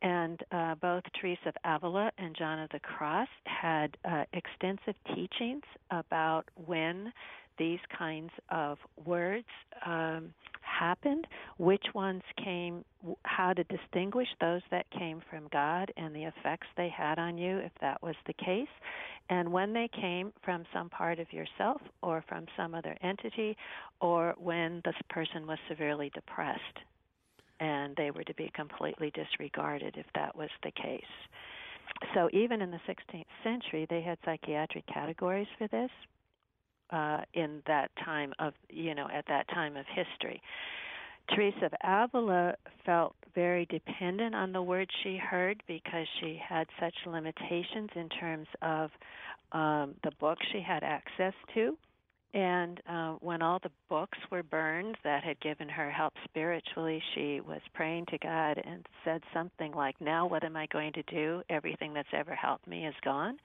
And 0.02 0.40
uh, 0.52 0.76
both 0.76 1.04
Teresa 1.20 1.50
of 1.50 1.56
Avila 1.64 2.12
and 2.18 2.36
John 2.38 2.60
of 2.60 2.70
the 2.70 2.80
Cross 2.80 3.30
had 3.46 3.98
uh, 4.06 4.26
extensive 4.34 4.96
teachings 5.16 5.64
about 5.90 6.44
when 6.66 7.12
these 7.58 7.80
kinds 7.98 8.32
of 8.50 8.78
words 9.06 9.48
um, 9.86 10.34
happened, 10.62 11.28
which 11.58 11.86
ones 11.94 12.22
came, 12.44 12.84
how 13.24 13.54
to 13.54 13.64
distinguish 13.66 14.28
those 14.42 14.62
that 14.72 14.90
came 14.92 15.22
from 15.30 15.48
God 15.52 15.92
and 15.98 16.16
the 16.16 16.24
effects 16.24 16.68
they 16.76 16.90
had 16.90 17.20
on 17.20 17.38
you, 17.38 17.58
if 17.60 17.72
that 17.82 18.02
was 18.02 18.16
the 18.28 18.34
case, 18.34 18.68
and 19.30 19.52
when 19.52 19.74
they 19.74 19.90
came 20.00 20.32
from 20.44 20.66
some 20.74 20.90
part 20.90 21.20
of 21.20 21.32
yourself 21.34 21.82
or 22.02 22.24
from 22.28 22.46
some 22.56 22.76
other 22.76 22.96
entity, 23.02 23.58
or 24.02 24.36
when 24.38 24.82
this 24.86 24.96
person 25.10 25.48
was 25.48 25.58
severely 25.68 26.12
depressed 26.14 26.62
and 27.60 27.96
they 27.96 28.12
were 28.12 28.24
to 28.24 28.34
be 28.36 28.52
completely 28.54 29.12
disregarded 29.12 29.96
if 29.98 30.06
that 30.14 30.36
was 30.36 30.50
the 30.64 30.72
case. 30.72 31.04
So 32.14 32.30
even 32.34 32.62
in 32.62 32.72
the 32.72 32.80
16th 32.88 33.26
century, 33.44 33.88
they 33.90 34.02
had 34.02 34.18
psychiatric 34.26 34.86
categories 34.88 35.48
for 35.58 35.68
this 35.70 35.90
uh, 36.92 37.22
in 37.34 37.62
that 37.68 37.92
time 38.04 38.34
of, 38.40 38.54
you 38.70 38.96
know, 38.96 39.08
at 39.14 39.26
that 39.28 39.48
time 39.50 39.76
of 39.78 39.86
history. 39.88 40.42
Teresa 41.34 41.66
of 41.66 41.74
Avila 41.84 42.56
felt 42.86 43.16
very 43.34 43.66
dependent 43.66 44.36
on 44.36 44.52
the 44.52 44.62
words 44.62 44.92
she 45.04 45.18
heard 45.18 45.62
because 45.68 46.08
she 46.20 46.40
had 46.48 46.68
such 46.80 46.94
limitations 47.06 47.90
in 47.96 48.10
terms 48.10 48.48
of 48.62 48.92
um, 49.52 49.96
the 50.04 50.12
books 50.20 50.46
she 50.52 50.62
had 50.62 50.84
access 50.84 51.34
to. 51.54 51.78
And 52.36 52.82
uh, 52.88 53.14
when 53.22 53.42
all 53.42 53.60
the 53.64 53.72
books 53.90 54.18
were 54.30 54.44
burned 54.44 54.98
that 55.06 55.24
had 55.24 55.40
given 55.40 55.70
her 55.70 55.90
help 55.90 56.14
spiritually, 56.26 57.02
she 57.14 57.40
was 57.40 57.62
praying 57.74 58.08
to 58.08 58.18
God 58.18 58.62
and 58.64 58.86
said 59.06 59.22
something 59.34 59.72
like, 59.72 60.00
"Now 60.02 60.28
what 60.28 60.44
am 60.44 60.58
I 60.58 60.68
going 60.68 60.92
to 60.94 61.04
do? 61.04 61.42
Everything 61.50 61.94
that's 61.94 62.10
ever 62.12 62.36
helped 62.36 62.68
me 62.68 62.86
is 62.86 62.94
gone." 63.06 63.40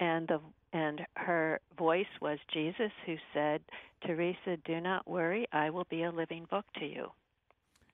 And 0.00 0.26
the 0.26 0.40
and 0.74 1.00
her 1.16 1.60
voice 1.78 2.04
was 2.20 2.38
Jesus, 2.52 2.92
who 3.06 3.16
said, 3.32 3.62
"Teresa, 4.06 4.58
do 4.66 4.80
not 4.80 5.08
worry. 5.08 5.46
I 5.52 5.70
will 5.70 5.86
be 5.88 6.02
a 6.02 6.10
living 6.10 6.44
book 6.50 6.66
to 6.80 6.84
you." 6.86 7.12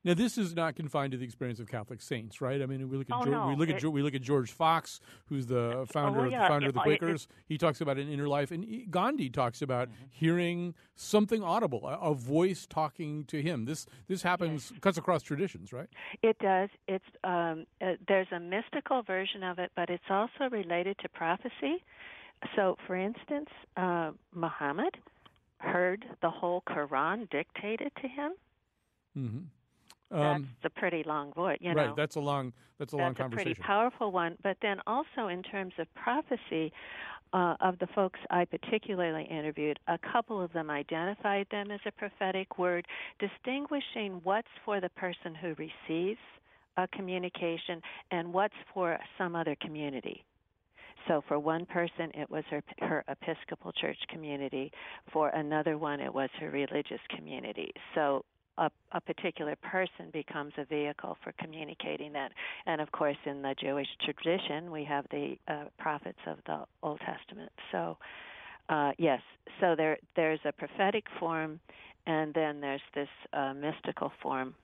Now, 0.03 0.15
this 0.15 0.39
is 0.39 0.55
not 0.57 0.77
confined 0.77 1.13
to 1.13 1.19
the 1.19 1.27
experience 1.27 1.61
of 1.61 1.69
Catholic 1.69 2.01
saints, 2.01 2.41
right? 2.41 2.63
I 2.63 2.65
mean, 2.65 2.89
we 2.89 2.97
look 2.97 3.11
at 3.11 3.17
Oh, 3.17 3.21
Geor- 3.21 3.31
no. 3.33 3.49
we 3.49 3.55
look 3.55 3.69
at 3.69 3.85
It- 3.85 3.89
we 3.89 4.01
look 4.01 4.15
at 4.15 4.23
George 4.23 4.51
Fox, 4.51 4.99
who's 5.27 5.47
the 5.47 5.87
founder 5.93 6.21
Oh, 6.21 6.25
of 6.25 6.33
yeah. 6.33 6.49
founder 6.49 6.69
of 6.69 6.73
the 6.73 6.81
It- 6.81 6.93
it- 6.93 6.99
Quakers. 7.01 7.29
he 7.47 7.59
talks 7.59 7.83
about 7.83 7.99
an 7.99 8.09
inner 8.09 8.27
life, 8.27 8.51
and 8.51 8.91
Gandhi 8.91 9.29
talks 9.29 9.61
about 9.61 9.91
hearing 10.09 10.75
something 10.95 11.43
audible, 11.43 11.87
a, 11.87 11.99
a 11.99 12.15
voice 12.15 12.67
talking 12.67 13.27
to 13.27 13.43
him. 13.43 13.67
This 13.67 13.85
this 14.07 14.23
happens 14.23 14.73
cuts 14.81 14.97
across 14.97 15.23
traditions, 15.23 15.71
right? 15.71 15.91
It 16.23 16.39
does. 16.39 16.71
It's 16.89 17.05
um, 17.23 17.67
uh, 17.83 17.97
there's 18.09 18.33
a 18.33 18.41
mystical 18.41 19.03
version 19.03 19.43
of 19.43 19.59
it, 19.59 19.71
but 19.77 19.91
it's 19.91 20.09
also 20.11 20.49
related 20.49 20.97
to 21.01 21.11
prophecy. 21.11 21.85
So, 22.57 22.77
for 22.87 22.97
instance, 22.97 23.49
uh, 23.77 24.13
Muhammad 24.35 24.97
heard 25.59 26.05
the 26.23 26.31
whole 26.31 26.63
Quran 26.69 27.29
dictated 27.31 27.93
to 28.01 28.09
him. 28.09 28.33
Mm-hmm. 29.17 29.39
That's 30.11 30.45
a 30.65 30.71
pretty 30.71 31.05
long 31.07 31.33
voice, 31.35 31.59
you 31.61 31.73
know. 31.73 31.87
right. 31.87 31.97
That's 31.97 32.17
a 32.17 32.21
long 32.21 32.53
that's 32.79 32.93
a 32.93 32.97
long 32.97 33.15
That's 33.15 33.33
a 33.33 33.37
pretty 33.37 33.55
powerful 33.55 34.11
one. 34.11 34.37
But 34.43 34.57
then 34.61 34.79
also 34.87 35.29
in 35.29 35.43
terms 35.43 35.75
of 35.79 35.87
prophecy, 35.95 36.73
uh, 37.33 37.55
of 37.61 37.79
the 37.79 37.87
folks 37.95 38.19
I 38.31 38.45
particularly 38.45 39.25
interviewed, 39.25 39.79
a 39.87 39.99
couple 39.99 40.43
of 40.43 40.53
them 40.53 40.71
identified 40.71 41.47
them 41.51 41.71
as 41.71 41.81
a 41.87 41.93
prophetic 41.93 42.59
word, 42.59 42.87
distinguishing 43.19 44.21
what's 44.25 44.49
for 44.65 44.81
the 44.81 44.89
person 44.91 45.35
who 45.35 45.55
receives 45.55 46.19
a 46.77 46.89
communication 46.89 47.81
and 48.11 48.33
what's 48.33 48.55
for 48.73 48.99
some 49.19 49.37
other 49.37 49.57
community. 49.61 50.25
So 51.09 51.23
for 51.27 51.39
one 51.39 51.67
person, 51.67 52.11
it 52.15 52.31
was 52.31 52.45
her 52.51 52.63
her 52.81 53.05
Episcopal 53.09 53.73
Church 53.73 53.99
community. 54.09 54.71
For 55.13 55.29
another 55.31 55.79
one, 55.79 56.01
it 56.01 56.13
was 56.13 56.31
her 56.39 56.51
religious 56.51 57.01
community. 57.17 57.73
So 57.95 58.25
a, 58.59 58.71
a 58.93 59.01
particular 59.01 59.57
person 59.57 60.11
becomes 60.13 60.53
a 60.59 60.65
vehicle 60.65 61.17
for 61.25 61.33
communicating 61.39 62.13
that. 62.13 62.33
And 62.67 62.81
of 62.81 62.93
course, 62.93 63.17
in 63.25 63.43
the 63.43 63.55
Jewish 63.61 63.89
tradition, 64.05 64.71
we 64.71 64.85
have 64.85 65.07
the 65.11 65.37
uh, 65.49 65.65
prophets 65.79 66.19
of 66.27 66.39
the 66.47 66.65
Old 66.83 67.01
Testament. 67.01 67.51
So, 67.73 67.97
uh, 68.69 68.93
yes, 68.99 69.21
so 69.61 69.75
there 69.77 69.99
there's 70.15 70.41
a 70.45 70.53
prophetic 70.53 71.05
form, 71.19 71.59
and 72.07 72.33
then 72.35 72.61
there's 72.61 72.83
this 72.95 73.09
uh, 73.33 73.55
mystical 73.55 74.13
form 74.23 74.55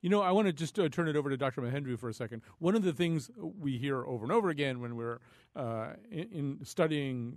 You 0.00 0.10
know, 0.10 0.22
I 0.22 0.30
want 0.30 0.46
to 0.46 0.52
just 0.52 0.78
uh, 0.78 0.88
turn 0.88 1.08
it 1.08 1.16
over 1.16 1.28
to 1.28 1.36
Dr. 1.36 1.60
Mahendru 1.60 1.98
for 1.98 2.08
a 2.08 2.14
second. 2.14 2.42
One 2.60 2.76
of 2.76 2.82
the 2.82 2.92
things 2.92 3.30
we 3.36 3.78
hear 3.78 4.04
over 4.04 4.24
and 4.24 4.30
over 4.30 4.48
again 4.48 4.80
when 4.80 4.94
we're 4.94 5.18
uh, 5.56 5.94
in, 6.10 6.28
in 6.30 6.58
studying 6.62 7.34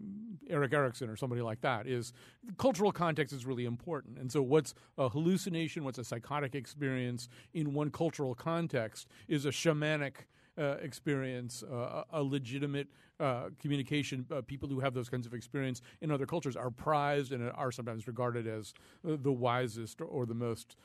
Erik 0.48 0.72
Erikson 0.72 1.10
or 1.10 1.16
somebody 1.16 1.42
like 1.42 1.62
that 1.62 1.88
is 1.88 2.14
cultural 2.58 2.92
context 2.92 3.34
is 3.34 3.48
really 3.48 3.66
important. 3.66 4.20
And 4.20 4.32
so, 4.32 4.44
what's 4.44 4.76
a 5.00 5.10
hallucination, 5.10 5.84
what's 5.84 5.98
a 5.98 6.04
psychotic 6.04 6.54
experience 6.54 7.30
in 7.56 7.74
one 7.74 7.90
cultural 7.90 8.36
context 8.36 9.08
is 9.28 9.46
a 9.46 9.50
shamanic 9.50 10.14
uh, 10.58 10.76
experience, 10.82 11.64
uh, 11.64 12.04
a 12.12 12.22
legitimate 12.22 12.88
uh, 13.20 13.50
communication. 13.60 14.26
Uh, 14.32 14.42
people 14.42 14.68
who 14.70 14.80
have 14.80 14.94
those 14.94 15.10
kinds 15.10 15.26
of 15.26 15.34
experience 15.34 15.82
in 16.02 16.12
other 16.12 16.26
cultures 16.26 16.56
are 16.56 16.70
prized 16.70 17.32
and 17.32 17.50
are 17.52 17.72
sometimes 17.72 18.06
regarded 18.08 18.48
as 18.48 18.74
uh, 19.08 19.16
the 19.22 19.32
wisest 19.32 20.02
or 20.02 20.26
the 20.26 20.34
most 20.34 20.76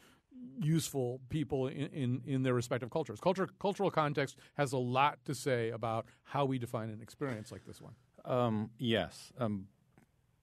useful 0.60 1.20
people 1.28 1.68
in, 1.68 1.86
in, 1.88 2.22
in 2.26 2.42
their 2.42 2.54
respective 2.54 2.90
cultures. 2.90 3.20
Culture, 3.20 3.48
cultural 3.60 3.90
context 3.90 4.36
has 4.56 4.72
a 4.72 4.78
lot 4.78 5.18
to 5.24 5.34
say 5.34 5.70
about 5.70 6.06
how 6.24 6.44
we 6.44 6.58
define 6.58 6.90
an 6.90 7.00
experience 7.02 7.52
like 7.52 7.64
this 7.66 7.80
one. 7.80 7.94
Um, 8.24 8.70
yes. 8.78 9.32
Um, 9.38 9.68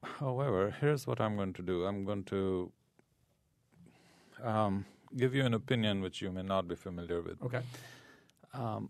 however, 0.03 0.75
here's 0.79 1.07
what 1.07 1.19
I'm 1.19 1.35
going 1.35 1.53
to 1.53 1.61
do. 1.61 1.85
I'm 1.85 2.05
going 2.05 2.23
to 2.25 2.71
um, 4.43 4.85
give 5.15 5.35
you 5.35 5.45
an 5.45 5.53
opinion 5.53 6.01
which 6.01 6.21
you 6.21 6.31
may 6.31 6.43
not 6.43 6.67
be 6.67 6.75
familiar 6.75 7.21
with. 7.21 7.41
Okay. 7.43 7.61
Um, 8.53 8.89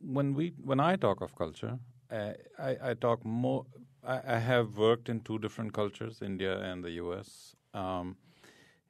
when 0.00 0.34
we 0.34 0.52
when 0.62 0.80
I 0.80 0.96
talk 0.96 1.20
of 1.22 1.34
culture, 1.34 1.78
uh, 2.10 2.32
I, 2.58 2.76
I 2.82 2.94
talk 2.94 3.24
more. 3.24 3.64
I, 4.06 4.20
I 4.34 4.38
have 4.38 4.76
worked 4.76 5.08
in 5.08 5.20
two 5.20 5.38
different 5.38 5.72
cultures, 5.72 6.20
India 6.22 6.60
and 6.60 6.84
the 6.84 6.90
U.S. 7.02 7.56
Um, 7.72 8.16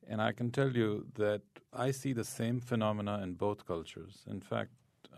and 0.09 0.21
I 0.21 0.33
can 0.33 0.51
tell 0.51 0.71
you 0.71 1.07
that 1.15 1.43
I 1.73 1.91
see 1.91 2.13
the 2.13 2.25
same 2.25 2.61
phenomena 2.61 3.21
in 3.23 3.35
both 3.35 3.67
cultures. 3.67 4.25
In 4.31 4.41
fact, 4.41 4.71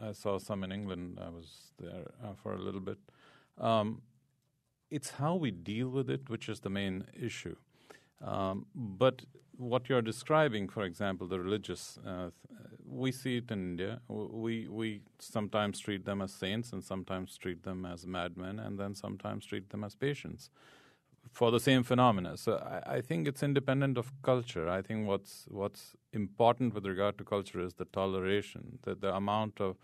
I 0.03 0.13
saw 0.13 0.39
some 0.39 0.65
in 0.65 0.73
England. 0.73 1.19
I 1.21 1.29
was 1.29 1.73
there 1.79 2.07
uh, 2.25 2.35
for 2.43 2.55
a 2.55 2.59
little 2.59 2.81
bit. 2.81 2.99
Um, 3.59 4.03
it's 4.91 5.11
how 5.11 5.35
we 5.35 5.51
deal 5.51 5.89
with 5.89 6.09
it 6.09 6.29
which 6.31 6.49
is 6.49 6.61
the 6.61 6.71
main 6.71 7.05
issue. 7.21 7.57
Um, 8.25 8.67
but 8.75 9.23
what 9.57 9.89
you're 9.89 10.03
describing, 10.03 10.69
for 10.69 10.85
example, 10.85 11.27
the 11.27 11.39
religious, 11.39 11.99
uh, 12.07 12.31
th- 12.49 12.81
we 12.87 13.13
see 13.13 13.37
it 13.39 13.51
in 13.51 13.59
India. 13.71 14.01
We 14.09 14.69
we 14.69 15.03
sometimes 15.19 15.79
treat 15.81 16.05
them 16.05 16.23
as 16.23 16.33
saints, 16.33 16.73
and 16.73 16.83
sometimes 16.83 17.37
treat 17.37 17.63
them 17.65 17.85
as 17.85 18.07
madmen, 18.07 18.59
and 18.59 18.79
then 18.79 18.95
sometimes 18.95 19.47
treat 19.47 19.71
them 19.71 19.85
as 19.85 19.95
patients 19.95 20.51
for 21.33 21.51
the 21.51 21.61
same 21.61 21.83
phenomena. 21.83 22.37
So 22.37 22.57
I, 22.57 22.97
I 22.97 23.01
think 23.01 23.29
it's 23.29 23.43
independent 23.43 23.99
of 23.99 24.13
culture. 24.23 24.69
I 24.69 24.83
think 24.83 25.07
what's 25.07 25.47
what's 25.49 25.95
important 26.13 26.75
with 26.75 26.87
regard 26.87 27.19
to 27.19 27.25
culture 27.25 27.61
is 27.61 27.75
the 27.75 27.85
toleration, 27.87 28.79
the 28.83 28.95
the 28.95 29.15
amount 29.15 29.61
of 29.61 29.77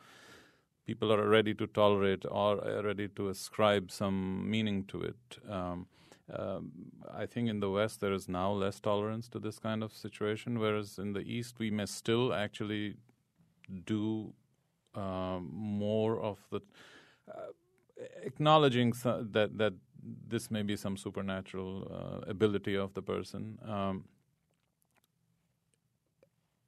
people 0.86 1.12
are 1.12 1.28
ready 1.28 1.54
to 1.54 1.66
tolerate 1.66 2.24
or 2.30 2.56
ready 2.84 3.08
to 3.08 3.28
ascribe 3.28 3.90
some 3.90 4.50
meaning 4.50 4.84
to 4.84 5.02
it. 5.02 5.38
Um, 5.50 5.86
um, 6.32 6.72
I 7.12 7.26
think 7.26 7.48
in 7.48 7.60
the 7.60 7.70
West 7.70 8.00
there 8.00 8.12
is 8.12 8.28
now 8.28 8.50
less 8.52 8.80
tolerance 8.80 9.28
to 9.28 9.38
this 9.38 9.58
kind 9.58 9.82
of 9.82 9.92
situation, 9.92 10.58
whereas 10.58 10.98
in 10.98 11.12
the 11.12 11.20
East 11.20 11.58
we 11.58 11.70
may 11.70 11.86
still 11.86 12.32
actually 12.32 12.96
do 13.84 14.32
um, 14.94 15.50
more 15.52 16.20
of 16.20 16.38
the 16.50 16.60
uh, 17.28 17.52
acknowledging 18.22 18.92
that 19.02 19.50
that 19.58 19.74
this 20.28 20.50
may 20.50 20.62
be 20.62 20.76
some 20.76 20.96
supernatural 20.96 21.88
uh, 21.90 22.30
ability 22.30 22.76
of 22.76 22.94
the 22.94 23.02
person. 23.02 23.58
Um, 23.66 24.04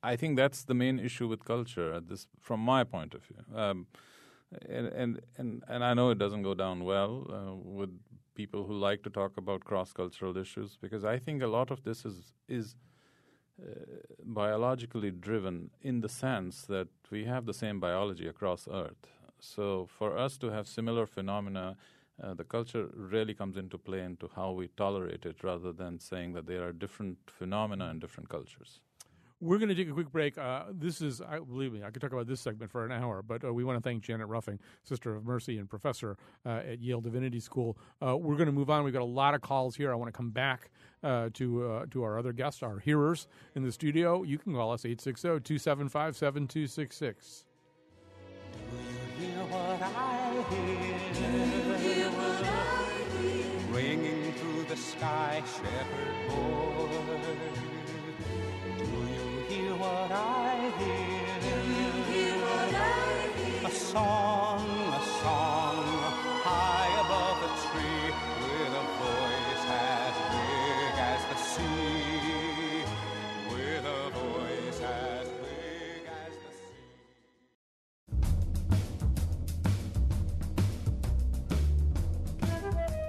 I 0.02 0.16
think 0.16 0.36
that's 0.36 0.64
the 0.64 0.74
main 0.74 0.98
issue 1.00 1.26
with 1.26 1.44
culture 1.44 1.92
at 1.92 2.08
this, 2.08 2.26
from 2.40 2.60
my 2.60 2.84
point 2.84 3.14
of 3.14 3.22
view. 3.24 3.42
Um, 3.54 3.86
and, 4.68 4.86
and 4.86 5.20
and 5.36 5.64
and 5.68 5.84
I 5.84 5.94
know 5.94 6.10
it 6.10 6.18
doesn't 6.18 6.42
go 6.42 6.54
down 6.54 6.84
well 6.84 7.26
uh, 7.28 7.54
with 7.54 7.90
people 8.34 8.64
who 8.64 8.74
like 8.74 9.02
to 9.02 9.10
talk 9.10 9.36
about 9.36 9.64
cross-cultural 9.64 10.36
issues 10.36 10.78
because 10.80 11.04
I 11.04 11.18
think 11.18 11.42
a 11.42 11.46
lot 11.46 11.70
of 11.70 11.82
this 11.82 12.04
is 12.04 12.32
is 12.48 12.76
uh, 13.60 13.70
biologically 14.22 15.10
driven 15.10 15.70
in 15.80 16.00
the 16.00 16.08
sense 16.08 16.62
that 16.66 16.88
we 17.10 17.24
have 17.24 17.46
the 17.46 17.54
same 17.54 17.80
biology 17.80 18.28
across 18.28 18.68
Earth. 18.70 19.08
So 19.40 19.86
for 19.86 20.16
us 20.16 20.38
to 20.38 20.50
have 20.50 20.66
similar 20.68 21.06
phenomena, 21.06 21.76
uh, 22.22 22.34
the 22.34 22.44
culture 22.44 22.88
really 22.94 23.34
comes 23.34 23.56
into 23.56 23.78
play 23.78 24.02
into 24.02 24.30
how 24.34 24.52
we 24.52 24.68
tolerate 24.76 25.26
it, 25.26 25.42
rather 25.42 25.72
than 25.72 25.98
saying 25.98 26.32
that 26.32 26.46
there 26.46 26.66
are 26.66 26.72
different 26.72 27.18
phenomena 27.26 27.90
in 27.90 27.98
different 27.98 28.28
cultures. 28.28 28.80
We're 29.38 29.58
going 29.58 29.68
to 29.68 29.74
take 29.74 29.90
a 29.90 29.92
quick 29.92 30.10
break. 30.10 30.38
Uh, 30.38 30.64
this 30.72 31.02
is, 31.02 31.20
I 31.20 31.38
believe 31.40 31.74
me, 31.74 31.82
I 31.84 31.90
could 31.90 32.00
talk 32.00 32.12
about 32.12 32.26
this 32.26 32.40
segment 32.40 32.70
for 32.70 32.86
an 32.86 32.92
hour, 32.92 33.20
but 33.20 33.44
uh, 33.44 33.52
we 33.52 33.64
want 33.64 33.76
to 33.76 33.86
thank 33.86 34.02
Janet 34.02 34.28
Ruffing, 34.28 34.58
Sister 34.82 35.14
of 35.14 35.26
Mercy 35.26 35.58
and 35.58 35.68
professor 35.68 36.16
uh, 36.46 36.62
at 36.66 36.80
Yale 36.80 37.02
Divinity 37.02 37.38
School. 37.38 37.76
Uh, 38.00 38.16
we're 38.16 38.36
going 38.36 38.46
to 38.46 38.52
move 38.52 38.70
on. 38.70 38.82
We've 38.82 38.94
got 38.94 39.02
a 39.02 39.04
lot 39.04 39.34
of 39.34 39.42
calls 39.42 39.76
here. 39.76 39.92
I 39.92 39.94
want 39.94 40.08
to 40.08 40.16
come 40.16 40.30
back 40.30 40.70
uh, 41.02 41.28
to 41.34 41.70
uh, 41.70 41.86
to 41.90 42.02
our 42.02 42.18
other 42.18 42.32
guests, 42.32 42.62
our 42.62 42.78
hearers 42.78 43.28
in 43.54 43.62
the 43.62 43.70
studio. 43.70 44.22
You 44.22 44.38
can 44.38 44.54
call 44.54 44.72
us 44.72 44.86
860 44.86 45.28
275 45.40 46.16
7266. 46.16 47.44
hear 49.18 49.28
what 49.44 49.82
I 49.82 50.44
hear? 50.50 51.45
Ringing 53.76 54.32
through 54.32 54.64
the 54.64 54.76
sky, 54.76 55.42
shepherd 55.44 56.16
boy. 56.30 56.88
Do 58.78 58.84
you 59.14 59.28
hear 59.50 59.72
what 59.76 60.10
I 60.10 60.72
hear? 60.78 61.26
A 63.66 63.70
song, 63.70 64.35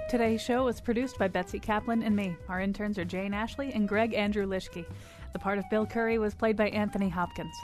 Today's 0.08 0.40
show 0.40 0.64
was 0.64 0.80
produced 0.80 1.18
by 1.18 1.28
Betsy 1.28 1.58
Kaplan 1.58 2.02
and 2.02 2.16
me. 2.16 2.34
Our 2.48 2.62
interns 2.62 2.98
are 2.98 3.04
Jane 3.04 3.34
Ashley 3.34 3.74
and 3.74 3.86
Greg 3.86 4.14
Andrew 4.14 4.46
Lischke. 4.46 4.86
The 5.34 5.38
part 5.38 5.58
of 5.58 5.68
Bill 5.68 5.84
Curry 5.84 6.16
was 6.16 6.34
played 6.34 6.56
by 6.56 6.70
Anthony 6.70 7.10
Hopkins. 7.10 7.54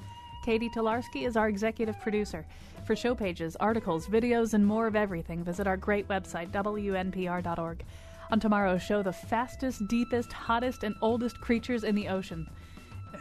Katie 0.45 0.69
Tolarski 0.69 1.27
is 1.27 1.39
our 1.39 1.49
executive 1.49 1.99
producer. 2.01 2.45
For 2.87 2.95
show 2.95 3.15
pages, 3.15 3.57
articles, 3.61 4.07
videos, 4.09 4.53
and 4.53 4.67
more 4.67 4.87
of 4.87 4.95
everything, 4.95 5.43
visit 5.43 5.67
our 5.67 5.79
great 5.79 6.07
website, 6.09 6.51
WNPR.org. 6.51 7.83
On 8.31 8.39
tomorrow's 8.39 8.83
show, 8.83 9.03
the 9.03 9.11
fastest, 9.11 9.89
deepest, 9.89 10.31
hottest, 10.31 10.85
and 10.85 10.95
oldest 11.01 11.41
creatures 11.41 11.83
in 11.83 11.95
the 11.95 12.09
ocean. 12.09 12.47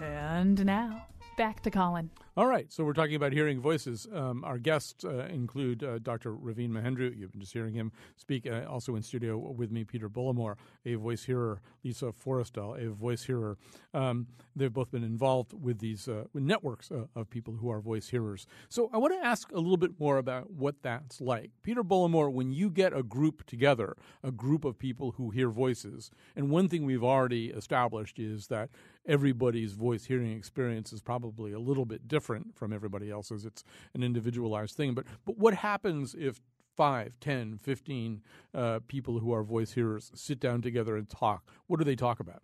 And 0.01 0.65
now, 0.65 1.07
back 1.37 1.63
to 1.63 1.71
Colin. 1.71 2.09
All 2.35 2.47
right, 2.47 2.73
so 2.73 2.83
we're 2.83 2.93
talking 2.93 3.13
about 3.13 3.31
hearing 3.31 3.61
voices. 3.61 4.07
Um, 4.11 4.43
our 4.43 4.57
guests 4.57 5.05
uh, 5.05 5.27
include 5.29 5.83
uh, 5.83 5.99
Dr. 5.99 6.33
Raveen 6.33 6.71
Mahendru. 6.71 7.15
You've 7.15 7.31
been 7.31 7.41
just 7.41 7.53
hearing 7.53 7.75
him 7.75 7.91
speak. 8.15 8.47
Uh, 8.47 8.63
also 8.67 8.95
in 8.95 9.03
studio 9.03 9.37
with 9.37 9.71
me, 9.71 9.83
Peter 9.83 10.09
Bullimore, 10.09 10.55
a 10.83 10.95
voice 10.95 11.25
hearer. 11.25 11.61
Lisa 11.83 12.11
Forestell, 12.11 12.83
a 12.83 12.89
voice 12.89 13.23
hearer. 13.23 13.55
Um, 13.93 14.25
they've 14.55 14.73
both 14.73 14.89
been 14.89 15.03
involved 15.03 15.53
with 15.53 15.77
these 15.77 16.07
uh, 16.07 16.23
networks 16.33 16.89
uh, 16.89 17.05
of 17.15 17.29
people 17.29 17.53
who 17.53 17.69
are 17.69 17.79
voice 17.79 18.09
hearers. 18.09 18.47
So 18.67 18.89
I 18.91 18.97
want 18.97 19.13
to 19.13 19.23
ask 19.23 19.51
a 19.51 19.59
little 19.59 19.77
bit 19.77 19.99
more 19.99 20.17
about 20.17 20.49
what 20.49 20.81
that's 20.81 21.21
like. 21.21 21.51
Peter 21.61 21.83
Bullimore, 21.83 22.33
when 22.33 22.51
you 22.51 22.71
get 22.71 22.97
a 22.97 23.03
group 23.03 23.45
together, 23.45 23.95
a 24.23 24.31
group 24.31 24.65
of 24.65 24.79
people 24.79 25.11
who 25.11 25.29
hear 25.29 25.49
voices, 25.49 26.09
and 26.35 26.49
one 26.49 26.67
thing 26.67 26.83
we've 26.83 27.03
already 27.03 27.51
established 27.51 28.17
is 28.17 28.47
that 28.47 28.71
everybody's 29.05 29.73
voice 29.73 30.05
hearing 30.05 30.31
experience 30.31 30.93
is 30.93 31.01
probably 31.01 31.51
a 31.51 31.59
little 31.59 31.85
bit 31.85 32.07
different 32.07 32.55
from 32.55 32.73
everybody 32.73 33.09
else's. 33.09 33.45
It's 33.45 33.63
an 33.93 34.03
individualized 34.03 34.75
thing. 34.75 34.93
But 34.93 35.05
but 35.25 35.37
what 35.37 35.55
happens 35.55 36.15
if 36.17 36.41
5, 36.75 37.19
10, 37.19 37.59
15 37.61 38.21
uh, 38.53 38.79
people 38.87 39.19
who 39.19 39.33
are 39.33 39.43
voice 39.43 39.73
hearers 39.73 40.11
sit 40.15 40.39
down 40.39 40.61
together 40.61 40.95
and 40.95 41.09
talk? 41.09 41.43
What 41.67 41.77
do 41.77 41.85
they 41.85 41.95
talk 41.95 42.19
about? 42.19 42.41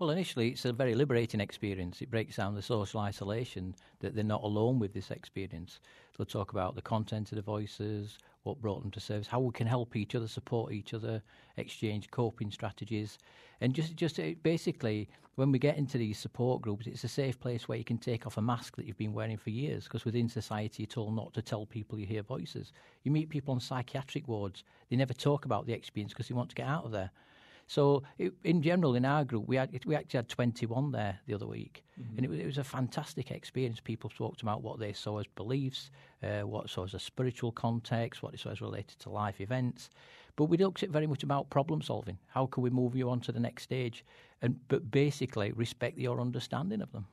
Well, 0.00 0.08
initially, 0.08 0.48
it's 0.48 0.64
a 0.64 0.72
very 0.72 0.94
liberating 0.94 1.40
experience. 1.40 2.00
It 2.00 2.10
breaks 2.10 2.36
down 2.36 2.54
the 2.54 2.62
social 2.62 3.00
isolation 3.00 3.74
that 3.98 4.14
they're 4.14 4.24
not 4.24 4.42
alone 4.42 4.78
with 4.78 4.94
this 4.94 5.10
experience. 5.10 5.78
They'll 6.16 6.24
talk 6.24 6.52
about 6.52 6.74
the 6.74 6.80
content 6.80 7.30
of 7.32 7.36
the 7.36 7.42
voices, 7.42 8.16
what 8.42 8.62
brought 8.62 8.80
them 8.80 8.90
to 8.92 9.00
service, 9.00 9.26
how 9.26 9.40
we 9.40 9.52
can 9.52 9.66
help 9.66 9.94
each 9.96 10.14
other, 10.14 10.26
support 10.26 10.72
each 10.72 10.94
other, 10.94 11.22
exchange 11.58 12.10
coping 12.10 12.50
strategies, 12.50 13.18
and 13.60 13.74
just 13.74 13.94
just 13.94 14.18
uh, 14.18 14.30
basically 14.42 15.06
when 15.34 15.52
we 15.52 15.58
get 15.58 15.76
into 15.76 15.98
these 15.98 16.18
support 16.18 16.62
groups, 16.62 16.86
it's 16.86 17.04
a 17.04 17.08
safe 17.08 17.38
place 17.38 17.68
where 17.68 17.76
you 17.76 17.84
can 17.84 17.98
take 17.98 18.26
off 18.26 18.38
a 18.38 18.42
mask 18.42 18.76
that 18.76 18.86
you've 18.86 18.96
been 18.96 19.12
wearing 19.12 19.36
for 19.36 19.50
years. 19.50 19.84
Because 19.84 20.06
within 20.06 20.30
society, 20.30 20.84
you're 20.84 20.86
told 20.88 21.14
not 21.14 21.34
to 21.34 21.42
tell 21.42 21.66
people 21.66 21.98
you 21.98 22.06
hear 22.06 22.22
voices. 22.22 22.72
You 23.02 23.10
meet 23.10 23.28
people 23.28 23.52
on 23.52 23.60
psychiatric 23.60 24.26
wards; 24.26 24.64
they 24.88 24.96
never 24.96 25.12
talk 25.12 25.44
about 25.44 25.66
the 25.66 25.74
experience 25.74 26.14
because 26.14 26.28
they 26.28 26.34
want 26.34 26.48
to 26.48 26.56
get 26.56 26.66
out 26.66 26.86
of 26.86 26.90
there. 26.90 27.10
So, 27.70 28.02
it, 28.18 28.32
in 28.42 28.62
general, 28.62 28.96
in 28.96 29.04
our 29.04 29.24
group, 29.24 29.46
we 29.46 29.54
had 29.54 29.70
we 29.86 29.94
actually 29.94 30.18
had 30.18 30.28
21 30.28 30.90
there 30.90 31.20
the 31.26 31.34
other 31.34 31.46
week, 31.46 31.84
Mhm. 32.00 32.16
and 32.16 32.24
it 32.26 32.28
was, 32.28 32.38
it 32.40 32.46
was 32.46 32.58
a 32.58 32.64
fantastic 32.64 33.30
experience. 33.30 33.78
People 33.78 34.10
talked 34.10 34.42
about 34.42 34.60
what 34.64 34.80
they 34.80 34.92
saw 34.92 35.20
as 35.20 35.26
beliefs, 35.36 35.92
uh, 36.24 36.40
what 36.40 36.68
saw 36.68 36.82
as 36.82 36.94
a 36.94 36.98
spiritual 36.98 37.52
context, 37.52 38.24
what 38.24 38.32
they 38.32 38.38
saw 38.38 38.50
as 38.50 38.60
related 38.60 38.98
to 38.98 39.08
life 39.08 39.40
events. 39.40 39.88
But 40.34 40.46
we 40.46 40.56
looked 40.56 40.82
at 40.82 40.90
very 40.90 41.06
much 41.06 41.22
about 41.22 41.48
problem 41.48 41.80
solving. 41.80 42.18
How 42.26 42.46
can 42.46 42.64
we 42.64 42.70
move 42.70 42.96
you 42.96 43.08
on 43.08 43.20
to 43.20 43.30
the 43.30 43.40
next 43.40 43.62
stage? 43.62 44.04
And 44.42 44.58
but 44.66 44.90
basically 44.90 45.52
respect 45.52 45.96
your 45.96 46.20
understanding 46.20 46.82
of 46.82 46.90
them. 46.90 47.06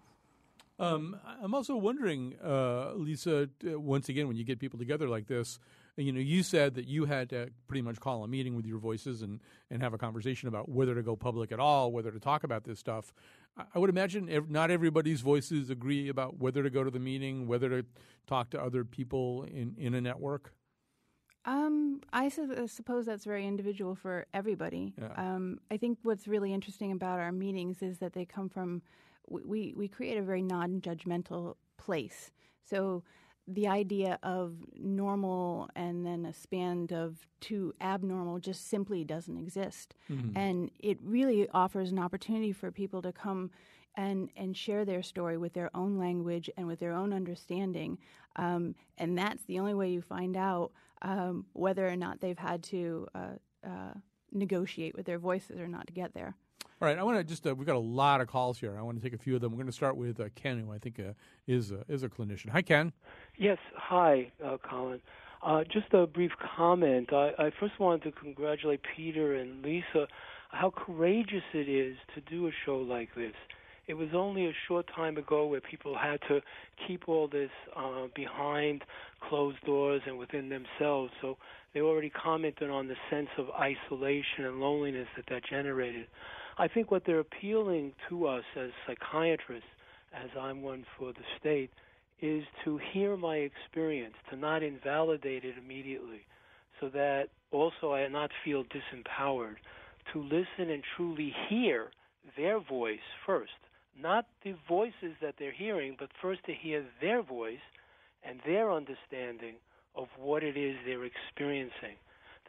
Um, 0.79 1.17
I'm 1.43 1.53
also 1.53 1.75
wondering, 1.75 2.35
uh, 2.43 2.93
Lisa, 2.95 3.47
uh, 3.63 3.79
once 3.79 4.09
again, 4.09 4.27
when 4.27 4.37
you 4.37 4.43
get 4.43 4.57
people 4.57 4.79
together 4.79 5.07
like 5.07 5.27
this, 5.27 5.59
you 5.97 6.11
know, 6.11 6.19
you 6.19 6.43
said 6.43 6.75
that 6.75 6.87
you 6.87 7.05
had 7.05 7.29
to 7.31 7.49
pretty 7.67 7.81
much 7.81 7.99
call 7.99 8.23
a 8.23 8.27
meeting 8.27 8.55
with 8.55 8.65
your 8.65 8.77
voices 8.77 9.23
and, 9.23 9.41
and 9.71 9.81
have 9.81 9.93
a 9.93 9.97
conversation 9.97 10.47
about 10.47 10.69
whether 10.69 10.93
to 10.93 11.01
go 11.01 11.15
public 11.15 11.51
at 11.51 11.59
all, 11.59 11.91
whether 11.91 12.11
to 12.11 12.19
talk 12.19 12.43
about 12.43 12.63
this 12.63 12.79
stuff. 12.79 13.11
I, 13.73 13.79
would 13.79 13.89
imagine 13.89 14.29
ev- 14.29 14.49
not 14.49 14.69
everybody's 14.69 15.21
voices 15.21 15.71
agree 15.71 16.09
about 16.09 16.37
whether 16.37 16.61
to 16.61 16.69
go 16.69 16.83
to 16.83 16.91
the 16.91 16.99
meeting, 16.99 17.47
whether 17.47 17.69
to 17.69 17.85
talk 18.27 18.51
to 18.51 18.61
other 18.61 18.85
people 18.85 19.43
in, 19.43 19.73
in 19.77 19.95
a 19.95 20.01
network. 20.01 20.53
Um, 21.45 22.01
I 22.13 22.29
su- 22.29 22.53
uh, 22.55 22.67
suppose 22.67 23.05
that's 23.07 23.25
very 23.25 23.47
individual 23.47 23.95
for 23.95 24.27
everybody. 24.33 24.93
Yeah. 25.01 25.13
Um, 25.15 25.59
I 25.71 25.77
think 25.77 25.97
what's 26.03 26.27
really 26.27 26.53
interesting 26.53 26.91
about 26.91 27.19
our 27.19 27.31
meetings 27.31 27.81
is 27.81 27.97
that 27.99 28.13
they 28.13 28.25
come 28.25 28.49
from 28.49 28.83
we 29.29 29.41
we, 29.43 29.73
we 29.75 29.87
create 29.87 30.17
a 30.17 30.21
very 30.21 30.41
non-judgmental 30.41 31.55
place. 31.77 32.31
So 32.69 33.03
the 33.47 33.67
idea 33.67 34.19
of 34.23 34.55
normal 34.75 35.69
and 35.75 36.05
then 36.05 36.25
a 36.25 36.33
span 36.33 36.87
of 36.91 37.25
to 37.41 37.73
abnormal 37.79 38.39
just 38.39 38.67
simply 38.67 39.03
doesn't 39.05 39.37
exist, 39.37 39.95
Mhm. 40.09 40.33
and 40.35 40.71
it 40.79 40.99
really 41.01 41.47
offers 41.49 41.91
an 41.91 41.99
opportunity 41.99 42.51
for 42.51 42.71
people 42.71 43.01
to 43.01 43.11
come 43.13 43.51
and 43.95 44.29
and 44.35 44.55
share 44.55 44.85
their 44.85 45.01
story 45.01 45.37
with 45.37 45.53
their 45.53 45.75
own 45.75 45.97
language 45.97 46.49
and 46.57 46.67
with 46.67 46.79
their 46.79 46.93
own 46.93 47.13
understanding. 47.13 47.97
Um, 48.35 48.75
and 48.97 49.17
that's 49.17 49.43
the 49.45 49.59
only 49.59 49.73
way 49.73 49.91
you 49.91 50.01
find 50.01 50.35
out 50.37 50.71
um, 51.01 51.45
whether 51.53 51.87
or 51.87 51.95
not 51.95 52.19
they've 52.19 52.37
had 52.37 52.61
to 52.63 53.07
uh, 53.15 53.35
uh, 53.63 53.93
negotiate 54.31 54.95
with 54.95 55.05
their 55.05 55.19
voices 55.19 55.59
or 55.59 55.67
not 55.67 55.87
to 55.87 55.93
get 55.93 56.13
there. 56.13 56.35
All 56.79 56.87
right, 56.87 56.99
I 56.99 57.01
want 57.01 57.17
to 57.17 57.23
just, 57.23 57.47
uh, 57.47 57.55
we've 57.55 57.65
got 57.65 57.75
a 57.75 57.79
lot 57.79 58.21
of 58.21 58.27
calls 58.27 58.59
here. 58.59 58.77
I 58.77 58.83
want 58.83 59.01
to 59.01 59.03
take 59.03 59.19
a 59.19 59.21
few 59.21 59.33
of 59.33 59.41
them. 59.41 59.51
We're 59.51 59.57
going 59.57 59.65
to 59.65 59.73
start 59.73 59.97
with 59.97 60.19
uh, 60.19 60.25
Ken, 60.35 60.59
who 60.59 60.71
I 60.71 60.77
think 60.77 60.99
uh, 60.99 61.13
is, 61.47 61.71
uh, 61.71 61.83
is 61.89 62.03
a 62.03 62.07
clinician. 62.07 62.49
Hi, 62.49 62.61
Ken. 62.61 62.93
Yes, 63.35 63.57
hi, 63.73 64.31
uh, 64.45 64.57
Colin. 64.57 65.01
Uh, 65.41 65.63
just 65.63 65.91
a 65.93 66.05
brief 66.05 66.29
comment. 66.55 67.11
I, 67.11 67.31
I 67.39 67.51
first 67.59 67.79
wanted 67.79 68.03
to 68.03 68.11
congratulate 68.11 68.81
Peter 68.95 69.33
and 69.33 69.63
Lisa. 69.65 70.07
How 70.51 70.69
courageous 70.69 71.41
it 71.55 71.67
is 71.67 71.97
to 72.13 72.21
do 72.21 72.47
a 72.47 72.51
show 72.63 72.77
like 72.77 73.09
this. 73.15 73.33
It 73.87 73.95
was 73.95 74.09
only 74.13 74.45
a 74.45 74.53
short 74.67 74.85
time 74.95 75.17
ago 75.17 75.47
where 75.47 75.61
people 75.61 75.97
had 75.97 76.19
to 76.27 76.41
keep 76.87 77.09
all 77.09 77.27
this 77.27 77.49
uh, 77.75 78.05
behind 78.15 78.83
closed 79.27 79.61
doors 79.65 80.01
and 80.05 80.19
within 80.19 80.49
themselves. 80.49 81.11
So 81.21 81.37
they 81.73 81.81
already 81.81 82.11
commented 82.11 82.69
on 82.69 82.87
the 82.87 82.95
sense 83.09 83.29
of 83.39 83.47
isolation 83.49 84.45
and 84.45 84.59
loneliness 84.59 85.07
that 85.15 85.25
that 85.29 85.41
generated. 85.49 86.05
I 86.59 86.67
think 86.67 86.89
what 86.89 87.03
they're 87.05 87.19
appealing 87.19 87.93
to 88.09 88.27
us 88.27 88.43
as 88.55 88.71
psychiatrists, 88.87 89.69
as 90.13 90.29
I'm 90.39 90.63
one 90.63 90.85
for 90.97 91.13
the 91.13 91.25
state, 91.39 91.69
is 92.19 92.43
to 92.65 92.79
hear 92.91 93.15
my 93.15 93.35
experience, 93.35 94.15
to 94.31 94.35
not 94.35 94.63
invalidate 94.63 95.43
it 95.43 95.55
immediately, 95.57 96.25
so 96.79 96.89
that 96.89 97.29
also 97.51 97.93
I 97.93 98.07
not 98.07 98.31
feel 98.43 98.63
disempowered, 98.63 99.57
to 100.13 100.23
listen 100.23 100.71
and 100.71 100.83
truly 100.95 101.33
hear 101.47 101.91
their 102.35 102.59
voice 102.59 102.99
first. 103.25 103.51
Not 103.99 104.25
the 104.43 104.55
voices 104.67 105.15
that 105.21 105.35
they're 105.37 105.51
hearing, 105.51 105.95
but 105.99 106.09
first 106.21 106.43
to 106.45 106.53
hear 106.53 106.83
their 107.01 107.21
voice 107.21 107.57
and 108.23 108.39
their 108.45 108.71
understanding 108.71 109.55
of 109.95 110.07
what 110.17 110.43
it 110.43 110.57
is 110.57 110.75
they're 110.85 111.05
experiencing. 111.05 111.97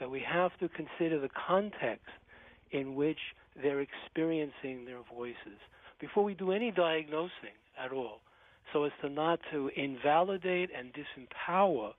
That 0.01 0.11
we 0.11 0.21
have 0.21 0.53
to 0.61 0.69
consider 0.69 1.21
the 1.21 1.31
context 1.47 2.09
in 2.71 2.95
which 2.95 3.19
they're 3.63 3.81
experiencing 3.81 4.85
their 4.85 5.01
voices 5.15 5.59
before 6.01 6.25
we 6.25 6.35
do 6.35 6.53
any 6.53 6.71
diagnosing 6.71 7.57
at 7.83 7.93
all 7.93 8.21
so 8.73 8.85
as 8.85 8.93
to 9.01 9.09
not 9.09 9.41
to 9.51 9.71
invalidate 9.77 10.71
and 10.77 10.93
disempower 10.93 11.93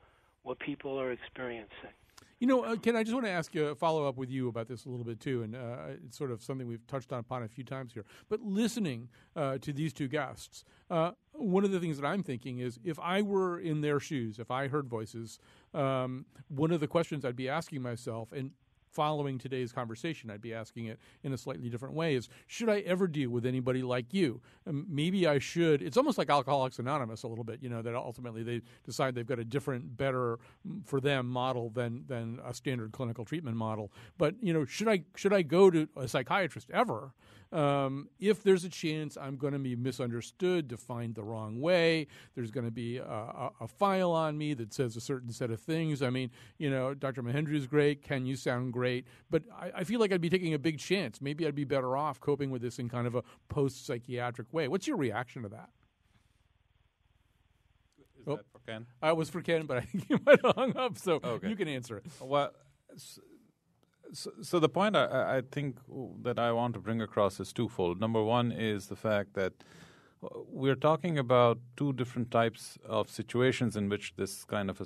what 0.43 0.60
people 0.60 0.99
are 0.99 1.12
experiencing. 1.12 1.93
You 2.39 2.47
know, 2.47 2.64
uh, 2.64 2.78
Ken, 2.78 2.95
I 2.95 3.03
just 3.03 3.14
want 3.14 3.26
to 3.26 3.32
ask 3.32 3.53
you 3.53 3.68
a 3.68 3.76
follow 3.76 4.07
up 4.07 4.16
with 4.16 4.30
you 4.30 4.47
about 4.47 4.70
this 4.70 4.86
a 4.86 4.89
little 4.89 5.03
bit 5.03 5.20
too, 5.20 5.43
and 5.43 5.55
uh, 5.55 5.95
it's 6.05 6.18
sort 6.18 6.32
of 6.32 6.41
something 6.41 6.68
we've 6.68 6.86
touched 6.88 7.12
on 7.12 7.20
upon 7.20 7.43
a 7.43 7.49
few 7.49 7.66
times 7.66 7.93
here. 7.93 8.05
But 8.30 8.41
listening 8.41 9.10
uh, 9.36 9.57
to 9.57 9.74
these 9.74 9.91
two 9.91 10.07
guests, 10.07 10.64
uh, 10.89 11.12
one 11.34 11.66
of 11.66 11.72
the 11.72 11.82
things 11.82 11.99
that 11.99 12.07
I'm 12.07 12.24
thinking 12.24 12.60
is 12.60 12.80
if 12.82 12.97
I 12.97 13.22
were 13.22 13.60
in 13.60 13.82
their 13.82 13.99
shoes, 13.99 14.39
if 14.39 14.51
I 14.51 14.70
heard 14.70 14.88
voices, 14.88 15.38
um, 15.74 16.26
one 16.47 16.72
of 16.72 16.80
the 16.80 16.88
questions 16.88 17.26
I'd 17.26 17.36
be 17.36 17.49
asking 17.49 17.82
myself, 17.82 18.32
and 18.32 18.51
following 18.92 19.38
today's 19.38 19.72
conversation, 19.72 20.30
I'd 20.30 20.42
be 20.42 20.54
asking 20.54 20.86
it 20.86 21.00
in 21.24 21.34
a 21.34 21.38
slightly 21.38 21.70
different 21.70 21.96
way 21.96 22.16
is 22.16 22.30
should 22.48 22.70
I 22.70 22.80
ever 22.80 23.08
deal 23.08 23.30
with 23.30 23.46
anybody 23.46 23.82
like 23.82 24.14
you? 24.14 24.42
Um, 24.68 24.86
maybe 24.90 25.28
I 25.28 25.40
should. 25.40 25.82
It's 25.82 25.98
almost 25.98 26.18
like 26.18 26.30
Alcoholics 26.30 26.80
Anonymous 26.80 27.24
a 27.24 27.28
little 27.28 27.44
bit, 27.44 27.62
you 27.62 27.70
know, 27.70 27.82
that 27.82 27.96
ultimately 27.96 28.44
they 28.44 28.62
decide 28.86 29.16
they've 29.16 29.26
got 29.26 29.40
a 29.40 29.46
different, 29.46 29.98
better 29.98 30.40
mm, 30.68 30.86
for 30.86 31.00
them 31.00 31.28
model 31.28 31.70
than 31.70 32.04
than 32.08 32.40
a 32.46 32.54
standard 32.54 32.92
clinical 32.92 33.26
treatment 33.26 33.58
model. 33.58 33.92
But, 34.18 34.36
you 34.42 34.54
know, 34.54 34.66
should 34.66 34.88
I 34.88 35.04
should 35.16 35.34
I 35.34 35.42
go 35.42 35.70
to 35.70 35.88
a 35.96 36.08
psychiatrist 36.08 36.70
ever? 36.72 37.14
Um, 37.52 38.10
if 38.20 38.43
there's 38.43 38.64
a 38.64 38.70
chance 38.70 39.18
I'm 39.20 39.36
going 39.36 39.54
to 39.54 39.60
be 39.60 39.76
misunderstood, 39.76 40.68
defined 40.68 41.16
the 41.16 41.24
wrong 41.24 41.60
way, 41.60 42.06
there's 42.36 42.52
going 42.52 42.66
to 42.66 42.72
be 42.72 42.97
a, 42.97 43.04
a, 43.04 43.52
a 43.62 43.68
file 43.68 44.12
on 44.12 44.38
me 44.38 44.54
that 44.54 44.72
says 44.72 44.95
a 44.95 45.02
certain 45.02 45.32
set 45.32 45.50
of 45.50 45.60
things. 45.60 46.04
I 46.04 46.12
mean, 46.12 46.30
you 46.60 46.70
know, 46.70 46.93
Dr. 46.93 47.24
Mahendru 47.24 47.56
is 47.56 47.66
great. 47.66 48.04
Ken, 48.04 48.26
you 48.28 48.36
sound 48.36 48.72
great. 48.74 49.08
But 49.32 49.43
I, 49.60 49.72
I 49.78 49.84
feel 49.84 50.00
like 50.00 50.12
I'd 50.12 50.22
be 50.22 50.30
taking 50.30 50.54
a 50.54 50.60
big 50.60 50.78
chance. 50.78 51.22
Maybe 51.22 51.47
I'd 51.47 51.56
be 51.56 51.64
better 51.64 51.97
off 51.97 52.20
coping 52.20 52.52
with 52.52 52.62
this 52.62 52.78
in 52.78 52.88
kind 52.88 53.08
of 53.08 53.16
a 53.16 53.24
post 53.47 53.86
psychiatric 53.86 54.54
way. 54.54 54.68
What's 54.68 54.86
your 54.88 54.97
reaction 54.97 55.41
to 55.41 55.50
that? 55.50 55.70
Is 58.20 58.26
that 58.26 58.45
for 58.52 58.60
Ken? 58.68 58.86
I 59.02 59.14
was 59.14 59.30
for 59.30 59.41
Ken, 59.41 59.66
but 59.66 59.78
I 59.78 59.82
think 59.82 60.06
you 60.10 60.20
might 60.26 60.39
have 60.45 60.56
hung 60.56 60.78
up, 60.78 60.97
so 60.97 61.20
Okay. 61.24 61.50
you 61.50 61.56
can 61.56 61.68
answer 61.68 61.97
it. 61.97 62.06
Well, 62.22 62.52
so, 64.14 64.32
so 64.41 64.60
the 64.60 64.70
point 64.70 64.95
I- 64.95 65.38
I, 65.38 65.41
think 65.51 65.78
that 66.24 66.39
I 66.39 66.51
want 66.51 66.74
to 66.74 66.80
bring 66.80 67.01
across 67.01 67.39
is 67.39 67.53
twofold. 67.53 67.99
Number 67.99 68.24
one 68.24 68.51
is 68.51 68.88
the 68.88 68.95
fact 68.95 69.34
that 69.34 69.53
uh, 70.24 70.28
we're 70.47 70.76
talking 70.76 71.18
about 71.18 71.60
two 71.78 71.93
different 71.93 72.32
types 72.32 72.78
of 72.86 73.10
situations 73.10 73.76
in 73.76 73.89
which 73.89 74.14
this 74.16 74.43
kind 74.43 74.70
of 74.70 74.82
a 74.82 74.86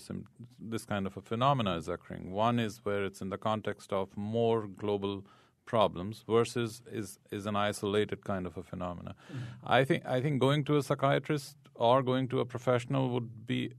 this 0.60 0.86
kind 0.86 1.08
of 1.08 1.18
a 1.18 1.22
phenomena 1.22 1.76
is 1.76 1.88
occurring. 1.88 2.32
One 2.32 2.60
is 2.60 2.82
where 2.84 3.04
it's 3.04 3.22
in 3.22 3.30
the 3.30 3.38
context 3.38 3.92
of 3.94 4.16
more 4.16 4.68
global 4.68 5.24
problems 5.66 6.24
versus 6.28 6.82
is 6.92 7.20
is 7.32 7.46
an 7.46 7.56
isolated 7.56 8.24
kind 8.26 8.46
of 8.46 8.58
a 8.58 8.64
phenomena. 8.64 9.16
I 9.64 9.84
think 9.86 10.06
I 10.06 10.22
think 10.22 10.40
going 10.40 10.66
to 10.66 10.78
a 10.78 10.84
psychiatrist 10.84 11.56
or 11.76 12.04
going 12.04 12.28
to 12.30 12.40
a 12.40 12.46
professional 12.46 13.10
would 13.10 13.48
be 13.48 13.72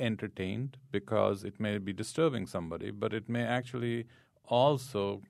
entertained 0.00 0.78
because 0.90 1.44
it 1.44 1.60
may 1.60 1.78
be 1.78 1.92
disturbing 1.92 2.46
somebody, 2.46 2.90
but 2.90 3.12
it 3.12 3.28
may 3.28 3.42
actually 3.42 4.06
also 4.50 5.22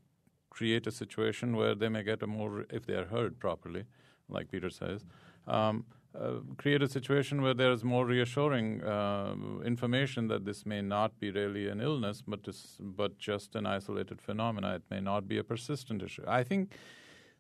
create 0.51 0.87
a 0.87 0.91
situation 0.91 1.55
where 1.55 1.75
they 1.77 1.89
may 1.89 2.03
get 2.03 2.23
a 2.23 2.27
more, 2.27 2.67
if 2.71 2.87
they 2.87 2.95
are 2.95 3.07
heard 3.07 3.39
properly, 3.39 3.85
like 4.29 4.51
Peter 4.51 4.71
says, 4.71 5.05
um, 5.47 5.85
uh, 6.19 6.41
create 6.59 6.83
a 6.83 6.89
situation 6.89 7.41
where 7.41 7.55
there 7.55 7.71
is 7.71 7.85
more 7.85 8.05
reassuring 8.05 8.83
uh, 8.83 9.35
information 9.65 10.27
that 10.27 10.45
this 10.45 10.67
may 10.67 10.83
not 10.83 11.19
be 11.21 11.31
really 11.31 11.69
an 11.69 11.81
illness, 11.81 12.21
but 12.27 12.41
but 12.81 13.17
just 13.19 13.55
an 13.55 13.65
isolated 13.65 14.21
phenomena. 14.21 14.75
It 14.75 14.83
may 14.91 15.01
not 15.01 15.29
be 15.29 15.39
a 15.39 15.45
persistent 15.45 16.03
issue. 16.03 16.25
I 16.27 16.43
think 16.43 16.73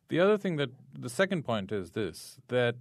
the 0.08 0.20
other 0.20 0.38
thing 0.38 0.56
that 0.56 0.70
the 0.96 1.08
second 1.08 1.44
point 1.44 1.72
is 1.72 1.90
this 1.90 2.38
that 2.46 2.76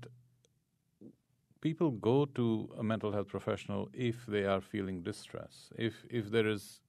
people 1.61 1.89
go 1.89 2.25
to 2.25 2.69
a 2.77 2.83
mental 2.83 3.11
health 3.11 3.27
professional 3.27 3.89
if 3.91 4.27
they 4.27 4.45
are 4.45 4.61
feeling 4.61 5.01
distress. 5.01 5.71
If 5.75 6.05
if 6.09 6.29
there 6.29 6.47
is 6.47 6.81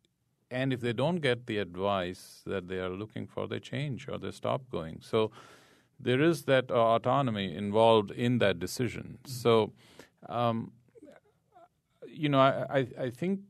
and 0.51 0.73
if 0.73 0.81
they 0.81 0.93
don't 0.93 1.17
get 1.17 1.47
the 1.47 1.59
advice 1.59 2.43
that 2.47 2.69
they 2.69 2.79
are 2.79 2.91
looking 2.91 3.27
for, 3.27 3.47
they 3.47 3.61
change 3.61 4.09
or 4.09 4.19
they 4.19 4.31
stop 4.31 4.63
going. 4.71 5.01
So 5.01 5.31
there 5.99 6.21
is 6.21 6.45
that 6.45 6.71
uh, 6.71 6.75
autonomy 6.75 7.55
involved 7.55 8.11
in 8.11 8.39
that 8.39 8.59
decision. 8.59 9.19
So, 9.27 9.73
um, 10.29 10.73
you 12.07 12.29
know, 12.29 12.41
I, 12.41 12.79
I, 12.79 12.87
I 13.07 13.11
think 13.11 13.41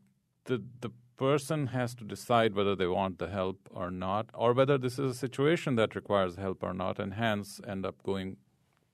the 0.45 0.63
the 0.81 0.91
person 1.17 1.67
has 1.67 1.95
to 1.95 2.05
decide 2.05 2.55
whether 2.55 2.75
they 2.75 2.87
want 2.87 3.19
the 3.19 3.29
help 3.29 3.69
or 3.71 3.91
not, 3.91 4.31
or 4.33 4.55
whether 4.55 4.79
this 4.79 4.99
is 4.99 5.11
a 5.11 5.15
situation 5.15 5.75
that 5.77 5.95
requires 5.95 6.37
help 6.37 6.63
or 6.63 6.73
not, 6.73 6.99
and 6.99 7.15
hence 7.15 7.61
end 7.67 7.85
up 7.85 8.03
going 8.03 8.39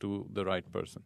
to 0.01 0.27
the 0.33 0.45
right 0.45 0.71
person. 0.73 1.03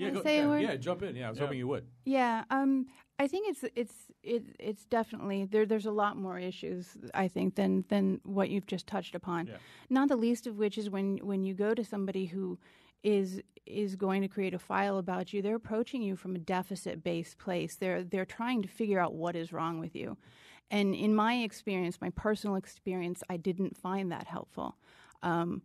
Yeah, 0.00 0.10
go- 0.10 0.22
say 0.22 0.38
a 0.38 0.42
yeah, 0.42 0.48
word? 0.48 0.62
yeah, 0.62 0.76
jump 0.76 1.02
in. 1.02 1.16
Yeah, 1.16 1.26
I 1.26 1.30
was 1.30 1.38
hoping 1.38 1.58
you 1.58 1.68
would. 1.68 1.86
Yeah, 2.04 2.44
um, 2.50 2.86
I 3.18 3.26
think 3.26 3.48
it's 3.48 3.64
it's 3.74 3.94
it, 4.22 4.44
it's 4.58 4.84
definitely 4.86 5.44
there. 5.44 5.66
There's 5.66 5.86
a 5.86 5.92
lot 5.92 6.16
more 6.16 6.38
issues 6.38 6.96
I 7.14 7.28
think 7.28 7.54
than 7.54 7.84
than 7.88 8.20
what 8.24 8.50
you've 8.50 8.66
just 8.66 8.86
touched 8.86 9.14
upon. 9.14 9.46
Yeah. 9.46 9.56
Not 9.88 10.08
the 10.08 10.16
least 10.16 10.46
of 10.46 10.56
which 10.56 10.78
is 10.78 10.90
when 10.90 11.18
when 11.18 11.44
you 11.44 11.54
go 11.54 11.74
to 11.74 11.84
somebody 11.84 12.26
who 12.26 12.58
is 13.02 13.42
is 13.66 13.96
going 13.96 14.22
to 14.22 14.28
create 14.28 14.54
a 14.54 14.58
file 14.58 14.98
about 14.98 15.32
you. 15.32 15.42
They're 15.42 15.54
approaching 15.54 16.02
you 16.02 16.16
from 16.16 16.34
a 16.34 16.38
deficit 16.38 17.02
based 17.02 17.38
place. 17.38 17.76
They're 17.76 18.02
they're 18.02 18.24
trying 18.24 18.62
to 18.62 18.68
figure 18.68 18.98
out 18.98 19.14
what 19.14 19.36
is 19.36 19.52
wrong 19.52 19.80
with 19.80 19.94
you. 19.94 20.16
And 20.70 20.94
in 20.94 21.14
my 21.14 21.34
experience, 21.34 22.00
my 22.00 22.10
personal 22.10 22.56
experience, 22.56 23.22
I 23.28 23.36
didn't 23.36 23.76
find 23.76 24.12
that 24.12 24.28
helpful. 24.28 24.76
Um, 25.22 25.62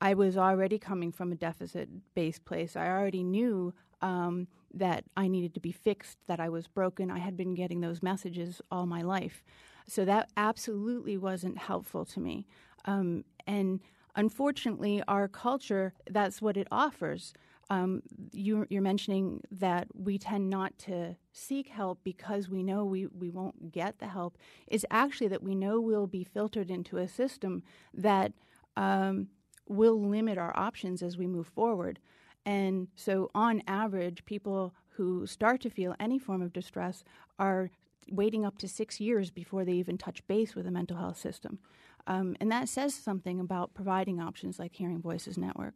I 0.00 0.14
was 0.14 0.36
already 0.36 0.78
coming 0.78 1.12
from 1.12 1.32
a 1.32 1.36
deficit 1.36 1.88
based 2.14 2.44
place. 2.44 2.76
I 2.76 2.88
already 2.88 3.22
knew 3.22 3.72
um, 4.02 4.48
that 4.74 5.04
I 5.16 5.28
needed 5.28 5.54
to 5.54 5.60
be 5.60 5.72
fixed, 5.72 6.18
that 6.26 6.40
I 6.40 6.48
was 6.48 6.66
broken. 6.66 7.10
I 7.10 7.18
had 7.18 7.36
been 7.36 7.54
getting 7.54 7.80
those 7.80 8.02
messages 8.02 8.60
all 8.70 8.86
my 8.86 9.02
life. 9.02 9.42
So 9.86 10.04
that 10.04 10.30
absolutely 10.36 11.16
wasn't 11.16 11.58
helpful 11.58 12.04
to 12.06 12.20
me. 12.20 12.46
Um, 12.84 13.24
and 13.46 13.80
unfortunately, 14.14 15.02
our 15.08 15.28
culture, 15.28 15.94
that's 16.10 16.42
what 16.42 16.56
it 16.56 16.68
offers. 16.70 17.32
Um, 17.70 18.02
you, 18.32 18.66
you're 18.68 18.82
mentioning 18.82 19.40
that 19.50 19.88
we 19.94 20.18
tend 20.18 20.50
not 20.50 20.76
to 20.80 21.16
seek 21.32 21.68
help 21.68 22.00
because 22.04 22.48
we 22.48 22.62
know 22.62 22.84
we, 22.84 23.06
we 23.06 23.30
won't 23.30 23.72
get 23.72 23.98
the 23.98 24.08
help. 24.08 24.36
Is 24.66 24.84
actually 24.90 25.28
that 25.28 25.42
we 25.42 25.54
know 25.54 25.80
we'll 25.80 26.06
be 26.06 26.24
filtered 26.24 26.70
into 26.70 26.98
a 26.98 27.08
system 27.08 27.62
that 27.94 28.32
um, 28.76 29.28
will 29.68 30.00
limit 30.00 30.38
our 30.38 30.52
options 30.56 31.02
as 31.02 31.16
we 31.16 31.26
move 31.26 31.46
forward. 31.46 31.98
And 32.46 32.88
so, 32.96 33.30
on 33.34 33.62
average, 33.66 34.24
people 34.24 34.74
who 34.96 35.26
start 35.26 35.60
to 35.62 35.70
feel 35.70 35.94
any 35.98 36.18
form 36.18 36.42
of 36.42 36.52
distress 36.52 37.04
are 37.38 37.70
waiting 38.10 38.44
up 38.44 38.58
to 38.58 38.68
six 38.68 39.00
years 39.00 39.30
before 39.30 39.64
they 39.64 39.72
even 39.72 39.96
touch 39.96 40.26
base 40.26 40.54
with 40.54 40.66
a 40.66 40.70
mental 40.70 40.98
health 40.98 41.16
system. 41.18 41.58
Um, 42.06 42.36
and 42.40 42.52
that 42.52 42.68
says 42.68 42.94
something 42.94 43.40
about 43.40 43.72
providing 43.74 44.20
options 44.20 44.58
like 44.58 44.74
Hearing 44.74 45.00
Voices 45.00 45.38
Network. 45.38 45.74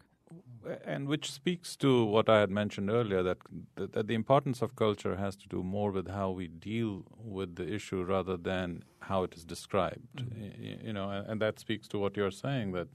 and 0.84 1.09
which 1.09 1.32
speaks 1.32 1.74
to 1.76 2.05
what 2.05 2.28
I 2.28 2.41
had 2.41 2.51
mentioned 2.51 2.91
earlier 2.91 3.22
that, 3.22 3.39
that 3.76 3.93
that 3.93 4.07
the 4.09 4.14
importance 4.14 4.61
of 4.61 4.76
culture 4.76 5.16
has 5.16 5.36
to 5.36 5.49
do 5.49 5.62
more 5.62 5.91
with 5.91 6.09
how 6.09 6.30
we 6.30 6.47
deal 6.49 7.05
with 7.39 7.55
the 7.57 7.66
issue 7.76 8.03
rather 8.05 8.36
than 8.36 8.82
how 9.01 9.22
it 9.24 9.34
is 9.34 9.45
described. 9.45 10.22
Y- 10.36 10.78
You 10.86 10.93
know, 10.93 11.09
and, 11.11 11.26
and 11.30 11.41
that 11.41 11.59
speaks 11.59 11.89
to 11.89 11.99
what 11.99 12.16
you're 12.18 12.30
saying 12.47 12.72
that 12.72 12.89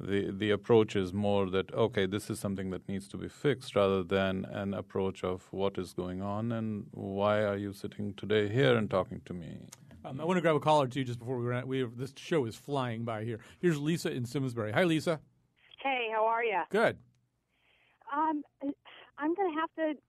the 0.00 0.30
the 0.30 0.50
approach 0.50 0.96
is 0.96 1.12
more 1.12 1.48
that 1.50 1.72
okay, 1.74 2.06
this 2.06 2.30
is 2.30 2.38
something 2.40 2.70
that 2.70 2.88
needs 2.88 3.08
to 3.08 3.16
be 3.16 3.28
fixed 3.28 3.74
rather 3.76 4.02
than 4.02 4.44
an 4.46 4.74
approach 4.74 5.22
of 5.24 5.46
what 5.52 5.78
is 5.78 5.92
going 5.92 6.22
on 6.22 6.52
and 6.52 6.86
why 6.92 7.42
are 7.42 7.56
you 7.56 7.72
sitting 7.72 8.14
today 8.14 8.48
here 8.48 8.76
and 8.76 8.90
talking 8.90 9.20
to 9.26 9.34
me. 9.34 9.58
Um, 10.04 10.20
I 10.20 10.24
want 10.24 10.38
to 10.38 10.40
grab 10.40 10.56
a 10.56 10.60
caller 10.60 10.86
too 10.88 11.04
just 11.04 11.18
before 11.18 11.38
we 11.38 11.46
run. 11.46 11.66
We 11.68 11.84
this 11.84 12.12
show 12.16 12.46
is 12.46 12.56
flying 12.56 13.04
by 13.04 13.24
here. 13.24 13.40
Here's 13.60 13.78
Lisa 13.78 14.10
in 14.10 14.24
Simsbury. 14.24 14.72
Hi, 14.72 14.84
Lisa. 14.84 15.20
Hey, 15.82 16.08
how 16.12 16.24
are 16.26 16.44
you? 16.44 16.60
Good. 16.70 16.96
Um, 18.14 18.42
I'm 19.18 19.34
going 19.34 19.54
to 19.54 19.60
have 19.60 19.70
to 19.76 20.00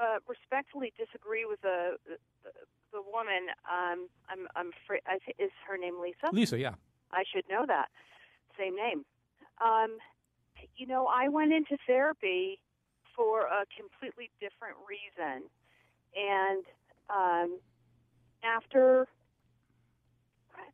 uh, 0.00 0.18
respectfully 0.28 0.92
disagree 0.96 1.44
with 1.44 1.60
the 1.62 1.96
the, 2.06 2.16
the 2.92 3.02
woman. 3.12 3.48
Um, 3.70 4.08
I'm 4.28 4.46
I'm 4.54 4.70
afraid. 4.84 5.00
I 5.06 5.18
thi- 5.26 5.42
Is 5.42 5.50
her 5.68 5.76
name 5.76 6.00
Lisa? 6.00 6.32
Lisa, 6.32 6.58
yeah. 6.58 6.74
I 7.10 7.24
should 7.32 7.44
know 7.50 7.64
that. 7.66 7.88
Same 8.58 8.76
name. 8.76 9.04
Um, 9.60 9.98
you 10.76 10.86
know, 10.86 11.06
I 11.06 11.28
went 11.28 11.52
into 11.52 11.76
therapy 11.86 12.58
for 13.16 13.42
a 13.42 13.64
completely 13.76 14.30
different 14.40 14.76
reason, 14.88 15.48
and 16.16 16.64
um, 17.10 17.58
after 18.42 19.06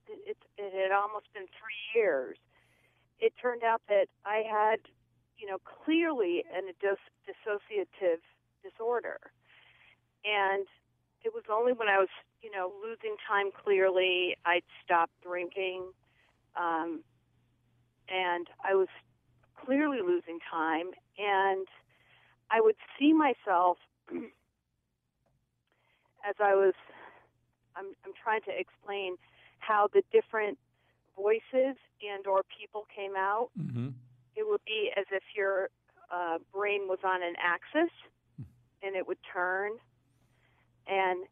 it, 0.08 0.36
it 0.56 0.72
had 0.72 0.92
almost 0.92 1.26
been 1.34 1.46
three 1.58 2.00
years, 2.00 2.38
it 3.20 3.32
turned 3.40 3.62
out 3.64 3.82
that 3.88 4.06
I 4.24 4.42
had, 4.48 4.80
you 5.36 5.46
know, 5.46 5.58
clearly 5.84 6.44
an 6.54 6.64
dis- 6.80 7.12
dissociative 7.26 8.20
disorder, 8.62 9.18
and 10.24 10.66
it 11.24 11.34
was 11.34 11.44
only 11.50 11.72
when 11.72 11.88
I 11.88 11.98
was, 11.98 12.08
you 12.42 12.50
know, 12.50 12.72
losing 12.82 13.16
time 13.26 13.50
clearly, 13.52 14.36
I'd 14.44 14.62
stopped 14.84 15.12
drinking, 15.22 15.90
um, 16.56 17.02
and 18.08 18.48
I 18.64 18.74
was 18.74 18.88
clearly 19.64 19.98
losing 20.00 20.38
time, 20.50 20.90
and 21.18 21.66
I 22.50 22.60
would 22.60 22.76
see 22.98 23.12
myself 23.12 23.78
as 26.28 26.34
I 26.40 26.54
was. 26.54 26.74
I'm, 27.76 27.94
I'm 28.04 28.12
trying 28.20 28.40
to 28.42 28.50
explain 28.58 29.16
how 29.60 29.88
the 29.92 30.02
different 30.10 30.58
voices 31.16 31.76
and 32.02 32.26
or 32.26 32.42
people 32.58 32.86
came 32.94 33.14
out. 33.16 33.50
Mm-hmm. 33.58 33.88
It 34.34 34.46
would 34.48 34.64
be 34.66 34.90
as 34.96 35.06
if 35.12 35.22
your 35.36 35.68
uh, 36.12 36.38
brain 36.52 36.88
was 36.88 36.98
on 37.04 37.22
an 37.22 37.34
axis, 37.38 37.92
and 38.82 38.96
it 38.96 39.06
would 39.06 39.18
turn, 39.32 39.72
and 40.86 41.24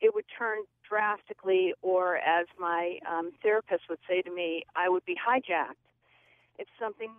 it 0.00 0.14
would 0.14 0.24
turn 0.36 0.58
drastically, 0.88 1.72
or 1.82 2.16
as 2.16 2.46
my 2.58 2.98
um, 3.10 3.30
therapist 3.42 3.82
would 3.88 3.98
say 4.08 4.22
to 4.22 4.30
me, 4.34 4.62
I 4.76 4.88
would 4.88 5.04
be 5.04 5.16
hijacked. 5.16 5.82
If 6.58 6.68
something, 6.78 7.10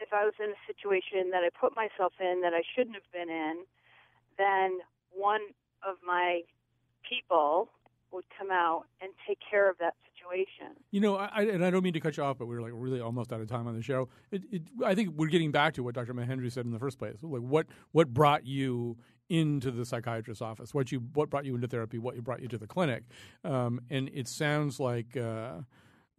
if 0.00 0.12
I 0.12 0.24
was 0.24 0.34
in 0.38 0.50
a 0.50 0.60
situation 0.66 1.30
that 1.30 1.42
I 1.44 1.50
put 1.50 1.76
myself 1.76 2.12
in 2.20 2.40
that 2.42 2.54
I 2.54 2.62
shouldn't 2.74 2.96
have 2.96 3.10
been 3.12 3.28
in, 3.28 3.64
then 4.38 4.80
one 5.12 5.40
of 5.86 5.96
my 6.06 6.42
people 7.08 7.68
would 8.12 8.24
come 8.36 8.50
out 8.50 8.84
and 9.00 9.12
take 9.26 9.38
care 9.48 9.70
of 9.70 9.78
that 9.78 9.94
situation. 10.12 10.76
You 10.90 11.00
know, 11.00 11.16
I, 11.16 11.42
and 11.42 11.64
I 11.64 11.70
don't 11.70 11.82
mean 11.82 11.92
to 11.92 12.00
cut 12.00 12.16
you 12.16 12.22
off, 12.22 12.38
but 12.38 12.46
we're 12.46 12.60
like 12.60 12.72
really 12.74 13.00
almost 13.00 13.32
out 13.32 13.40
of 13.40 13.48
time 13.48 13.66
on 13.66 13.74
the 13.74 13.82
show. 13.82 14.08
It, 14.30 14.42
it, 14.50 14.62
I 14.84 14.94
think 14.94 15.14
we're 15.16 15.28
getting 15.28 15.52
back 15.52 15.74
to 15.74 15.82
what 15.82 15.94
Dr. 15.94 16.14
Mahendru 16.14 16.50
said 16.50 16.64
in 16.64 16.72
the 16.72 16.78
first 16.78 16.98
place. 16.98 17.18
Like, 17.22 17.42
what 17.42 17.66
what 17.92 18.12
brought 18.12 18.46
you 18.46 18.96
into 19.28 19.70
the 19.70 19.84
psychiatrist's 19.84 20.42
office? 20.42 20.74
What 20.74 20.90
you 20.90 21.00
what 21.14 21.30
brought 21.30 21.44
you 21.44 21.54
into 21.54 21.68
therapy? 21.68 21.98
What 21.98 22.22
brought 22.22 22.42
you 22.42 22.48
to 22.48 22.58
the 22.58 22.66
clinic? 22.66 23.04
Um, 23.44 23.80
and 23.90 24.10
it 24.12 24.28
sounds 24.28 24.80
like 24.80 25.16
uh, 25.16 25.60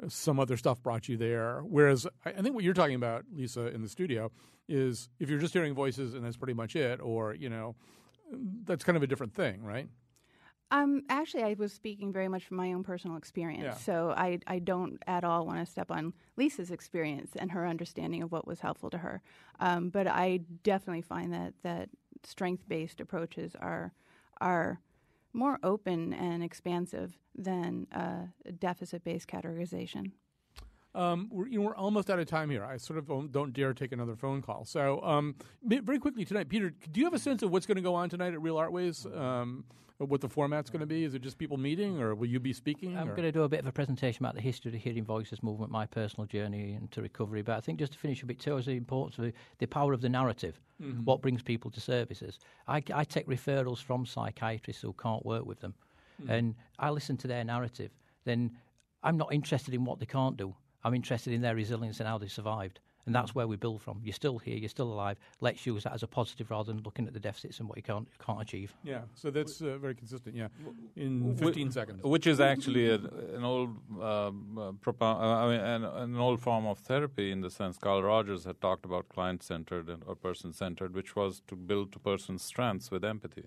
some 0.08 0.40
other 0.40 0.58
stuff 0.58 0.82
brought 0.82 1.08
you 1.08 1.18
there. 1.18 1.62
Whereas 1.62 2.08
I, 2.26 2.32
think 2.32 2.56
what 2.56 2.64
you're 2.64 2.74
talking 2.74 2.96
about, 2.96 3.26
Lisa, 3.34 3.68
in 3.68 3.82
the 3.82 3.90
studio, 3.90 4.32
is 4.68 5.10
if 5.20 5.30
you're 5.30 5.40
just 5.40 5.54
hearing 5.54 5.74
voices 5.74 6.14
and 6.14 6.26
that's 6.26 6.38
pretty 6.38 6.54
much 6.54 6.76
it, 6.76 7.00
or 7.02 7.34
you 7.34 7.50
know, 7.50 7.76
that's 8.66 8.84
kind 8.84 8.96
of 8.98 9.04
a 9.04 9.08
different 9.08 9.34
thing, 9.34 9.64
right? 9.64 9.88
Um, 10.72 11.04
actually, 11.10 11.44
I 11.44 11.56
was 11.60 11.74
speaking 11.74 12.14
very 12.14 12.30
much 12.30 12.46
from 12.46 12.56
my 12.56 12.72
own 12.72 12.84
personal 12.84 13.18
experience, 13.18 13.64
Yeah. 13.64 13.74
so 13.74 14.14
I, 14.16 14.40
I 14.48 14.60
don't 14.60 15.04
at 15.06 15.26
all 15.26 15.46
want 15.46 15.60
to 15.60 15.70
step 15.70 15.92
on 15.92 16.14
Lisa's 16.38 16.72
experience 16.72 17.32
and 17.36 17.52
her 17.52 17.68
understanding 17.68 18.24
of 18.24 18.32
what 18.32 18.48
was 18.48 18.62
helpful 18.62 18.90
to 18.92 18.98
her. 19.00 19.22
Um, 19.60 19.90
but 19.90 20.08
I 20.08 20.40
definitely 20.64 21.02
find 21.02 21.34
that 21.34 21.56
that 21.64 21.90
strength 22.24 22.64
based 22.70 23.02
approaches 23.02 23.54
are 23.60 23.94
are 24.40 24.80
more 25.34 25.60
open 25.64 26.14
and 26.14 26.44
expansive 26.44 27.18
than 27.36 27.88
uh, 27.94 28.26
deficit 28.60 29.04
based 29.04 29.28
categorization. 29.28 30.12
Um, 30.94 31.30
we're, 31.32 31.48
you 31.48 31.60
know, 31.60 31.66
we're 31.68 31.76
almost 31.76 32.10
out 32.10 32.20
of 32.20 32.28
time 32.28 32.50
here. 32.50 32.66
I 32.66 32.78
sort 32.78 33.00
of 33.00 33.32
don't, 33.32 33.54
dare 33.54 33.74
take 33.74 33.92
another 33.94 34.16
phone 34.16 34.42
call. 34.42 34.66
So, 34.66 35.02
um, 35.04 35.36
very 35.64 36.00
quickly 36.00 36.26
tonight, 36.26 36.50
Peter, 36.50 36.72
do 36.92 37.00
you 37.00 37.06
have 37.06 37.14
a 37.14 37.20
sense 37.20 37.44
of 37.44 37.52
what's 37.52 37.66
going 37.66 37.78
to 37.78 37.82
go 37.82 37.96
on 37.96 38.10
tonight 38.10 38.34
at 38.34 38.42
Real 38.42 38.58
Art 38.58 38.72
Ways? 38.74 39.06
Um, 39.16 39.64
what 40.00 40.20
the 40.20 40.28
format's 40.28 40.72
going 40.72 40.80
to 40.80 40.88
be? 40.88 41.04
Is 41.04 41.14
it 41.14 41.22
just 41.22 41.38
people 41.38 41.58
meeting, 41.58 42.02
or 42.02 42.16
will 42.16 42.26
you 42.28 42.40
be 42.40 42.54
speaking? 42.54 42.98
I'm 42.98 43.08
or- 43.10 43.12
going 43.12 43.22
to 43.28 43.32
do 43.32 43.44
a 43.44 43.48
bit 43.50 43.60
of 43.60 43.68
a 43.68 43.72
presentation 43.72 44.26
about 44.26 44.34
the 44.34 44.42
history 44.42 44.70
of 44.70 44.74
the 44.74 44.80
Hearing 44.80 45.06
Voices 45.06 45.44
movement, 45.44 45.72
my 45.72 45.86
personal 45.86 46.26
journey 46.26 46.74
into 46.74 47.04
recovery. 47.04 47.44
But 47.44 47.58
I 47.58 47.62
think 47.62 47.78
just 47.78 47.94
to 47.94 48.00
finish 48.00 48.24
a 48.24 48.26
bit 48.26 48.40
too, 48.40 48.58
is 48.58 48.66
the 48.66 48.72
importance 48.76 49.20
of 49.20 49.32
the, 49.60 49.66
power 49.68 49.94
of 49.94 50.02
the 50.02 50.10
narrative, 50.10 50.60
Mhm. 50.82 51.04
what 51.06 51.22
brings 51.22 51.44
people 51.44 51.70
to 51.72 51.80
services. 51.80 52.40
I, 52.68 52.82
I 52.94 53.04
take 53.04 53.28
referrals 53.28 53.78
from 53.82 54.08
psychiatrists 54.08 54.82
who 54.82 54.92
can't 54.94 55.24
work 55.24 55.46
with 55.46 55.60
them, 55.60 55.76
Mhm. 56.24 56.30
and 56.30 56.56
I 56.80 56.90
listen 56.90 57.16
to 57.18 57.28
their 57.28 57.44
narrative. 57.44 57.92
Then 58.26 58.58
I'm 59.04 59.18
not 59.18 59.32
interested 59.32 59.76
in 59.76 59.86
what 59.86 60.00
they 60.00 60.08
can't 60.08 60.36
do. 60.36 60.56
I'm 60.84 60.94
interested 60.94 61.34
in 61.34 61.42
their 61.42 61.56
resilience 61.56 62.00
and 62.00 62.08
how 62.08 62.18
they 62.18 62.28
survived. 62.28 62.80
And 63.08 63.16
that's 63.16 63.34
where 63.34 63.48
we 63.48 63.56
build 63.56 63.82
from. 63.82 64.00
You're 64.04 64.14
still 64.14 64.38
here, 64.38 64.56
you're 64.56 64.70
still 64.70 64.94
alive. 64.94 65.18
Let's 65.40 65.66
use 65.66 65.84
that 65.86 65.94
as 65.94 66.04
a 66.04 66.08
positive 66.08 66.52
rather 66.52 66.72
than 66.72 66.84
looking 66.84 67.08
at 67.08 67.14
the 67.14 67.20
deficits 67.20 67.60
and 67.60 67.68
what 67.68 67.78
you 67.78 67.82
can't 67.82 68.08
can't 68.24 68.40
achieve. 68.40 68.76
Yeah, 68.84 69.02
so 69.16 69.32
that's 69.32 69.60
uh, 69.60 69.78
very 69.80 69.96
consistent. 69.96 70.36
Yeah, 70.36 70.50
in 70.96 71.36
15 71.36 71.68
Wh- 71.68 71.74
seconds. 71.74 72.04
Which 72.04 72.28
is 72.28 72.40
actually 72.40 72.90
a, 72.90 72.96
an 73.38 73.44
old, 73.44 73.70
um, 74.00 74.58
uh, 74.58 74.72
propo- 74.74 75.20
uh, 75.20 75.46
I 75.46 75.50
mean, 75.50 75.60
an, 75.60 75.84
an 75.84 76.16
old 76.18 76.40
form 76.42 76.68
of 76.68 76.78
therapy 76.78 77.32
in 77.32 77.42
the 77.42 77.50
sense 77.50 77.78
Carl 77.80 78.04
Rogers 78.04 78.44
had 78.46 78.62
talked 78.62 78.86
about 78.86 79.10
client-centered 79.10 79.90
or 80.06 80.16
person-centered, 80.16 80.94
which 80.94 81.16
was 81.16 81.42
to 81.48 81.56
build 81.56 81.92
to 81.94 82.00
person's 82.00 82.44
strengths 82.44 82.92
with 82.92 83.04
empathy. 83.04 83.46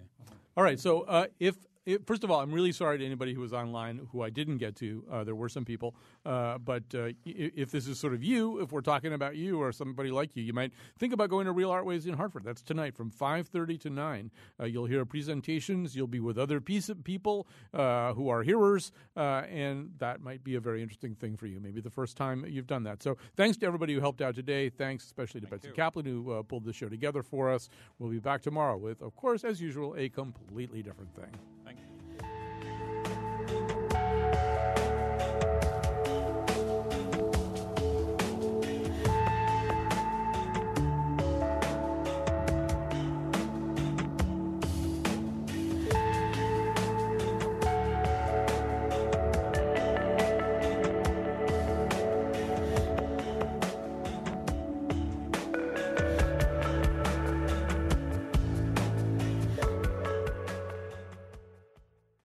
All 0.57 0.65
right. 0.65 0.81
So 0.81 1.03
uh, 1.03 1.27
if, 1.39 1.55
if 1.87 2.03
first 2.07 2.25
of 2.25 2.31
all, 2.31 2.41
I'm 2.41 2.53
really 2.53 2.73
sorry 2.73 2.99
to 2.99 3.05
anybody 3.05 3.35
who 3.35 3.41
was 3.41 3.53
online 3.53 4.09
who 4.13 4.23
I 4.23 4.31
didn't 4.31 4.59
get 4.59 4.77
to. 4.77 5.05
Uh, 5.11 5.25
there 5.25 5.35
were 5.35 5.49
some 5.49 5.65
people, 5.65 5.95
uh, 6.25 6.59
but 6.59 6.83
uh, 6.95 7.11
if 7.25 7.71
this 7.71 7.87
is 7.87 7.99
sort 7.99 8.15
of 8.15 8.23
you, 8.23 8.61
if 8.61 8.73
we're 8.73 8.81
talking 8.81 9.13
about 9.13 9.37
you 9.37 9.61
or 9.61 9.73
somebody 9.73 10.11
like 10.11 10.37
you, 10.37 10.43
you 10.43 10.53
might 10.53 10.73
think 10.99 11.13
about 11.13 11.31
going 11.31 11.47
to 11.47 11.53
Real 11.53 11.71
Art 11.71 11.85
Ways 11.85 12.07
in 12.07 12.15
Hartford. 12.15 12.45
That's 12.45 12.63
tonight 12.63 12.97
from 12.97 13.11
5:30 13.11 13.81
to 13.83 13.91
9. 13.91 14.31
Uh, 14.61 14.65
you'll 14.65 14.87
hear 14.87 15.05
presentations. 15.05 15.95
You'll 15.95 16.07
be 16.07 16.21
with 16.21 16.39
other 16.39 16.61
piece 16.61 16.89
of 16.89 17.05
people 17.05 17.47
uh, 17.73 18.13
who 18.15 18.29
are 18.29 18.43
hearers, 18.43 18.93
uh, 19.17 19.43
and 19.51 19.91
that 19.99 20.21
might 20.21 20.43
be 20.43 20.55
a 20.55 20.61
very 20.61 20.83
interesting 20.83 21.15
thing 21.15 21.37
for 21.37 21.47
you. 21.47 21.61
Maybe 21.61 21.81
the 21.81 21.91
first 21.91 22.17
time 22.17 22.45
you've 22.47 22.67
done 22.67 22.85
that. 22.85 23.03
So 23.03 23.17
thanks 23.37 23.57
to 23.59 23.67
everybody 23.67 23.95
who 23.95 24.01
helped 24.01 24.21
out 24.21 24.35
today. 24.35 24.69
Thanks 24.71 25.05
especially 25.05 25.41
to 25.43 25.47
Betsy 25.47 25.71
Kaplan 25.71 26.07
who 26.07 26.33
uh, 26.33 26.43
pulled 26.43 26.65
the 26.65 26.73
show 26.73 26.89
together 26.89 27.23
for 27.23 27.51
us. 27.53 27.69
We'll 27.99 28.11
be 28.11 28.19
back 28.19 28.43
tomorrow 28.43 28.77
with, 28.77 29.03
of 29.03 29.15
course, 29.17 29.45
as 29.45 29.61
usual, 29.61 29.95
a 29.97 30.09
completely 30.09 30.83
different 30.83 31.15
thing. 31.15 31.33
Thank 31.65 31.74